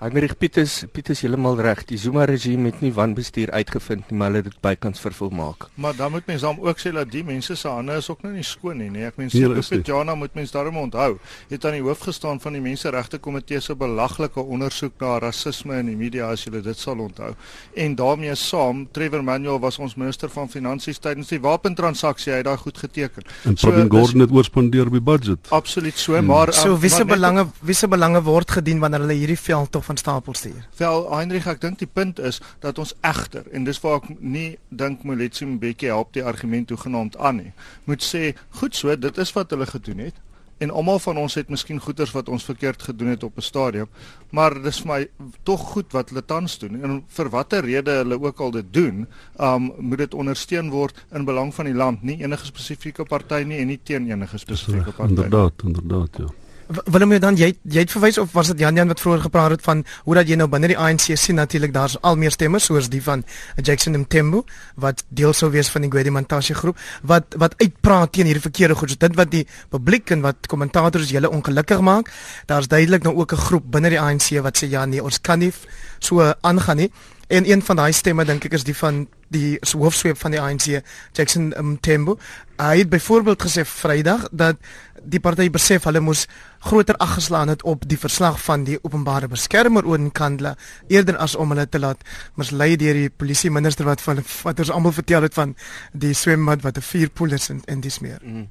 Heinrich 0.00 0.32
Pieters 0.40 0.86
Pieters 0.88 1.20
heeltemal 1.20 1.58
reg. 1.60 1.82
Die 1.84 1.98
Zuma 2.00 2.24
regime 2.24 2.70
het 2.70 2.78
nie 2.80 2.88
wanbestuur 2.96 3.50
uitgevind 3.52 4.06
nie, 4.08 4.16
maar 4.16 4.30
hulle 4.30 4.40
het 4.40 4.46
dit 4.48 4.60
bykans 4.64 5.02
vervolmaak. 5.04 5.66
Maar 5.76 5.96
dan 5.98 6.14
moet 6.14 6.24
mens 6.30 6.40
dan 6.40 6.56
ook 6.56 6.78
sê 6.80 6.88
dat 6.96 7.10
die 7.12 7.20
mense 7.24 7.52
se 7.52 7.68
hande 7.68 7.98
is 8.00 8.08
ook 8.08 8.22
nou 8.24 8.32
nie 8.32 8.44
skoon 8.48 8.80
nie, 8.80 8.88
nee. 8.88 9.04
Ek 9.04 9.18
meen 9.20 9.28
Sipho 9.28 9.76
Jana 9.84 10.14
moet 10.16 10.32
mens 10.38 10.54
daarom 10.54 10.78
onthou. 10.80 11.18
Het 11.50 11.66
aan 11.68 11.76
die 11.76 11.82
hoof 11.84 12.06
gestaan 12.08 12.40
van 12.40 12.56
die 12.56 12.62
Menseregte 12.64 13.20
Komitee 13.20 13.60
se 13.60 13.76
belaglike 13.76 14.40
ondersoek 14.40 14.94
na 15.04 15.18
rasisme 15.20 15.76
in 15.82 15.90
die 15.92 15.98
media 16.00 16.30
as 16.32 16.46
jy 16.46 16.54
dit 16.64 16.80
sal 16.80 17.04
onthou. 17.04 17.34
En 17.76 17.98
daarmee 18.00 18.38
saam, 18.40 18.86
Trevor 18.96 19.20
Manuel 19.24 19.60
was 19.60 19.76
ons 19.84 19.98
minister 20.00 20.32
van 20.32 20.48
finansies 20.48 21.02
tydens 21.04 21.28
die 21.28 21.42
wapentransaksie, 21.44 22.32
hy 22.32 22.40
het 22.40 22.48
daai 22.48 22.56
goed 22.64 22.80
geteken. 22.86 23.28
En 23.44 23.52
so, 23.52 23.68
Pravin 23.68 23.92
Gordhan 23.92 24.24
het 24.24 24.32
oorspandeer 24.32 24.88
op 24.88 24.96
die 24.96 25.04
budget. 25.12 25.52
Absoluut 25.52 26.00
so, 26.00 26.16
hmm. 26.16 26.32
maar 26.32 26.54
so 26.56 26.80
wie 26.80 26.88
se 26.88 27.04
belange 27.04 27.50
wie 27.60 27.76
se 27.76 27.88
belange 27.88 28.24
word 28.24 28.56
gedien 28.56 28.80
wanneer 28.80 29.04
hulle 29.04 29.20
hierdie 29.20 29.40
veld 29.44 29.68
tog 29.76 29.89
van 29.90 29.98
stapel 29.98 30.34
stuur. 30.34 30.68
Wel 30.76 31.10
Heinrich, 31.10 31.46
ek 31.50 31.60
dink 31.64 31.80
die 31.82 31.90
punt 31.90 32.20
is 32.22 32.38
dat 32.62 32.78
ons 32.78 32.94
egter 33.06 33.48
en 33.50 33.66
dis 33.66 33.80
waar 33.82 33.98
ek 33.98 34.10
nie 34.22 34.48
dink 34.68 35.02
Moletsi 35.02 35.48
Mbeki 35.50 35.90
help 35.90 36.12
die 36.14 36.24
argument 36.24 36.70
toegenaamd 36.70 37.18
aan 37.18 37.40
nie. 37.42 37.52
Moet 37.90 38.04
sê, 38.06 38.34
goed 38.60 38.76
so, 38.78 38.94
dit 38.94 39.18
is 39.24 39.32
wat 39.34 39.50
hulle 39.50 39.66
gedoen 39.66 40.04
het. 40.06 40.26
En 40.60 40.70
almal 40.76 40.98
van 41.00 41.16
ons 41.16 41.34
het 41.40 41.48
miskien 41.48 41.80
goeders 41.80 42.12
wat 42.12 42.28
ons 42.28 42.44
verkeerd 42.44 42.82
gedoen 42.84 43.14
het 43.14 43.22
op 43.24 43.38
'n 43.40 43.42
stadium, 43.42 43.88
maar 44.30 44.54
dis 44.62 44.80
vir 44.80 44.88
my 44.92 45.30
tog 45.42 45.60
goed 45.72 45.92
wat 45.92 46.10
hulle 46.10 46.24
tans 46.24 46.58
doen. 46.58 46.82
En 46.82 47.02
vir 47.08 47.28
watter 47.28 47.64
rede 47.64 47.90
hulle 47.90 48.20
ook 48.20 48.40
al 48.40 48.50
dit 48.50 48.72
doen, 48.72 49.06
um 49.40 49.72
moet 49.78 49.98
dit 49.98 50.14
ondersteun 50.14 50.70
word 50.70 51.06
in 51.12 51.24
belang 51.24 51.54
van 51.54 51.64
die 51.64 51.74
land, 51.74 52.02
nie 52.02 52.22
enige 52.22 52.44
spesifieke 52.46 53.04
party 53.04 53.42
nie 53.42 53.58
en 53.58 53.66
nie 53.66 53.80
teen 53.82 54.10
enige 54.10 54.38
spesifieke 54.38 54.92
party 54.92 55.12
nie. 55.12 55.24
Inderdaad, 55.24 55.52
inderdaad, 55.64 56.16
ja. 56.16 56.39
Willem 56.70 57.18
dan 57.18 57.36
jy 57.36 57.50
jy 57.66 57.82
het 57.82 57.90
verwys 57.90 58.18
of 58.18 58.32
was 58.32 58.52
dit 58.52 58.60
Jan 58.62 58.76
Jan 58.78 58.90
wat 58.90 59.00
vroeër 59.02 59.24
gepraat 59.26 59.50
het 59.56 59.62
van 59.66 59.82
hoe 60.04 60.14
dat 60.14 60.28
jy 60.28 60.36
nou 60.38 60.46
binne 60.48 60.68
die 60.70 60.78
ANC 60.78 61.08
sien 61.18 61.34
natuurlik 61.34 61.72
daar's 61.74 61.96
al 62.06 62.16
meer 62.16 62.30
stemme 62.30 62.60
soos 62.62 62.88
die 62.92 63.02
van 63.02 63.24
Jackson 63.56 63.98
Mthembu 63.98 64.44
wat 64.76 65.02
deel 65.08 65.34
sou 65.34 65.50
wees 65.50 65.70
van 65.74 65.82
die 65.82 65.90
Gwedimantashe 65.90 66.54
groep 66.54 66.78
wat 67.02 67.34
wat 67.42 67.56
uitpraat 67.58 68.12
teen 68.12 68.30
hierdie 68.30 68.44
verkeerde 68.44 68.78
goed. 68.78 68.90
So 68.94 69.02
dit 69.02 69.18
wat 69.18 69.30
die 69.30 69.46
publiek 69.70 70.10
en 70.14 70.22
wat 70.22 70.46
kommentators 70.46 71.10
julle 71.10 71.30
ongelukkig 71.30 71.80
maak. 71.80 72.12
Daar's 72.46 72.68
duidelik 72.68 73.02
nou 73.02 73.16
ook 73.16 73.32
'n 73.32 73.44
groep 73.46 73.64
binne 73.70 73.90
die 73.90 74.00
ANC 74.00 74.38
wat 74.42 74.62
sê 74.62 74.70
ja 74.70 74.84
nee, 74.84 75.02
ons 75.02 75.20
kan 75.20 75.38
nie 75.38 75.52
so 75.98 76.34
aangaan 76.40 76.76
nie. 76.76 76.92
En 77.30 77.50
een 77.50 77.62
van 77.62 77.76
daai 77.76 77.92
stemme 77.94 78.24
dink 78.26 78.44
ek 78.48 78.56
is 78.58 78.64
die 78.66 78.74
van 78.74 79.04
die 79.30 79.58
hoofsweep 79.78 80.18
van 80.18 80.32
die 80.34 80.40
ANC, 80.42 80.80
Jackson 81.14 81.52
Mthembu. 81.54 82.16
Hy 82.58 82.80
het 82.80 82.90
byvoorbeeld 82.90 83.44
gesê 83.46 83.62
Vrydag 83.62 84.24
dat 84.34 84.58
die 85.06 85.20
party 85.22 85.46
besef 85.54 85.86
hulle 85.86 86.02
moes 86.02 86.24
groter 86.66 86.98
ag 86.98 87.14
geslaan 87.20 87.52
het 87.54 87.62
op 87.62 87.86
die 87.88 87.98
verslag 87.98 88.40
van 88.42 88.64
die 88.66 88.80
openbare 88.82 89.30
beskermer 89.30 89.86
oor 89.86 90.02
Nkandla 90.02 90.56
eerder 90.90 91.20
as 91.22 91.36
om 91.38 91.54
hulle 91.54 91.68
te 91.68 91.78
laat 91.78 92.02
mislei 92.34 92.74
deur 92.76 92.98
die 92.98 93.14
polisie 93.22 93.50
minister 93.54 93.86
wat 93.86 94.02
van 94.02 94.24
wat 94.42 94.66
ons 94.66 94.74
almal 94.74 94.96
vertel 94.98 95.22
het 95.28 95.38
van 95.38 95.54
die 95.92 96.14
swembad 96.14 96.66
wat 96.66 96.82
'n 96.82 96.88
vuurpoel 96.90 97.38
is 97.38 97.48
en 97.48 97.62
en 97.66 97.80
dis 97.80 98.00
meer. 98.00 98.18
Mm. 98.22 98.48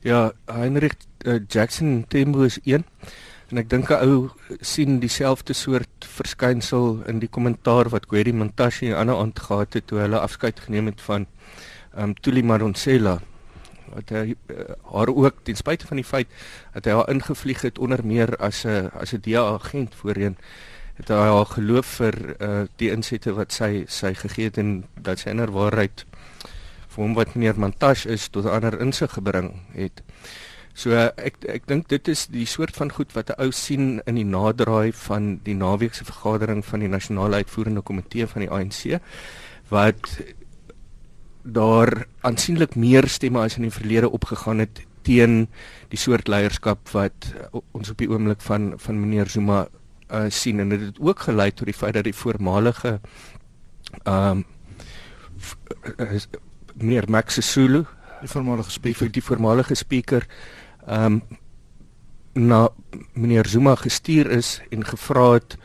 Ja, 0.00 0.32
Heinrich 0.46 0.94
uh, 1.26 1.40
Jackson 1.48 2.04
Tembo 2.08 2.42
is 2.42 2.58
een 2.62 2.84
en 3.50 3.58
ek 3.62 3.68
dink 3.70 3.90
'n 3.90 4.02
ou 4.02 4.30
sien 4.60 4.98
dieselfde 4.98 5.54
soort 5.54 6.06
verskynsel 6.18 7.02
in 7.06 7.20
die 7.22 7.30
kommentaar 7.30 7.88
wat 7.94 8.08
Gwedi 8.10 8.32
Montashe 8.32 8.96
aan 8.96 9.10
'n 9.10 9.20
aand 9.22 9.38
gehad 9.38 9.74
het 9.74 9.86
toe 9.86 9.98
hulle 9.98 10.18
afskeid 10.18 10.60
geneem 10.60 10.86
het 10.86 11.00
van 11.00 11.26
ehm 11.94 12.02
um, 12.10 12.14
Tuli 12.14 12.42
Maronsela 12.42 13.20
wat 13.94 14.10
hy 14.10 14.34
uh, 14.50 14.56
haar 14.92 15.08
ook 15.08 15.34
ten 15.42 15.56
spyte 15.56 15.86
van 15.86 15.96
die 15.96 16.04
feit 16.04 16.28
dat 16.74 16.84
hy 16.84 16.92
haar 16.92 17.10
ingevlieg 17.10 17.62
het 17.62 17.78
onder 17.78 18.02
meer 18.04 18.36
as 18.36 18.64
'n 18.64 18.90
as 18.92 19.12
'n 19.14 19.22
DA 19.22 19.42
agent 19.54 19.94
voorheen 19.94 20.36
het 20.96 21.08
hy 21.08 21.14
haar 21.14 21.46
geloof 21.46 21.86
vir 21.86 22.14
uh, 22.40 22.64
die 22.76 22.90
insette 22.90 23.32
wat 23.32 23.52
sy 23.52 23.84
sy 23.88 24.14
gegee 24.14 24.44
het 24.44 24.58
en 24.58 24.84
dat 24.94 25.18
sy 25.18 25.30
inderwaarheid 25.30 26.04
vir 26.88 27.04
hom 27.04 27.14
wat 27.14 27.34
meneer 27.34 27.58
Montash 27.60 28.06
is 28.06 28.28
tot 28.28 28.46
ander 28.46 28.80
insig 28.80 29.12
gebring 29.12 29.52
het. 29.76 30.02
So 30.76 30.92
ek 30.92 31.40
ek 31.48 31.68
dink 31.70 31.88
dit 31.88 32.08
is 32.12 32.26
die 32.28 32.44
soort 32.44 32.76
van 32.76 32.90
goed 32.92 33.14
wat 33.16 33.30
'n 33.32 33.40
ou 33.40 33.50
sien 33.50 34.02
in 34.06 34.16
die 34.20 34.28
naderdraai 34.28 34.92
van 34.92 35.40
die 35.44 35.54
naweekse 35.56 36.04
vergadering 36.04 36.64
van 36.64 36.80
die 36.80 36.92
nasionale 36.92 37.40
uitvoerende 37.40 37.80
komitee 37.80 38.26
van 38.26 38.44
die 38.44 38.50
ANC 38.50 39.00
wat 39.68 40.20
daar 41.42 42.06
aansienlik 42.20 42.76
meer 42.76 43.08
stemme 43.08 43.40
as 43.40 43.56
in 43.56 43.62
die 43.62 43.78
verlede 43.78 44.10
opgegaan 44.10 44.58
het 44.58 44.82
teen 45.02 45.48
die 45.88 45.98
soort 45.98 46.28
leierskap 46.28 46.90
wat 46.92 47.32
uh, 47.32 47.60
ons 47.72 47.90
op 47.90 47.98
die 47.98 48.10
oomblik 48.10 48.42
van 48.42 48.74
van 48.76 49.00
meneer 49.00 49.30
Zuma 49.30 49.66
uh, 50.10 50.26
sien. 50.28 50.60
En 50.60 50.68
dit 50.68 50.80
het 50.80 51.00
ook 51.00 51.18
gelei 51.28 51.50
tot 51.52 51.66
die 51.66 51.74
feit 51.74 51.94
dat 51.94 52.04
die 52.04 52.14
voormalige 52.14 53.00
ehm 54.04 54.42
um, 54.42 54.44
meneer 56.74 57.06
Max 57.08 57.40
Sulu 57.40 57.84
die 58.20 58.28
voormalige 58.28 58.70
spreker. 58.70 59.12
die 59.12 59.22
voormalige 59.22 59.74
spreker 59.74 60.26
ehm 60.86 61.20
um, 61.20 61.22
na 62.36 62.68
meneer 63.14 63.46
Zuma 63.48 63.74
gestuur 63.80 64.30
is 64.30 64.60
en 64.70 64.84
gevra 64.84 65.32
het 65.32 65.56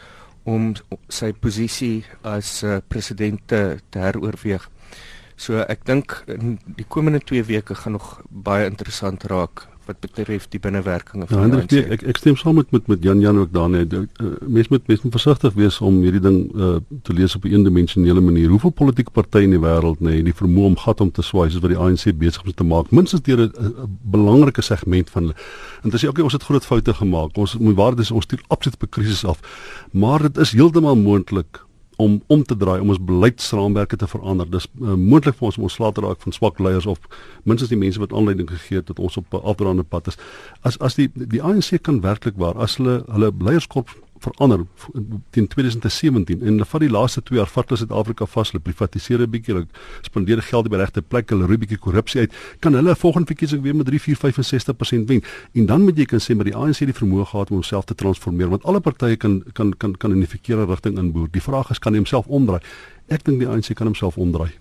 om 0.43 0.71
sy 1.11 1.33
posisie 1.33 2.05
as 2.23 2.61
uh, 2.63 2.77
president 2.87 3.41
te, 3.45 3.79
te 3.89 3.99
heroorweeg. 3.99 4.69
So 5.35 5.59
ek 5.65 5.83
dink 5.85 6.15
in 6.31 6.59
die 6.77 6.85
komende 6.87 7.19
2 7.19 7.43
weke 7.49 7.75
gaan 7.75 7.97
nog 7.97 8.21
baie 8.29 8.69
interessant 8.69 9.27
raak 9.27 9.67
wat 9.91 9.99
betref 10.03 10.47
die 10.51 10.59
binnewerkinge 10.61 11.27
van 11.27 11.37
ja, 11.37 11.43
Hendrik, 11.45 11.71
nee, 11.71 11.83
ek 11.95 12.03
ek 12.13 12.19
stem 12.21 12.37
saam 12.39 12.57
met 12.59 12.71
met 12.71 12.87
met 12.91 13.03
Jan 13.03 13.21
Jan 13.23 13.39
ook 13.41 13.51
daarin. 13.53 13.87
Uh, 13.91 14.31
mens 14.47 14.69
moet 14.71 14.87
mens 14.87 15.03
moet 15.05 15.15
versigtig 15.17 15.55
wees 15.59 15.79
om 15.83 15.99
hierdie 16.05 16.23
ding 16.23 16.39
uh, 16.55 16.75
te 17.07 17.15
lees 17.17 17.35
op 17.35 17.45
'n 17.45 17.55
eendimensionele 17.55 18.21
manier. 18.21 18.49
Hoeveel 18.49 18.73
politieke 18.81 19.11
partye 19.11 19.47
in 19.49 19.55
die 19.55 19.63
wêreld 19.63 19.99
nê, 19.99 20.15
nee, 20.15 20.27
die 20.29 20.35
vermoë 20.35 20.71
om 20.71 20.77
gat 20.77 21.01
om 21.01 21.11
te 21.11 21.21
swaai 21.21 21.49
soos 21.49 21.61
wat 21.61 21.73
die 21.73 21.79
ANC 21.79 22.17
besig 22.17 22.45
is 22.45 22.55
te 22.55 22.67
maak, 22.67 22.91
minstens 22.91 23.21
deur 23.21 23.47
'n 23.47 23.97
belangrike 24.03 24.61
segment 24.61 25.09
van 25.09 25.21
hulle. 25.21 25.35
En 25.83 25.89
dit 25.89 25.93
is 25.93 26.05
ook 26.05 26.11
okay, 26.11 26.23
ons 26.23 26.33
het 26.33 26.43
groot 26.43 26.65
foute 26.65 26.93
gemaak. 26.93 27.37
Ons 27.37 27.57
moet 27.57 27.75
waardes 27.75 28.11
ons 28.11 28.23
stuur 28.23 28.41
absoluut 28.47 28.75
op 28.75 28.83
'n 28.83 28.89
krisis 28.89 29.25
af. 29.25 29.39
Maar 29.91 30.21
dit 30.21 30.37
is 30.37 30.51
heeltemal 30.51 30.95
moontlik 30.95 31.65
om 32.01 32.21
om 32.27 32.43
te 32.43 32.57
draai 32.57 32.79
om 32.81 32.89
ons 32.89 33.01
beleidsraamwerke 33.05 33.97
te 34.01 34.07
verander. 34.09 34.49
Dis 34.49 34.67
uh, 34.81 34.95
moontlik 34.97 35.37
vir 35.37 35.49
ons 35.49 35.57
om 35.59 35.67
ons 35.67 35.77
slaat 35.79 35.97
te 35.97 36.05
raak 36.05 36.21
van 36.25 36.35
swak 36.35 36.59
leiers 36.59 36.87
of 36.89 36.99
minstens 37.43 37.69
die 37.73 37.79
mense 37.79 38.01
wat 38.01 38.13
aanleiding 38.13 38.49
gegee 38.49 38.81
het 38.81 38.89
dat 38.89 38.99
ons 38.99 39.17
op 39.21 39.33
'n 39.33 39.43
afdraande 39.53 39.83
pad 39.83 40.07
is. 40.07 40.17
As 40.61 40.79
as 40.79 40.97
die 40.97 41.09
die 41.13 41.43
ANC 41.43 41.81
kan 41.81 42.01
werklik 42.01 42.37
waar 42.37 42.57
as 42.57 42.77
hulle 42.77 43.03
hulle 43.07 43.31
leierskap 43.39 43.93
verander 44.21 44.65
teen 45.35 45.47
2017 45.47 46.41
en 46.41 46.53
hulle 46.53 46.67
vat 46.73 46.83
die 46.83 46.91
laaste 46.91 47.23
2 47.27 47.39
jaar 47.39 47.49
vat 47.49 47.69
hulle 47.69 47.81
Suid-Afrika 47.81 48.27
vas, 48.35 48.51
hulle 48.51 48.63
privatiseer 48.63 49.21
'n 49.21 49.29
bietjie, 49.31 49.53
hulle 49.55 49.67
spandeer 50.07 50.41
geld 50.41 50.69
by 50.69 50.77
regte 50.77 51.01
plekke, 51.01 51.35
hulle 51.35 51.47
roei 51.49 51.57
bietjie 51.57 51.77
korrupsie 51.77 52.21
uit, 52.21 52.31
kan 52.59 52.73
hulle 52.73 52.91
'n 52.91 52.95
volgende 52.95 53.27
verkiesing 53.27 53.61
weer 53.61 53.75
met 53.75 53.85
3, 53.85 53.99
4, 53.99 54.15
65% 54.15 55.07
wen. 55.07 55.23
En 55.53 55.65
dan 55.65 55.81
moet 55.81 55.97
jy 55.97 56.05
kan 56.05 56.19
sê 56.19 56.35
maar 56.35 56.45
die 56.45 56.55
ANC 56.55 56.79
het 56.79 56.93
die 56.93 56.99
vermoë 57.01 57.25
gehad 57.25 57.49
om 57.49 57.55
homself 57.61 57.85
te 57.85 57.95
transformeer 57.95 58.49
want 58.49 58.63
alle 58.63 58.79
partye 58.79 59.17
kan 59.17 59.43
kan 59.53 59.73
kan 59.77 59.97
kan 59.97 60.11
in 60.11 60.19
die 60.19 60.27
verkeerde 60.27 60.65
rigting 60.65 60.97
inboer. 60.97 61.27
Die 61.31 61.41
vraag 61.41 61.69
is 61.69 61.79
kan 61.79 61.93
hy 61.93 61.99
homself 61.99 62.27
omdraai? 62.27 62.61
Ek 63.11 63.25
dink 63.27 63.41
die 63.41 63.47
ANC 63.49 63.73
kan 63.75 63.89
homself 63.91 64.17
omdraai. 64.17 64.53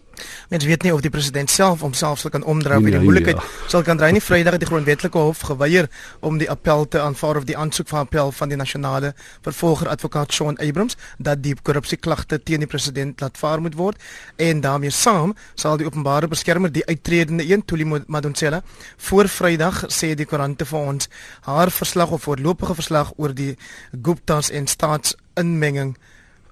Mens 0.49 0.65
weet 0.65 0.83
nie 0.83 0.93
of 0.93 1.01
die 1.01 1.11
president 1.11 1.51
self 1.51 1.81
homself 1.81 2.19
sal 2.19 2.33
kan 2.35 2.45
omdraai 2.45 2.77
of 2.77 2.85
nee, 2.85 2.93
die 2.93 3.05
moeilikheid 3.05 3.39
ja. 3.39 3.45
sal 3.71 3.85
kan 3.87 3.97
draai 3.97 4.13
nie 4.13 4.23
Vrydag 4.25 4.57
het 4.57 4.65
die 4.65 4.69
grondwetlike 4.69 5.19
hof 5.19 5.45
geweier 5.49 5.89
om 6.27 6.39
die 6.41 6.49
appel 6.51 6.85
te 6.89 7.01
aanvaar 7.01 7.41
of 7.41 7.47
die 7.49 7.57
aansoek 7.57 7.89
van 7.89 8.05
appel 8.05 8.33
van 8.37 8.53
die 8.53 8.59
nasionale 8.59 9.13
vervolger 9.47 9.89
advokaat 9.89 10.35
Sean 10.35 10.59
Abrams 10.59 10.99
dat 11.19 11.43
die 11.45 11.55
korrupsieklagte 11.55 12.41
teen 12.43 12.65
die 12.65 12.69
president 12.69 13.23
laat 13.25 13.39
vaar 13.41 13.63
moet 13.65 13.79
word 13.79 14.03
en 14.37 14.61
daarmee 14.67 14.93
saam 14.93 15.35
sal 15.55 15.81
die 15.81 15.89
openbare 15.89 16.29
beskermer 16.29 16.73
die 16.73 16.85
uittredende 16.87 17.47
een 17.47 17.65
Tuli 17.65 17.87
Madonsela 17.87 18.63
voor 18.97 19.29
Vrydag 19.29 19.87
sê 19.89 20.13
die 20.19 20.29
koerante 20.29 20.69
vir 20.69 20.93
ons 20.95 21.09
haar 21.49 21.71
verslag 21.71 22.13
of 22.19 22.29
voorlopige 22.29 22.77
verslag 22.83 23.15
oor 23.17 23.35
die 23.35 23.55
Gupta's 24.03 24.51
en 24.51 24.67
staatsinmenging 24.67 25.97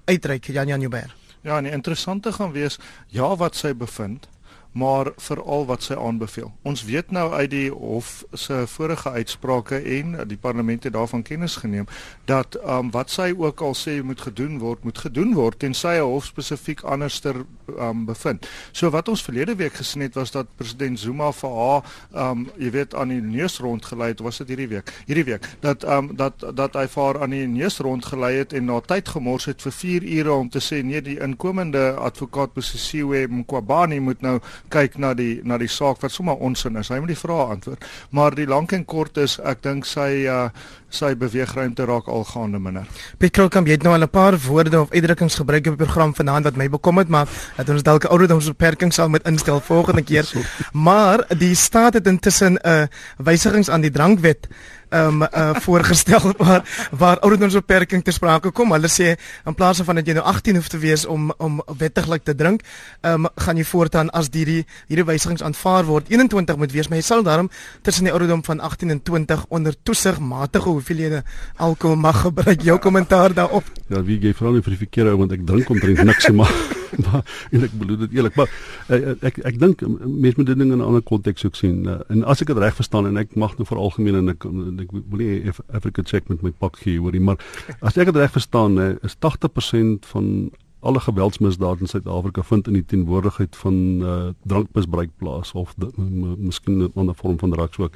uitreik 0.09 0.49
Jan 0.49 0.67
Jan 0.67 0.81
Joubert 0.81 1.18
Ja, 1.41 1.57
en 1.57 1.65
interessante 1.65 2.33
gaan 2.33 2.51
wees 2.51 2.77
ja 3.07 3.35
wat 3.35 3.55
sy 3.55 3.73
bevind, 3.75 4.27
maar 4.71 5.11
veral 5.17 5.65
wat 5.65 5.83
sy 5.83 5.93
aanbeveel. 5.97 6.51
Ons 6.61 6.83
weet 6.85 7.11
nou 7.11 7.31
uit 7.33 7.49
die 7.49 7.69
hof 7.71 8.23
se 8.33 8.63
vorige 8.67 9.09
uitsprake 9.09 9.79
en 9.97 10.15
die 10.27 10.37
parlement 10.37 10.83
het 10.83 10.93
daarvan 10.93 11.21
kennis 11.21 11.55
geneem 11.55 11.87
dat 12.25 12.57
um, 12.65 12.91
wat 12.91 13.09
sy 13.09 13.31
ook 13.37 13.61
al 13.61 13.73
sê 13.73 13.99
moet 14.03 14.21
gedoen 14.21 14.59
word, 14.59 14.83
moet 14.83 14.97
gedoen 14.97 15.33
word 15.33 15.59
tensy 15.59 15.97
'n 15.97 16.05
hof 16.05 16.25
spesifiek 16.25 16.81
anderster 16.81 17.45
um, 17.79 18.05
bevind. 18.05 18.47
So 18.71 18.89
wat 18.89 19.09
ons 19.09 19.23
verlede 19.23 19.55
week 19.55 19.73
gesien 19.73 20.01
het 20.01 20.15
was 20.15 20.31
dat 20.31 20.47
president 20.55 20.99
Zuma 20.99 21.31
vir 21.31 21.49
haar 21.49 21.83
um, 22.13 22.47
jy 22.57 22.71
weet 22.71 22.95
aan 22.95 23.09
die 23.09 23.21
neus 23.21 23.59
rondgelei 23.59 24.09
het, 24.09 24.19
was 24.19 24.37
dit 24.37 24.47
hierdie 24.47 24.67
week. 24.67 24.93
Hierdie 25.05 25.23
week 25.23 25.45
dat 25.59 25.83
um, 25.83 26.15
dat 26.15 26.45
dat 26.53 26.73
hy 26.73 26.87
vir 26.87 27.03
haar 27.03 27.21
aan 27.21 27.29
die 27.29 27.47
neus 27.47 27.79
rondgelei 27.79 28.35
het 28.37 28.53
en 28.53 28.65
na 28.65 28.79
tyd 28.79 29.09
gemors 29.09 29.45
het 29.45 29.61
vir 29.61 29.71
4 29.71 30.03
ure 30.03 30.33
om 30.33 30.49
te 30.49 30.61
sê 30.61 30.83
nee 30.83 31.01
die 31.01 31.19
inkomende 31.19 31.93
advokaat 31.97 32.53
Bosisiwe 32.53 33.27
Mkwabani 33.27 33.99
moet 33.99 34.21
nou 34.21 34.39
kyk 34.69 34.97
na 34.97 35.13
die 35.13 35.41
na 35.43 35.57
die 35.57 35.67
saak 35.67 36.01
wat 36.01 36.11
sommer 36.11 36.35
onsin 36.35 36.77
is. 36.77 36.89
Hy 36.89 36.99
moet 36.99 37.13
die 37.13 37.19
vrae 37.19 37.47
antwoord. 37.55 37.85
Maar 38.11 38.35
die 38.35 38.47
lank 38.47 38.71
en 38.71 38.85
kort 38.85 39.17
is 39.17 39.39
ek 39.39 39.63
dink 39.63 39.85
sy 39.85 40.25
uh 40.27 40.49
sy 40.89 41.11
beweegruimte 41.13 41.85
raak 41.85 42.07
al 42.09 42.23
gaande 42.25 42.57
minder. 42.57 42.87
Piet 43.21 43.35
Krolkamp, 43.37 43.67
jy 43.69 43.75
het 43.77 43.83
nou 43.85 43.93
al 43.93 44.03
'n 44.03 44.09
paar 44.09 44.37
woorde 44.37 44.81
of 44.81 44.91
uitdrukkings 44.91 45.35
gebruik 45.35 45.67
op 45.67 45.77
die 45.77 45.85
program 45.85 46.15
vanaand 46.15 46.45
wat 46.45 46.55
my 46.55 46.67
bekom 46.69 46.97
het, 46.97 47.07
maar 47.07 47.27
dat 47.57 47.69
ons 47.69 47.83
dalk 47.83 48.05
ouderdomsbeperking 48.05 48.93
sal 48.93 49.09
met 49.09 49.27
instel 49.27 49.59
volgende 49.61 50.01
keer. 50.01 50.25
Maar 50.73 51.25
die 51.37 51.55
staat 51.55 51.93
het 51.93 52.07
intussen 52.07 52.53
'n 52.53 52.67
uh, 52.67 52.87
wysigings 53.17 53.69
aan 53.69 53.81
die 53.81 53.91
drankwet 53.91 54.47
um 54.95 55.23
uh 55.23 55.55
voorgestel 55.63 56.33
waar 56.41 56.63
waar 56.91 57.19
ouderdomsbeperking 57.19 58.03
ter 58.03 58.13
sprake 58.13 58.51
kom. 58.51 58.73
Hulle 58.73 58.89
sê 58.91 59.15
in 59.45 59.55
plaas 59.55 59.81
van 59.85 59.99
dat 60.01 60.07
jy 60.07 60.15
nou 60.17 60.25
18 60.25 60.55
hoef 60.55 60.67
te 60.67 60.79
wees 60.81 61.05
om 61.05 61.31
om 61.37 61.61
wettiglik 61.77 62.23
te 62.23 62.35
drink, 62.35 62.65
um 63.05 63.27
gaan 63.35 63.57
jy 63.57 63.65
voortaan 63.65 64.09
as 64.09 64.31
hierdie 64.33 64.65
hierdie 64.87 65.05
wysigings 65.05 65.43
aanvaar 65.45 65.85
word 65.85 66.09
21 66.09 66.57
moet 66.57 66.71
wees, 66.71 66.89
maar 66.89 67.01
jy 67.01 67.05
sal 67.05 67.23
daarom 67.23 67.49
tussen 67.81 68.09
die 68.09 68.13
ouderdom 68.13 68.43
van 68.43 68.59
18 68.59 68.89
en 68.89 69.03
20 69.03 69.45
onder 69.49 69.75
toesig 69.83 70.19
matige 70.19 70.69
hoeveelhede 70.69 71.23
alkohol 71.57 71.95
mag 71.95 72.21
gebruik. 72.21 72.61
Jou 72.61 72.77
kommentaar 72.79 73.33
daarop. 73.33 73.63
Ja, 73.87 74.03
wie 74.03 74.19
jy 74.19 74.33
vra 74.33 74.51
nie 74.53 74.63
vir 74.65 74.75
die 74.75 74.83
verkeerde 74.85 75.15
ou 75.15 75.23
want 75.23 75.33
ek 75.37 75.47
drink 75.47 75.69
omtrent 75.69 76.03
niks 76.03 76.29
maar 76.33 76.78
maar 77.05 77.23
en 77.51 77.65
ek 77.67 77.75
bedoel 77.81 77.97
dit 78.05 78.17
eerlik, 78.17 78.35
maar 78.39 78.51
ek 78.87 79.25
ek, 79.31 79.41
ek 79.51 79.59
dink 79.59 79.83
mense 79.87 80.39
moet 80.39 80.51
dit 80.51 80.57
ding 80.57 80.71
in 80.71 80.79
'n 80.79 80.85
ander 80.85 81.03
konteks 81.05 81.45
ook 81.45 81.55
sien. 81.55 81.85
Uh, 81.87 81.99
en 82.09 82.23
as 82.23 82.41
ek 82.41 82.53
dit 82.53 82.57
reg 82.57 82.75
verstaan 82.75 83.07
en 83.09 83.17
ek 83.17 83.35
mag 83.35 83.57
nou 83.57 83.67
vir 83.67 83.77
algemeen 83.77 84.21
en 84.23 84.33
ek 84.35 84.45
ek 84.85 84.91
wil 84.91 85.19
nie 85.19 85.51
Africa 85.73 86.03
check 86.03 86.29
met 86.29 86.41
my 86.41 86.51
pak 86.51 86.77
gee 86.83 86.99
hoorie 86.99 87.21
maar 87.21 87.37
as 87.87 87.97
ek 87.97 88.11
dit 88.11 88.21
reg 88.21 88.31
verstaan 88.31 88.79
is 88.79 89.15
80% 89.19 90.05
van 90.13 90.49
alle 90.79 90.99
geweldsmisdade 90.99 91.79
in 91.79 91.87
Suid-Afrika 91.87 92.43
vind 92.43 92.67
in 92.67 92.73
die 92.73 92.85
teenwoordigheid 92.85 93.55
van 93.55 93.73
uh, 94.01 94.17
drankmisbruik 94.47 95.09
plaas 95.17 95.51
of 95.51 95.73
miskien 95.75 96.83
'n 96.83 96.91
ander 96.95 97.15
vorm 97.15 97.39
van 97.39 97.51
drugs 97.51 97.77
ook. 97.77 97.93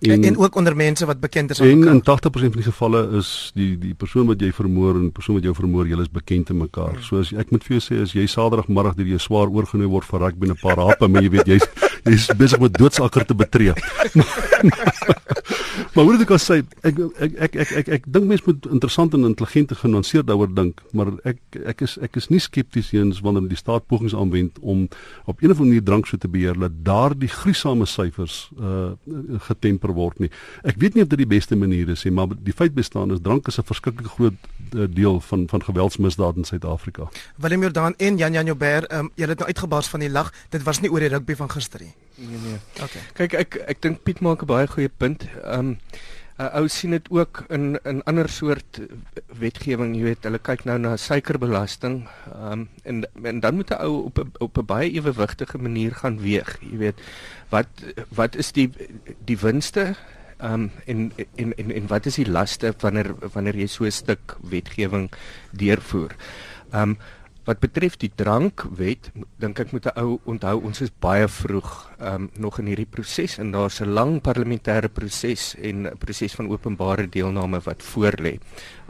En, 0.00 0.10
en 0.10 0.24
en 0.24 0.38
ook 0.38 0.54
onder 0.56 0.76
mense 0.76 1.06
wat 1.06 1.20
bekend 1.20 1.50
is 1.50 1.60
aan 1.60 1.66
mekaar. 1.66 1.88
En 1.88 1.94
in 1.94 2.02
80% 2.02 2.30
van 2.30 2.50
die 2.50 2.62
gevalle 2.62 3.08
is 3.10 3.50
die 3.54 3.78
die 3.78 3.94
persoon 3.94 4.26
wat 4.26 4.40
jy 4.40 4.52
vermoor 4.52 4.94
en 4.94 5.00
die 5.00 5.10
persoon 5.10 5.34
wat 5.34 5.44
jou 5.44 5.54
vermoor, 5.54 5.86
julle 5.86 6.02
is 6.02 6.10
bekend 6.10 6.46
te 6.46 6.54
mekaar. 6.54 6.92
Hmm. 6.92 7.02
So 7.02 7.18
as 7.18 7.32
ek 7.32 7.50
moet 7.50 7.64
vir 7.64 7.78
jou 7.78 7.84
sê 7.84 8.02
as 8.02 8.12
jy 8.12 8.26
Saterdagmiddag 8.26 8.94
deur 8.94 9.06
jy 9.06 9.18
swaar 9.18 9.48
oorgenooi 9.48 9.88
word 9.88 10.04
vir 10.04 10.20
rugby 10.20 10.46
en 10.46 10.52
'n 10.52 10.60
paar 10.62 10.78
hape, 10.78 11.08
maar 11.08 11.22
jy 11.22 11.30
weet 11.30 11.46
jy's 11.46 11.68
jy's 12.06 12.26
besig 12.38 12.60
met 12.62 12.74
doodsakker 12.78 13.26
te 13.26 13.34
betree. 13.34 13.72
maar 15.94 16.04
hoe 16.04 16.16
dit 16.16 16.24
ek 16.26 16.34
sê, 16.42 16.60
ek 16.86 17.00
ek 17.26 17.36
ek 17.46 17.56
ek 17.64 17.72
ek, 17.80 17.90
ek 17.98 18.08
dink 18.12 18.28
mense 18.30 18.46
moet 18.46 18.68
interessant 18.70 19.14
en 19.16 19.28
intelligent 19.28 19.74
en 19.74 19.80
genuanceerd 19.82 20.28
daaroor 20.30 20.52
dink, 20.54 20.82
maar 20.96 21.12
ek 21.28 21.40
ek 21.74 21.84
is 21.86 21.96
ek 22.04 22.18
is 22.20 22.30
nie 22.32 22.42
skepties 22.42 22.92
eens 22.96 23.22
wanneer 23.24 23.48
die 23.50 23.58
staat 23.58 23.86
pogings 23.90 24.16
aanwend 24.16 24.58
om 24.60 24.86
op 25.26 25.42
'n 25.42 25.50
of 25.50 25.56
ander 25.56 25.64
manier 25.64 25.84
drank 25.84 26.06
so 26.06 26.16
te 26.16 26.28
beheer 26.28 26.58
dat 26.58 26.72
daardie 26.84 27.28
gruisame 27.28 27.86
syfers 27.86 28.50
uh 28.60 28.92
getemper 29.48 29.92
word 29.92 30.18
nie. 30.18 30.30
Ek 30.64 30.76
weet 30.78 30.94
nie 30.94 31.02
of 31.02 31.08
dit 31.08 31.18
die 31.18 31.26
beste 31.26 31.56
manier 31.56 31.88
is 31.88 32.04
nie, 32.04 32.12
maar 32.12 32.28
die 32.28 32.52
feit 32.52 32.74
bestaan 32.74 33.12
is 33.12 33.20
drank 33.22 33.48
is 33.48 33.58
'n 33.58 33.66
verskriklik 33.66 34.06
groot 34.06 34.38
uh, 34.74 34.86
deel 34.88 35.20
van 35.20 35.48
van 35.48 35.62
geweldsmisdade 35.62 36.38
in 36.38 36.44
Suid-Afrika. 36.44 37.08
Willem 37.36 37.60
Jordan 37.60 37.94
en 37.96 38.16
Jan 38.16 38.32
Jan 38.32 38.46
Joubert, 38.46 38.92
um, 38.92 39.10
julle 39.14 39.30
het 39.30 39.38
nou 39.38 39.48
uitgebars 39.48 39.88
van 39.88 40.00
die 40.00 40.10
lag. 40.10 40.32
Dit 40.48 40.62
was 40.62 40.80
nie 40.80 40.90
oor 40.90 41.00
die 41.00 41.08
rugby 41.08 41.34
van 41.34 41.50
gister 41.50 41.80
nie. 41.80 41.94
Nee 42.16 42.38
nee. 42.40 42.58
Okay. 42.80 43.02
Kyk 43.12 43.34
ek 43.34 43.56
ek 43.68 43.80
dink 43.84 44.04
Piet 44.04 44.20
maak 44.24 44.42
'n 44.42 44.48
baie 44.48 44.66
goeie 44.66 44.88
punt. 44.88 45.28
Ehm 45.44 45.58
um, 45.58 45.78
uh, 46.40 46.48
ou 46.60 46.68
sien 46.68 46.90
dit 46.96 47.08
ook 47.12 47.44
in 47.48 47.78
in 47.84 48.02
ander 48.08 48.28
soort 48.28 48.80
wetgewing, 49.40 49.94
jy 49.96 50.02
weet, 50.10 50.24
hulle 50.28 50.40
kyk 50.40 50.64
nou 50.68 50.78
na 50.78 50.96
suikerbelasting, 50.96 52.06
ehm 52.32 52.52
um, 52.52 52.68
en 52.84 53.04
en 53.22 53.40
dan 53.40 53.54
moet 53.60 53.70
'n 53.70 53.80
ou 53.84 54.04
op 54.08 54.18
'n 54.18 54.32
op 54.38 54.58
'n 54.58 54.66
baie 54.66 54.90
ewewigtige 54.90 55.58
manier 55.58 55.94
gaan 55.94 56.20
weeg, 56.20 56.56
jy 56.60 56.78
weet. 56.78 57.00
Wat 57.48 57.68
wat 58.08 58.34
is 58.36 58.52
die 58.52 58.70
die 59.24 59.38
winste 59.38 59.96
ehm 60.38 60.52
um, 60.52 60.70
en, 60.86 61.12
en 61.36 61.56
en 61.56 61.72
en 61.72 61.86
wat 61.86 62.06
is 62.06 62.16
die 62.16 62.30
laste 62.30 62.74
wanneer 62.80 63.14
wanneer 63.32 63.56
jy 63.56 63.66
so 63.66 63.84
'n 63.84 63.90
stuk 63.90 64.36
wetgewing 64.40 65.10
deurvoer? 65.52 66.16
Ehm 66.72 66.82
um, 66.82 66.98
Wat 67.46 67.60
betref 67.62 67.94
die 68.02 68.10
drankwet, 68.10 69.12
dink 69.38 69.60
ek 69.62 69.70
moet 69.70 69.84
'n 69.86 70.00
ou 70.02 70.18
onthou 70.26 70.56
ons 70.66 70.80
is 70.82 70.90
baie 70.90 71.28
vroeg 71.30 71.70
um, 72.02 72.26
nog 72.34 72.58
in 72.58 72.66
hierdie 72.66 72.90
proses 72.90 73.38
en 73.38 73.52
daar's 73.54 73.78
'n 73.80 73.94
lang 73.94 74.18
parlementêre 74.20 74.88
proses 74.88 75.54
en 75.54 75.86
'n 75.86 75.96
proses 75.96 76.34
van 76.34 76.50
openbare 76.50 77.06
deelname 77.06 77.60
wat 77.62 77.82
voorlê 77.82 78.40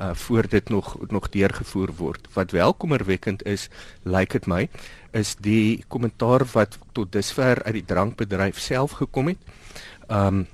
uh 0.00 0.14
voor 0.14 0.48
dit 0.48 0.68
nog 0.70 0.96
nog 1.10 1.28
deurgevoer 1.28 1.92
word. 1.96 2.28
Wat 2.32 2.50
welkommerwekkend 2.50 3.44
is, 3.44 3.68
lyk 4.04 4.32
dit 4.32 4.46
my, 4.46 4.68
is 5.12 5.36
die 5.36 5.84
kommentaar 5.88 6.44
wat 6.52 6.78
tot 6.92 7.12
dusver 7.12 7.62
uit 7.62 7.74
die 7.74 7.84
drankbedryf 7.84 8.58
self 8.58 8.90
gekom 8.90 9.26
het. 9.28 9.38
Um 10.08 10.46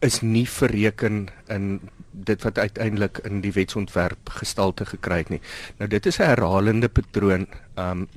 is 0.00 0.20
nie 0.20 0.48
verreken 0.48 1.28
in 1.48 1.80
dit 2.24 2.42
wat 2.42 2.58
uiteindelik 2.58 3.20
in 3.24 3.40
die 3.44 3.52
wetsontwerp 3.52 4.32
gestalte 4.40 4.86
gekry 4.86 5.22
het 5.22 5.28
nie. 5.28 5.40
Nou 5.78 5.88
dit 5.88 6.06
is 6.06 6.18
'n 6.18 6.22
herhalende 6.32 6.88
patroon 6.88 7.46
um 7.76 8.08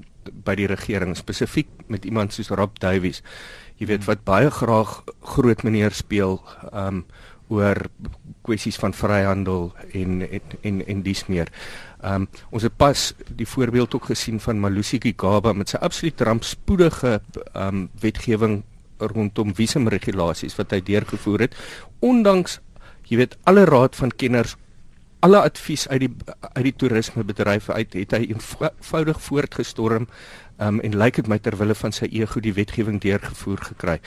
by 0.45 0.55
die 0.55 0.67
regering 0.67 1.17
spesifiek 1.17 1.67
met 1.87 2.05
iemand 2.05 2.33
soos 2.33 2.49
Rob 2.49 2.79
Davies. 2.79 3.21
Jy 3.77 3.87
weet 3.87 4.05
wat 4.05 4.23
baie 4.23 4.51
graag 4.51 5.03
groot 5.21 5.63
meneer 5.63 5.91
speel 5.91 6.41
um 6.71 7.05
oor 7.49 7.77
kwessies 8.41 8.77
van 8.79 8.93
vryhandel 8.93 9.73
en 9.93 10.21
en 10.21 10.41
en, 10.61 10.85
en 10.87 11.01
dis 11.01 11.25
meer. 11.27 11.47
Um 12.01 12.27
ons 12.51 12.63
het 12.63 12.77
pas 12.77 13.13
die 13.35 13.47
voorbeeld 13.47 13.95
ook 13.95 14.05
gesien 14.05 14.39
van 14.39 14.59
Malusi 14.59 14.99
Gigaba 14.99 15.53
met 15.53 15.69
sy 15.69 15.77
absoluut 15.77 16.21
rampspoedige 16.21 17.21
um 17.53 17.89
wetgewing 17.99 18.63
rondom 18.97 19.55
visumregulasies 19.55 20.55
wat 20.55 20.71
hy 20.71 20.81
deurgevoer 20.85 21.47
het 21.47 21.57
ondanks 21.99 22.59
jy 23.09 23.19
weet 23.21 23.37
alle 23.49 23.65
raad 23.69 23.95
van 23.95 24.11
kenners 24.11 24.57
alle 25.23 25.39
advies 25.39 25.87
uit 25.87 26.03
die 26.03 26.11
uit 26.53 26.63
die 26.67 26.75
toerismebedryf 26.75 27.69
uit 27.69 27.93
het 27.95 28.15
hy 28.17 28.25
eenvoudig 28.33 29.21
voortgestorm 29.23 30.07
um, 30.59 30.79
en 30.83 30.97
lyk 30.99 31.21
dit 31.21 31.29
my 31.31 31.39
ter 31.39 31.55
wille 31.59 31.75
van 31.79 31.95
sy 31.95 32.09
ego 32.11 32.43
die 32.43 32.53
wetgewing 32.55 32.99
deurgevoer 33.03 33.63
gekry. 33.71 33.99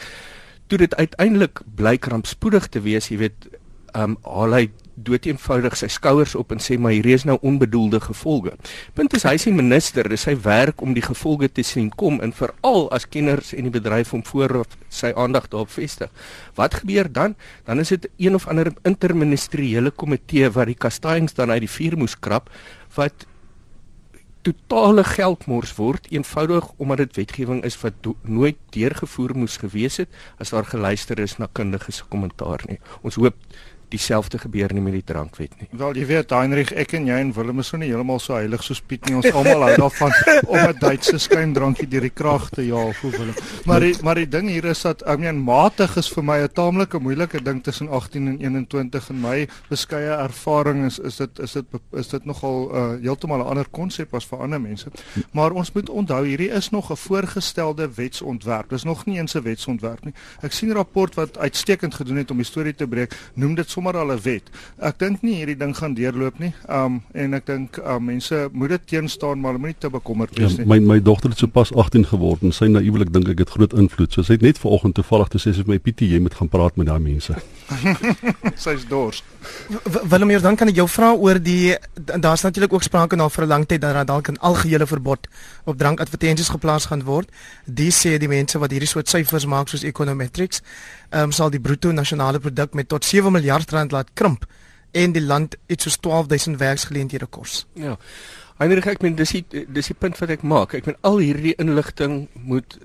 Toe 0.68 0.78
dit 0.82 0.97
uiteindelik 0.99 1.62
blyk 1.78 2.09
rampspoedig 2.12 2.68
te 2.74 2.82
wees, 2.84 3.09
jy 3.09 3.20
weet, 3.24 3.49
um, 3.94 4.18
haal 4.26 4.59
hy 4.59 4.64
dood 4.97 5.26
eenvoudig 5.28 5.76
sy 5.76 5.88
skouers 5.92 6.34
op 6.38 6.55
en 6.55 6.62
sê 6.62 6.78
maar 6.80 6.94
hier 6.97 7.07
is 7.12 7.26
nou 7.28 7.36
onbedoelde 7.44 8.01
gevolge. 8.01 8.55
Punt 8.97 9.14
is 9.16 9.26
hy 9.28 9.34
is 9.36 9.47
die 9.49 9.55
minister, 9.55 10.09
dis 10.09 10.24
sy 10.26 10.34
werk 10.47 10.80
om 10.82 10.97
die 10.97 11.05
gevolge 11.05 11.51
te 11.53 11.64
sien 11.66 11.90
kom 12.01 12.18
en 12.24 12.32
veral 12.36 12.88
as 12.97 13.09
kenners 13.09 13.53
en 13.57 13.68
die 13.68 13.74
bedryf 13.74 14.14
om 14.16 14.24
voorop 14.24 14.72
sy 14.88 15.12
aandag 15.16 15.51
daarop 15.53 15.72
vestig. 15.74 16.11
Wat 16.57 16.80
gebeur 16.80 17.12
dan? 17.12 17.36
Dan 17.68 17.84
is 17.84 17.92
dit 17.92 18.09
een 18.16 18.34
of 18.34 18.49
ander 18.49 18.72
interministeriële 18.88 19.92
komitee 19.92 20.51
wat 20.51 20.72
die 20.72 20.80
kastanjes 20.86 21.36
dan 21.36 21.53
uit 21.53 21.66
die 21.66 21.72
vuur 21.76 21.99
moes 22.01 22.16
krap 22.16 22.51
wat 22.97 23.26
totale 24.47 25.03
geldmors 25.05 25.72
word 25.74 26.07
eenvoudig 26.14 26.68
omdat 26.78 27.03
dit 27.03 27.16
wetgewing 27.20 27.64
is 27.66 27.76
wat 27.82 28.11
nooit 28.22 28.59
deurgevoer 28.76 29.34
moes 29.34 29.57
gewees 29.62 29.99
het 30.03 30.12
as 30.42 30.53
daar 30.55 30.68
geluister 30.70 31.18
is 31.22 31.34
na 31.40 31.49
kundiges 31.53 32.03
se 32.03 32.07
kommentaar 32.12 32.62
nie. 32.70 32.78
Ons 33.03 33.18
hoop 33.18 33.34
dieselfde 33.89 34.39
gebeur 34.39 34.72
nie 34.74 34.82
met 34.82 34.93
die 34.93 35.05
drankwet 35.05 35.55
nie. 35.61 35.68
Wel 35.78 35.97
jy 36.01 36.07
weet 36.07 36.30
Heinrich 36.34 36.72
ek 36.72 36.93
en 36.99 37.07
jy 37.07 37.18
en 37.22 37.32
Willem 37.37 37.62
is 37.62 37.72
nie 37.72 37.89
heeltemal 37.91 38.20
so 38.22 38.34
heilig 38.34 38.62
soos 38.62 38.80
Piet 38.80 39.07
nie. 39.07 39.16
Ons 39.18 39.30
almal 39.30 39.62
hou 39.66 39.76
daarvan 39.76 40.12
om 40.53 40.59
'n 40.59 40.78
Duitse 40.80 41.18
skyndrankie 41.18 41.89
deur 41.89 42.07
die 42.07 42.11
krag 42.11 42.49
te 42.51 42.66
jaag 42.66 42.99
hoe 43.01 43.11
Willem. 43.11 43.34
Maar 43.64 43.80
die, 43.80 43.95
maar 44.03 44.14
die 44.14 44.28
ding 44.28 44.49
hier 44.49 44.64
is 44.64 44.82
dat 44.82 45.03
ek 45.07 45.18
meen 45.22 45.39
matig 45.43 45.97
is 45.97 46.09
vir 46.12 46.24
my 46.24 46.39
'n 46.43 46.53
taamlike 46.53 46.99
moeilike 46.99 47.43
ding 47.43 47.62
tussen 47.62 47.89
18 47.89 48.28
en 48.28 48.39
21 48.41 49.11
en 49.11 49.20
my 49.20 49.49
beskeie 49.68 50.16
ervaring 50.16 50.84
is 50.87 50.99
is 50.99 51.16
dit 51.16 51.39
is 51.39 51.53
dit 51.53 51.66
is 51.93 52.09
dit 52.09 52.24
nogal 52.24 52.70
uh, 52.70 52.84
heeltemal 53.03 53.41
'n 53.41 53.51
ander 53.55 53.68
konsep 53.70 54.14
as 54.14 54.26
vir 54.26 54.43
ander 54.43 54.61
mense. 54.61 54.91
Maar 55.32 55.53
ons 55.53 55.72
moet 55.72 55.89
onthou 55.89 56.24
hierdie 56.26 56.51
is 56.51 56.70
nog 56.70 56.91
'n 56.91 56.97
voorgestelde 56.97 57.89
wetsontwerp. 57.95 58.70
Dis 58.70 58.84
nog 58.84 59.07
nie 59.07 59.18
eens 59.18 59.34
'n 59.34 59.43
wetsontwerp 59.43 60.05
nie. 60.05 60.14
Ek 60.43 60.53
sien 60.53 60.68
'n 60.70 60.76
rapport 60.76 61.14
wat 61.14 61.39
uitstekend 61.39 61.95
gedoen 61.95 62.16
het 62.16 62.30
om 62.30 62.37
die 62.37 62.47
storie 62.47 62.74
te 62.74 62.87
breek. 62.87 63.14
Noem 63.34 63.55
dit 63.55 63.70
sommer 63.76 63.96
al 64.00 64.12
'n 64.12 64.20
wet. 64.24 64.50
Ek 64.80 64.98
dink 64.98 65.22
nie 65.22 65.36
hierdie 65.40 65.56
ding 65.56 65.74
gaan 65.76 65.94
deurloop 65.94 66.38
nie. 66.40 66.52
Um 66.68 67.02
en 67.12 67.34
ek 67.34 67.46
dink 67.46 67.78
um, 67.84 68.04
mense 68.04 68.48
moet 68.52 68.74
dit 68.76 68.86
teenstaan 68.92 69.40
maar 69.40 69.58
moenie 69.58 69.76
te 69.78 69.90
bekommerd 69.90 70.38
wees 70.38 70.56
ja, 70.56 70.64
nie. 70.64 70.66
My 70.66 70.78
my 70.78 70.98
dogter 71.02 71.30
het 71.30 71.38
sopas 71.38 71.72
18 71.74 72.06
geword 72.12 72.42
en 72.42 72.52
sy 72.52 72.70
naïewelik 72.72 73.12
dink 73.12 73.28
ek 73.28 73.44
het 73.44 73.50
groot 73.50 73.72
invloed. 73.72 74.12
So 74.12 74.22
sy 74.22 74.38
het 74.38 74.42
net 74.46 74.58
vanoggend 74.58 74.94
toevallig 74.94 75.28
te 75.34 75.42
sê 75.42 75.54
sy 75.54 75.66
my 75.66 75.78
Pietie 75.78 76.08
jy 76.08 76.20
moet 76.20 76.34
gaan 76.34 76.48
praat 76.48 76.76
met 76.76 76.86
daai 76.86 77.00
mense. 77.00 77.36
Sy's 78.64 78.86
dors. 78.88 79.22
Willem 80.10 80.28
hier 80.28 80.42
dan 80.42 80.56
kan 80.56 80.70
ek 80.70 80.78
jou 80.80 80.88
vra 80.90 81.12
oor 81.14 81.40
die 81.42 81.74
daar's 81.94 82.42
natuurlik 82.46 82.72
ook 82.72 82.86
sprake 82.86 83.16
na 83.16 83.28
vir 83.28 83.44
'n 83.44 83.48
lang 83.48 83.66
tyd 83.66 83.80
dat 83.80 83.94
daar 83.94 84.06
dalk 84.06 84.30
'n 84.30 84.38
algehele 84.40 84.86
verbod 84.86 85.26
op 85.64 85.78
drankadvertensies 85.78 86.48
geplaas 86.48 86.86
gaan 86.86 87.02
word. 87.02 87.28
Die 87.64 87.90
sê 87.90 88.18
die 88.18 88.28
mense 88.28 88.58
wat 88.58 88.70
hierdie 88.70 88.88
soort 88.88 89.08
syfers 89.08 89.46
maak 89.46 89.68
soos 89.68 89.82
Econometrics, 89.82 90.62
um, 91.11 91.32
sal 91.32 91.50
die 91.50 91.61
bruto 91.61 91.92
nasionale 91.92 92.40
produk 92.40 92.74
met 92.74 92.88
tot 92.88 93.04
7 93.04 93.32
miljard 93.32 93.70
rand 93.70 93.92
laat 93.92 94.12
krimp 94.14 94.46
en 94.96 95.12
die 95.12 95.22
land 95.22 95.57
iets 95.66 95.84
soos 95.84 95.98
12000 96.00 96.59
werksgeleenthede 96.59 97.26
kos. 97.26 97.66
Ja. 97.74 97.96
Heinrich 98.57 98.86
ek 98.88 99.02
meen 99.04 99.16
dis 99.18 99.34
die 99.36 99.66
dis 99.68 99.90
die 99.92 99.98
punt 99.98 100.16
wat 100.22 100.32
ek 100.32 100.42
maak. 100.42 100.74
Ek 100.74 100.86
meen 100.88 100.96
al 101.04 101.20
hierdie 101.20 101.54
inligting 101.61 102.26
moet 102.40 102.78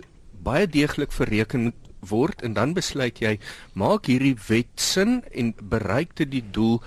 baie 0.44 0.68
deeglik 0.68 1.14
verreken 1.16 1.72
word 2.02 2.42
en 2.42 2.58
dan 2.58 2.74
besluit 2.74 3.22
jy 3.22 3.38
maak 3.78 4.10
hierdie 4.10 4.36
wet 4.48 4.82
sin 4.82 5.22
en 5.32 5.54
bereik 5.62 6.16
dit 6.20 6.32
die 6.32 6.46
doel 6.52 6.80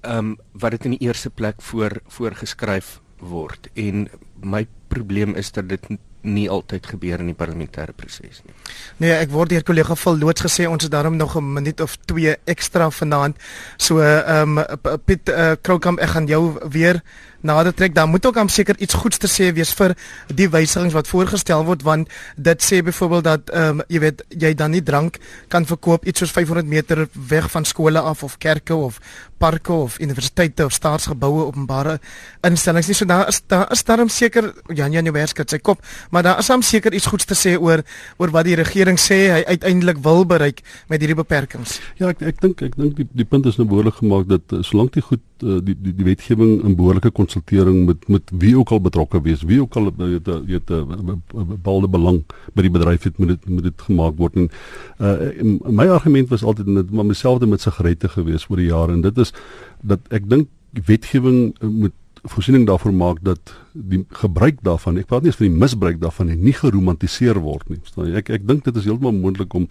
ehm 0.00 0.32
um, 0.32 0.36
wat 0.56 0.72
dit 0.76 0.86
in 0.88 0.94
die 0.96 1.06
eerste 1.08 1.30
plek 1.30 1.60
voor 1.60 1.98
voorgeskryf 2.08 3.00
word 3.20 3.68
en 3.74 4.06
my 4.40 4.64
probleem 4.88 5.34
is 5.36 5.52
dat 5.52 5.68
dit 5.68 5.90
nie 6.22 6.48
altyd 6.50 6.86
gebeur 6.86 7.22
in 7.22 7.30
die 7.30 7.36
parlementêre 7.38 7.94
proses 7.96 8.42
nie. 8.44 8.54
Nee, 8.98 9.12
ek 9.16 9.32
word 9.32 9.52
deur 9.54 9.64
kollega 9.66 9.96
Phil 9.96 10.18
loods 10.20 10.44
gesê 10.44 10.68
ons 10.68 10.82
het 10.82 10.92
daarom 10.92 11.16
nog 11.16 11.36
'n 11.36 11.52
minuut 11.52 11.80
of 11.80 11.96
2 12.06 12.36
ekstra 12.44 12.90
vanaand. 12.90 13.36
So 13.76 14.00
ehm 14.00 14.58
um, 14.58 14.98
Piet 15.04 15.28
uh, 15.28 15.52
Kroukamp, 15.62 15.98
ek 15.98 16.08
gaan 16.08 16.26
jou 16.26 16.58
weer 16.70 17.02
nader 17.40 17.74
trek. 17.74 17.94
Dan 17.94 18.08
moet 18.08 18.26
ook 18.26 18.36
am 18.36 18.48
seker 18.48 18.78
iets 18.78 18.94
goeds 18.94 19.18
te 19.18 19.28
sê 19.28 19.52
wees 19.54 19.72
vir 19.74 19.94
die 20.34 20.48
wysigings 20.48 20.94
wat 20.94 21.08
voorgestel 21.08 21.64
word 21.64 21.82
want 21.82 22.08
dit 22.36 22.62
sê 22.62 22.82
byvoorbeeld 22.82 23.24
dat 23.24 23.50
ehm 23.50 23.80
um, 23.80 23.82
jy 23.88 24.00
weet 24.00 24.24
jy 24.28 24.54
dan 24.54 24.70
nie 24.70 24.82
drank 24.82 25.18
kan 25.48 25.66
verkoop 25.66 26.04
iets 26.04 26.18
soos 26.18 26.30
500 26.30 26.66
meter 26.66 27.08
weg 27.28 27.50
van 27.50 27.64
skole 27.64 28.00
af 28.00 28.22
of 28.22 28.38
kerke 28.38 28.74
of 28.74 29.00
parke 29.38 29.72
of 29.72 29.98
universiteite 29.98 30.64
of 30.64 30.72
staatsgeboue 30.72 31.46
openbare 31.48 31.98
instellings 32.40 32.86
nie. 32.86 32.94
So 32.94 33.04
daar 33.04 33.28
is 33.28 33.40
daar 33.46 33.70
is 33.72 33.84
daarom 33.84 34.08
seker 34.08 34.52
Jan 34.68 34.92
Jan 34.92 35.04
Joubert 35.04 35.50
sy 35.50 35.58
kop 35.58 35.80
maar 36.10 36.22
daar 36.26 36.38
is 36.38 36.48
hom 36.48 36.62
seker 36.62 36.94
iets 36.94 37.06
goeds 37.06 37.24
te 37.24 37.36
sê 37.38 37.56
oor 37.58 37.82
oor 38.18 38.32
wat 38.34 38.48
die 38.48 38.58
regering 38.58 38.98
sê 38.98 39.18
hy 39.30 39.40
uiteindelik 39.46 40.02
wil 40.04 40.24
bereik 40.26 40.62
met 40.88 41.00
hierdie 41.00 41.18
beperkings. 41.18 41.78
Ja, 42.00 42.10
ek 42.10 42.22
ek 42.32 42.40
dink 42.42 42.62
ek 42.66 42.76
dink 42.78 42.96
die 42.98 43.08
die 43.22 43.26
punt 43.28 43.46
is 43.46 43.58
nou 43.60 43.68
behoorlik 43.70 44.00
gemaak 44.00 44.28
dat 44.30 44.54
uh, 44.56 44.62
solank 44.66 44.92
die 44.96 45.04
goed 45.04 45.22
uh, 45.42 45.58
die, 45.64 45.76
die 45.78 45.94
die 45.96 46.08
wetgewing 46.08 46.60
in 46.66 46.76
behoorlike 46.78 47.12
konsultering 47.16 47.84
met 47.86 48.08
met 48.08 48.34
wie 48.44 48.56
ook 48.58 48.74
al 48.74 48.82
betrokke 48.84 49.22
wees, 49.22 49.46
wie 49.46 49.60
ook 49.62 49.76
al 49.76 49.90
weet 49.96 50.28
weet 50.46 50.70
'n 50.70 51.22
bepaalde 51.32 51.88
belang 51.88 52.22
by 52.54 52.62
die 52.62 52.74
bedryf 52.76 53.02
het 53.02 53.18
met 53.18 53.34
dit 53.34 53.48
met 53.48 53.64
dit 53.64 53.82
gemaak 53.88 54.16
word 54.16 54.36
en 54.36 54.50
uh, 54.98 55.70
my 55.70 55.88
argument 55.88 56.28
was 56.28 56.42
altyd 56.44 56.66
net 56.66 56.90
maar 56.90 57.06
myselfde 57.06 57.46
met 57.46 57.60
sigarette 57.60 58.08
gewees 58.08 58.46
oor 58.48 58.56
die 58.56 58.70
jare 58.70 58.92
en 58.92 59.00
dit 59.00 59.18
is 59.18 59.32
dat 59.80 60.00
ek 60.10 60.28
dink 60.28 60.48
wetgewing 60.86 61.54
moet 61.60 61.94
voorsiening 62.28 62.66
daarvoor 62.68 62.92
maak 62.92 63.22
dat 63.24 63.54
die 63.72 64.02
gebruik 64.20 64.60
daarvan, 64.66 64.98
ek 65.00 65.08
praat 65.08 65.24
nie 65.24 65.32
van 65.32 65.46
die 65.46 65.62
misbruik 65.62 66.00
daarvan 66.02 66.30
nie, 66.32 66.36
nie 66.36 66.54
geromantiseer 66.56 67.40
word 67.40 67.68
nie. 67.70 67.80
Verstaan 67.80 68.10
jy? 68.10 68.20
Ek 68.20 68.30
ek 68.40 68.46
dink 68.48 68.64
dit 68.64 68.76
is 68.76 68.88
heeltemal 68.88 69.16
moontlik 69.16 69.54
om 69.56 69.68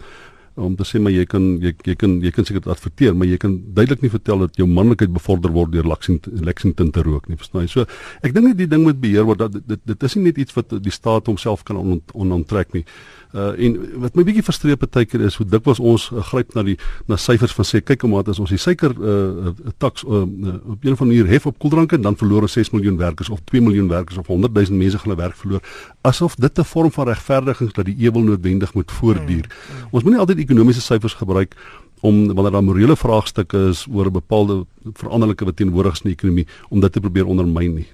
om 0.54 0.76
te 0.76 0.84
sê 0.84 1.00
maar 1.00 1.12
jy 1.12 1.26
kan 1.30 1.44
jy 1.62 1.72
jy 1.86 1.94
kan 1.98 2.16
jy 2.24 2.32
kan 2.34 2.46
seker 2.48 2.70
adverteer, 2.72 3.14
maar 3.14 3.28
jy 3.28 3.38
kan 3.40 3.56
duidelik 3.76 4.02
nie 4.02 4.10
vertel 4.10 4.44
dat 4.46 4.58
jou 4.58 4.66
manlikheid 4.68 5.12
bevorder 5.14 5.52
word 5.54 5.72
deur 5.72 5.86
Lexington 5.86 6.44
Lexington 6.44 6.90
te 6.90 7.04
rook 7.06 7.28
nie, 7.28 7.38
verstaan 7.40 7.66
jy? 7.66 7.70
So 7.72 7.86
ek 8.26 8.34
dink 8.34 8.48
net 8.48 8.58
die 8.58 8.68
ding 8.70 8.84
moet 8.86 9.00
beheer 9.00 9.28
word 9.28 9.44
dat 9.44 9.56
dit 9.58 9.80
dit 9.84 10.02
is 10.08 10.16
nie 10.18 10.24
net 10.28 10.38
iets 10.38 10.56
wat 10.56 10.74
die 10.82 10.94
staat 10.94 11.30
homself 11.30 11.64
kan 11.64 11.78
onontrek 11.80 12.74
on, 12.74 12.80
on, 12.80 12.80
nie. 12.80 12.84
Uh 13.30 13.52
en 13.62 13.76
wat 14.02 14.16
my 14.18 14.24
bietjie 14.26 14.42
frustreer 14.42 14.78
partykeer 14.80 15.22
is 15.28 15.36
hoe 15.38 15.46
dikwels 15.46 15.78
ons 15.78 16.08
uh, 16.10 16.22
gryp 16.32 16.54
na 16.56 16.64
die 16.66 16.76
na 17.06 17.18
syfers 17.20 17.54
van 17.54 17.68
sê 17.68 17.78
kyk 17.78 18.02
hoe 18.02 18.10
maar 18.10 18.30
as 18.30 18.40
ons 18.42 18.50
die 18.50 18.58
suiker 18.58 18.90
uh, 18.98 19.52
uh 19.52 19.74
taks 19.78 20.02
uh, 20.02 20.24
uh, 20.26 20.56
op 20.74 20.82
'n 20.82 20.92
of 20.92 21.00
ander 21.00 21.06
manier 21.06 21.30
hef 21.30 21.46
op 21.46 21.58
koeldranke 21.62 22.00
dan 22.00 22.16
verloor 22.16 22.48
ons 22.48 22.58
6 22.58 22.72
miljoen 22.74 22.98
werkers 22.98 23.30
of 23.30 23.38
2 23.44 23.62
miljoen 23.62 23.88
werkers 23.88 24.18
of 24.18 24.26
100 24.26 24.52
000 24.52 24.74
mense 24.74 24.98
gaan 24.98 25.10
hulle 25.10 25.22
werk 25.22 25.36
verloor 25.36 25.62
asof 26.02 26.34
dit 26.34 26.58
'n 26.58 26.64
vorm 26.64 26.90
van 26.90 27.06
regverdiging 27.06 27.68
is 27.68 27.74
dat 27.74 27.84
die 27.84 27.96
ewel 27.98 28.22
noodwendig 28.22 28.74
moet 28.74 28.90
voortduur. 28.90 29.46
Hmm, 29.46 29.76
hmm. 29.78 29.88
Ons 29.90 30.02
moenie 30.02 30.20
altyd 30.20 30.39
ekonomiese 30.42 30.82
syfers 30.84 31.14
gebruik 31.18 31.56
om 32.00 32.26
wanneer 32.32 32.52
daar 32.52 32.64
morele 32.64 32.96
vraagstukke 32.96 33.68
is 33.70 33.84
oor 33.92 34.10
bepaalde 34.10 34.64
veranderlike 34.96 35.44
wat 35.44 35.56
teenwoordig 35.56 35.98
is 35.98 36.04
in 36.04 36.12
die 36.12 36.16
ekonomie 36.16 36.46
om 36.68 36.80
dit 36.80 36.92
te 36.92 37.00
probeer 37.00 37.28
ondermyn 37.28 37.74
nie. 37.82 37.88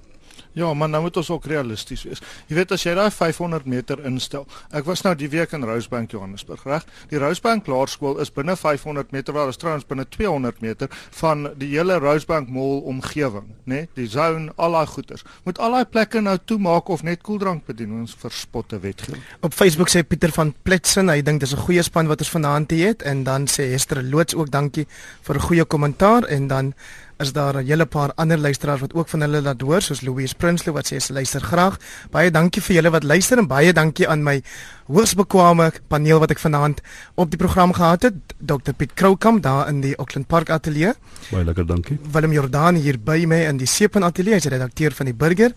Ja, 0.57 0.73
maar 0.73 0.89
nou 0.89 1.03
moet 1.03 1.17
ons 1.17 1.29
ook 1.29 1.45
realisties 1.45 2.01
wees. 2.07 2.21
Jy 2.49 2.55
weet 2.57 2.71
as 2.73 2.81
jy 2.81 2.95
daai 2.97 3.11
500 3.13 3.67
meter 3.69 3.99
instel. 4.09 4.47
Ek 4.73 4.87
was 4.89 5.03
nou 5.05 5.13
die 5.17 5.29
week 5.29 5.51
in 5.53 5.65
Rosebank 5.67 6.15
Johannesburg, 6.15 6.63
reg? 6.65 6.87
Die 7.11 7.19
Rosebank 7.21 7.69
Laerskool 7.69 8.17
is 8.23 8.33
binne 8.33 8.55
500 8.57 9.13
meter, 9.13 9.35
waar 9.37 9.51
is 9.53 9.61
trouens 9.61 9.85
binne 9.85 10.07
200 10.09 10.63
meter 10.65 10.89
van 11.19 11.51
die 11.61 11.69
hele 11.75 11.99
Rosebank 12.01 12.49
Mall 12.49 12.81
omgewing, 12.89 13.51
né? 13.69 13.75
Nee? 13.75 13.89
Die 13.99 14.07
zone, 14.09 14.49
al 14.57 14.73
daai 14.79 14.89
goeders. 14.89 15.25
Moet 15.45 15.61
al 15.61 15.77
daai 15.77 15.85
plekke 15.85 16.25
nou 16.25 16.37
toemaak 16.49 16.89
of 16.89 17.05
net 17.05 17.21
koeldrank 17.21 17.69
bedien 17.69 17.93
ons 17.99 18.17
verspotte 18.17 18.81
wetgewing. 18.81 19.21
Op 19.45 19.53
Facebook 19.53 19.93
sê 19.93 20.01
Pieter 20.01 20.33
van 20.33 20.55
Pletsen, 20.65 21.13
hy 21.13 21.21
dink 21.21 21.45
dis 21.45 21.53
'n 21.53 21.65
goeie 21.69 21.83
span 21.85 22.09
wat 22.09 22.25
ons 22.25 22.33
vanaand 22.33 22.71
het 22.71 23.05
en 23.05 23.23
dan 23.23 23.45
sê 23.45 23.69
Hester 23.69 24.01
Loots 24.01 24.33
ook 24.33 24.49
dankie 24.49 24.87
vir 25.21 25.35
'n 25.35 25.47
goeie 25.49 25.65
kommentaar 25.65 26.23
en 26.23 26.47
dan 26.47 26.73
is 27.17 27.33
daar 27.33 27.55
'n 27.57 27.65
hele 27.65 27.85
paar 27.85 28.11
ander 28.15 28.37
luisteraars 28.37 28.81
wat 28.81 28.93
ook 28.93 29.07
van 29.09 29.21
hulle 29.21 29.41
laat 29.41 29.61
hoor 29.61 29.81
soos 29.81 30.01
Louise 30.01 30.35
Prinsloo 30.35 30.73
wat 30.73 30.85
sê 30.91 30.97
sy 30.97 31.13
luister 31.13 31.41
graag. 31.41 31.77
Baie 32.11 32.31
dankie 32.31 32.61
vir 32.61 32.75
julle 32.75 32.89
wat 32.89 33.03
luister 33.03 33.37
en 33.37 33.47
baie 33.47 33.73
dankie 33.73 34.07
aan 34.07 34.23
my 34.23 34.41
hoogs 34.87 35.13
bekwame 35.13 35.71
paneel 35.87 36.19
wat 36.19 36.31
ek 36.31 36.39
vanaand 36.39 36.81
op 37.15 37.29
die 37.29 37.37
program 37.37 37.73
gehad 37.73 38.01
het. 38.01 38.13
Dr 38.39 38.71
Piet 38.71 38.93
Kroukamp 38.93 39.43
daar 39.43 39.67
in 39.67 39.81
die 39.81 39.95
Auckland 39.95 40.27
Park 40.27 40.49
Ateljee. 40.49 40.93
Baie 41.31 41.43
lekker 41.43 41.65
dankie. 41.65 41.99
Willem 42.11 42.31
Jordaan 42.31 42.75
hier 42.75 42.99
by 42.99 43.25
my 43.25 43.45
in 43.45 43.57
die 43.57 43.67
Sepen 43.67 44.03
Ateljee, 44.03 44.33
hy's 44.33 44.45
redakteur 44.45 44.91
van 44.91 45.05
die 45.05 45.15
Burger 45.15 45.51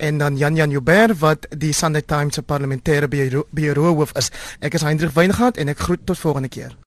en 0.00 0.18
dan 0.18 0.36
Jan 0.36 0.54
Jan 0.54 0.70
Joubert 0.70 1.18
wat 1.18 1.46
die 1.56 1.72
Sunday 1.72 2.02
Times 2.02 2.34
se 2.34 2.42
parlementêre 2.42 3.08
bureau 3.50 3.94
hoof 3.94 4.12
is. 4.16 4.30
Ek 4.60 4.74
is 4.74 4.82
Hendrik 4.82 5.12
Weingart 5.14 5.56
en 5.56 5.68
ek 5.68 5.78
groet 5.78 6.06
tot 6.06 6.18
volgende 6.18 6.48
keer. 6.48 6.79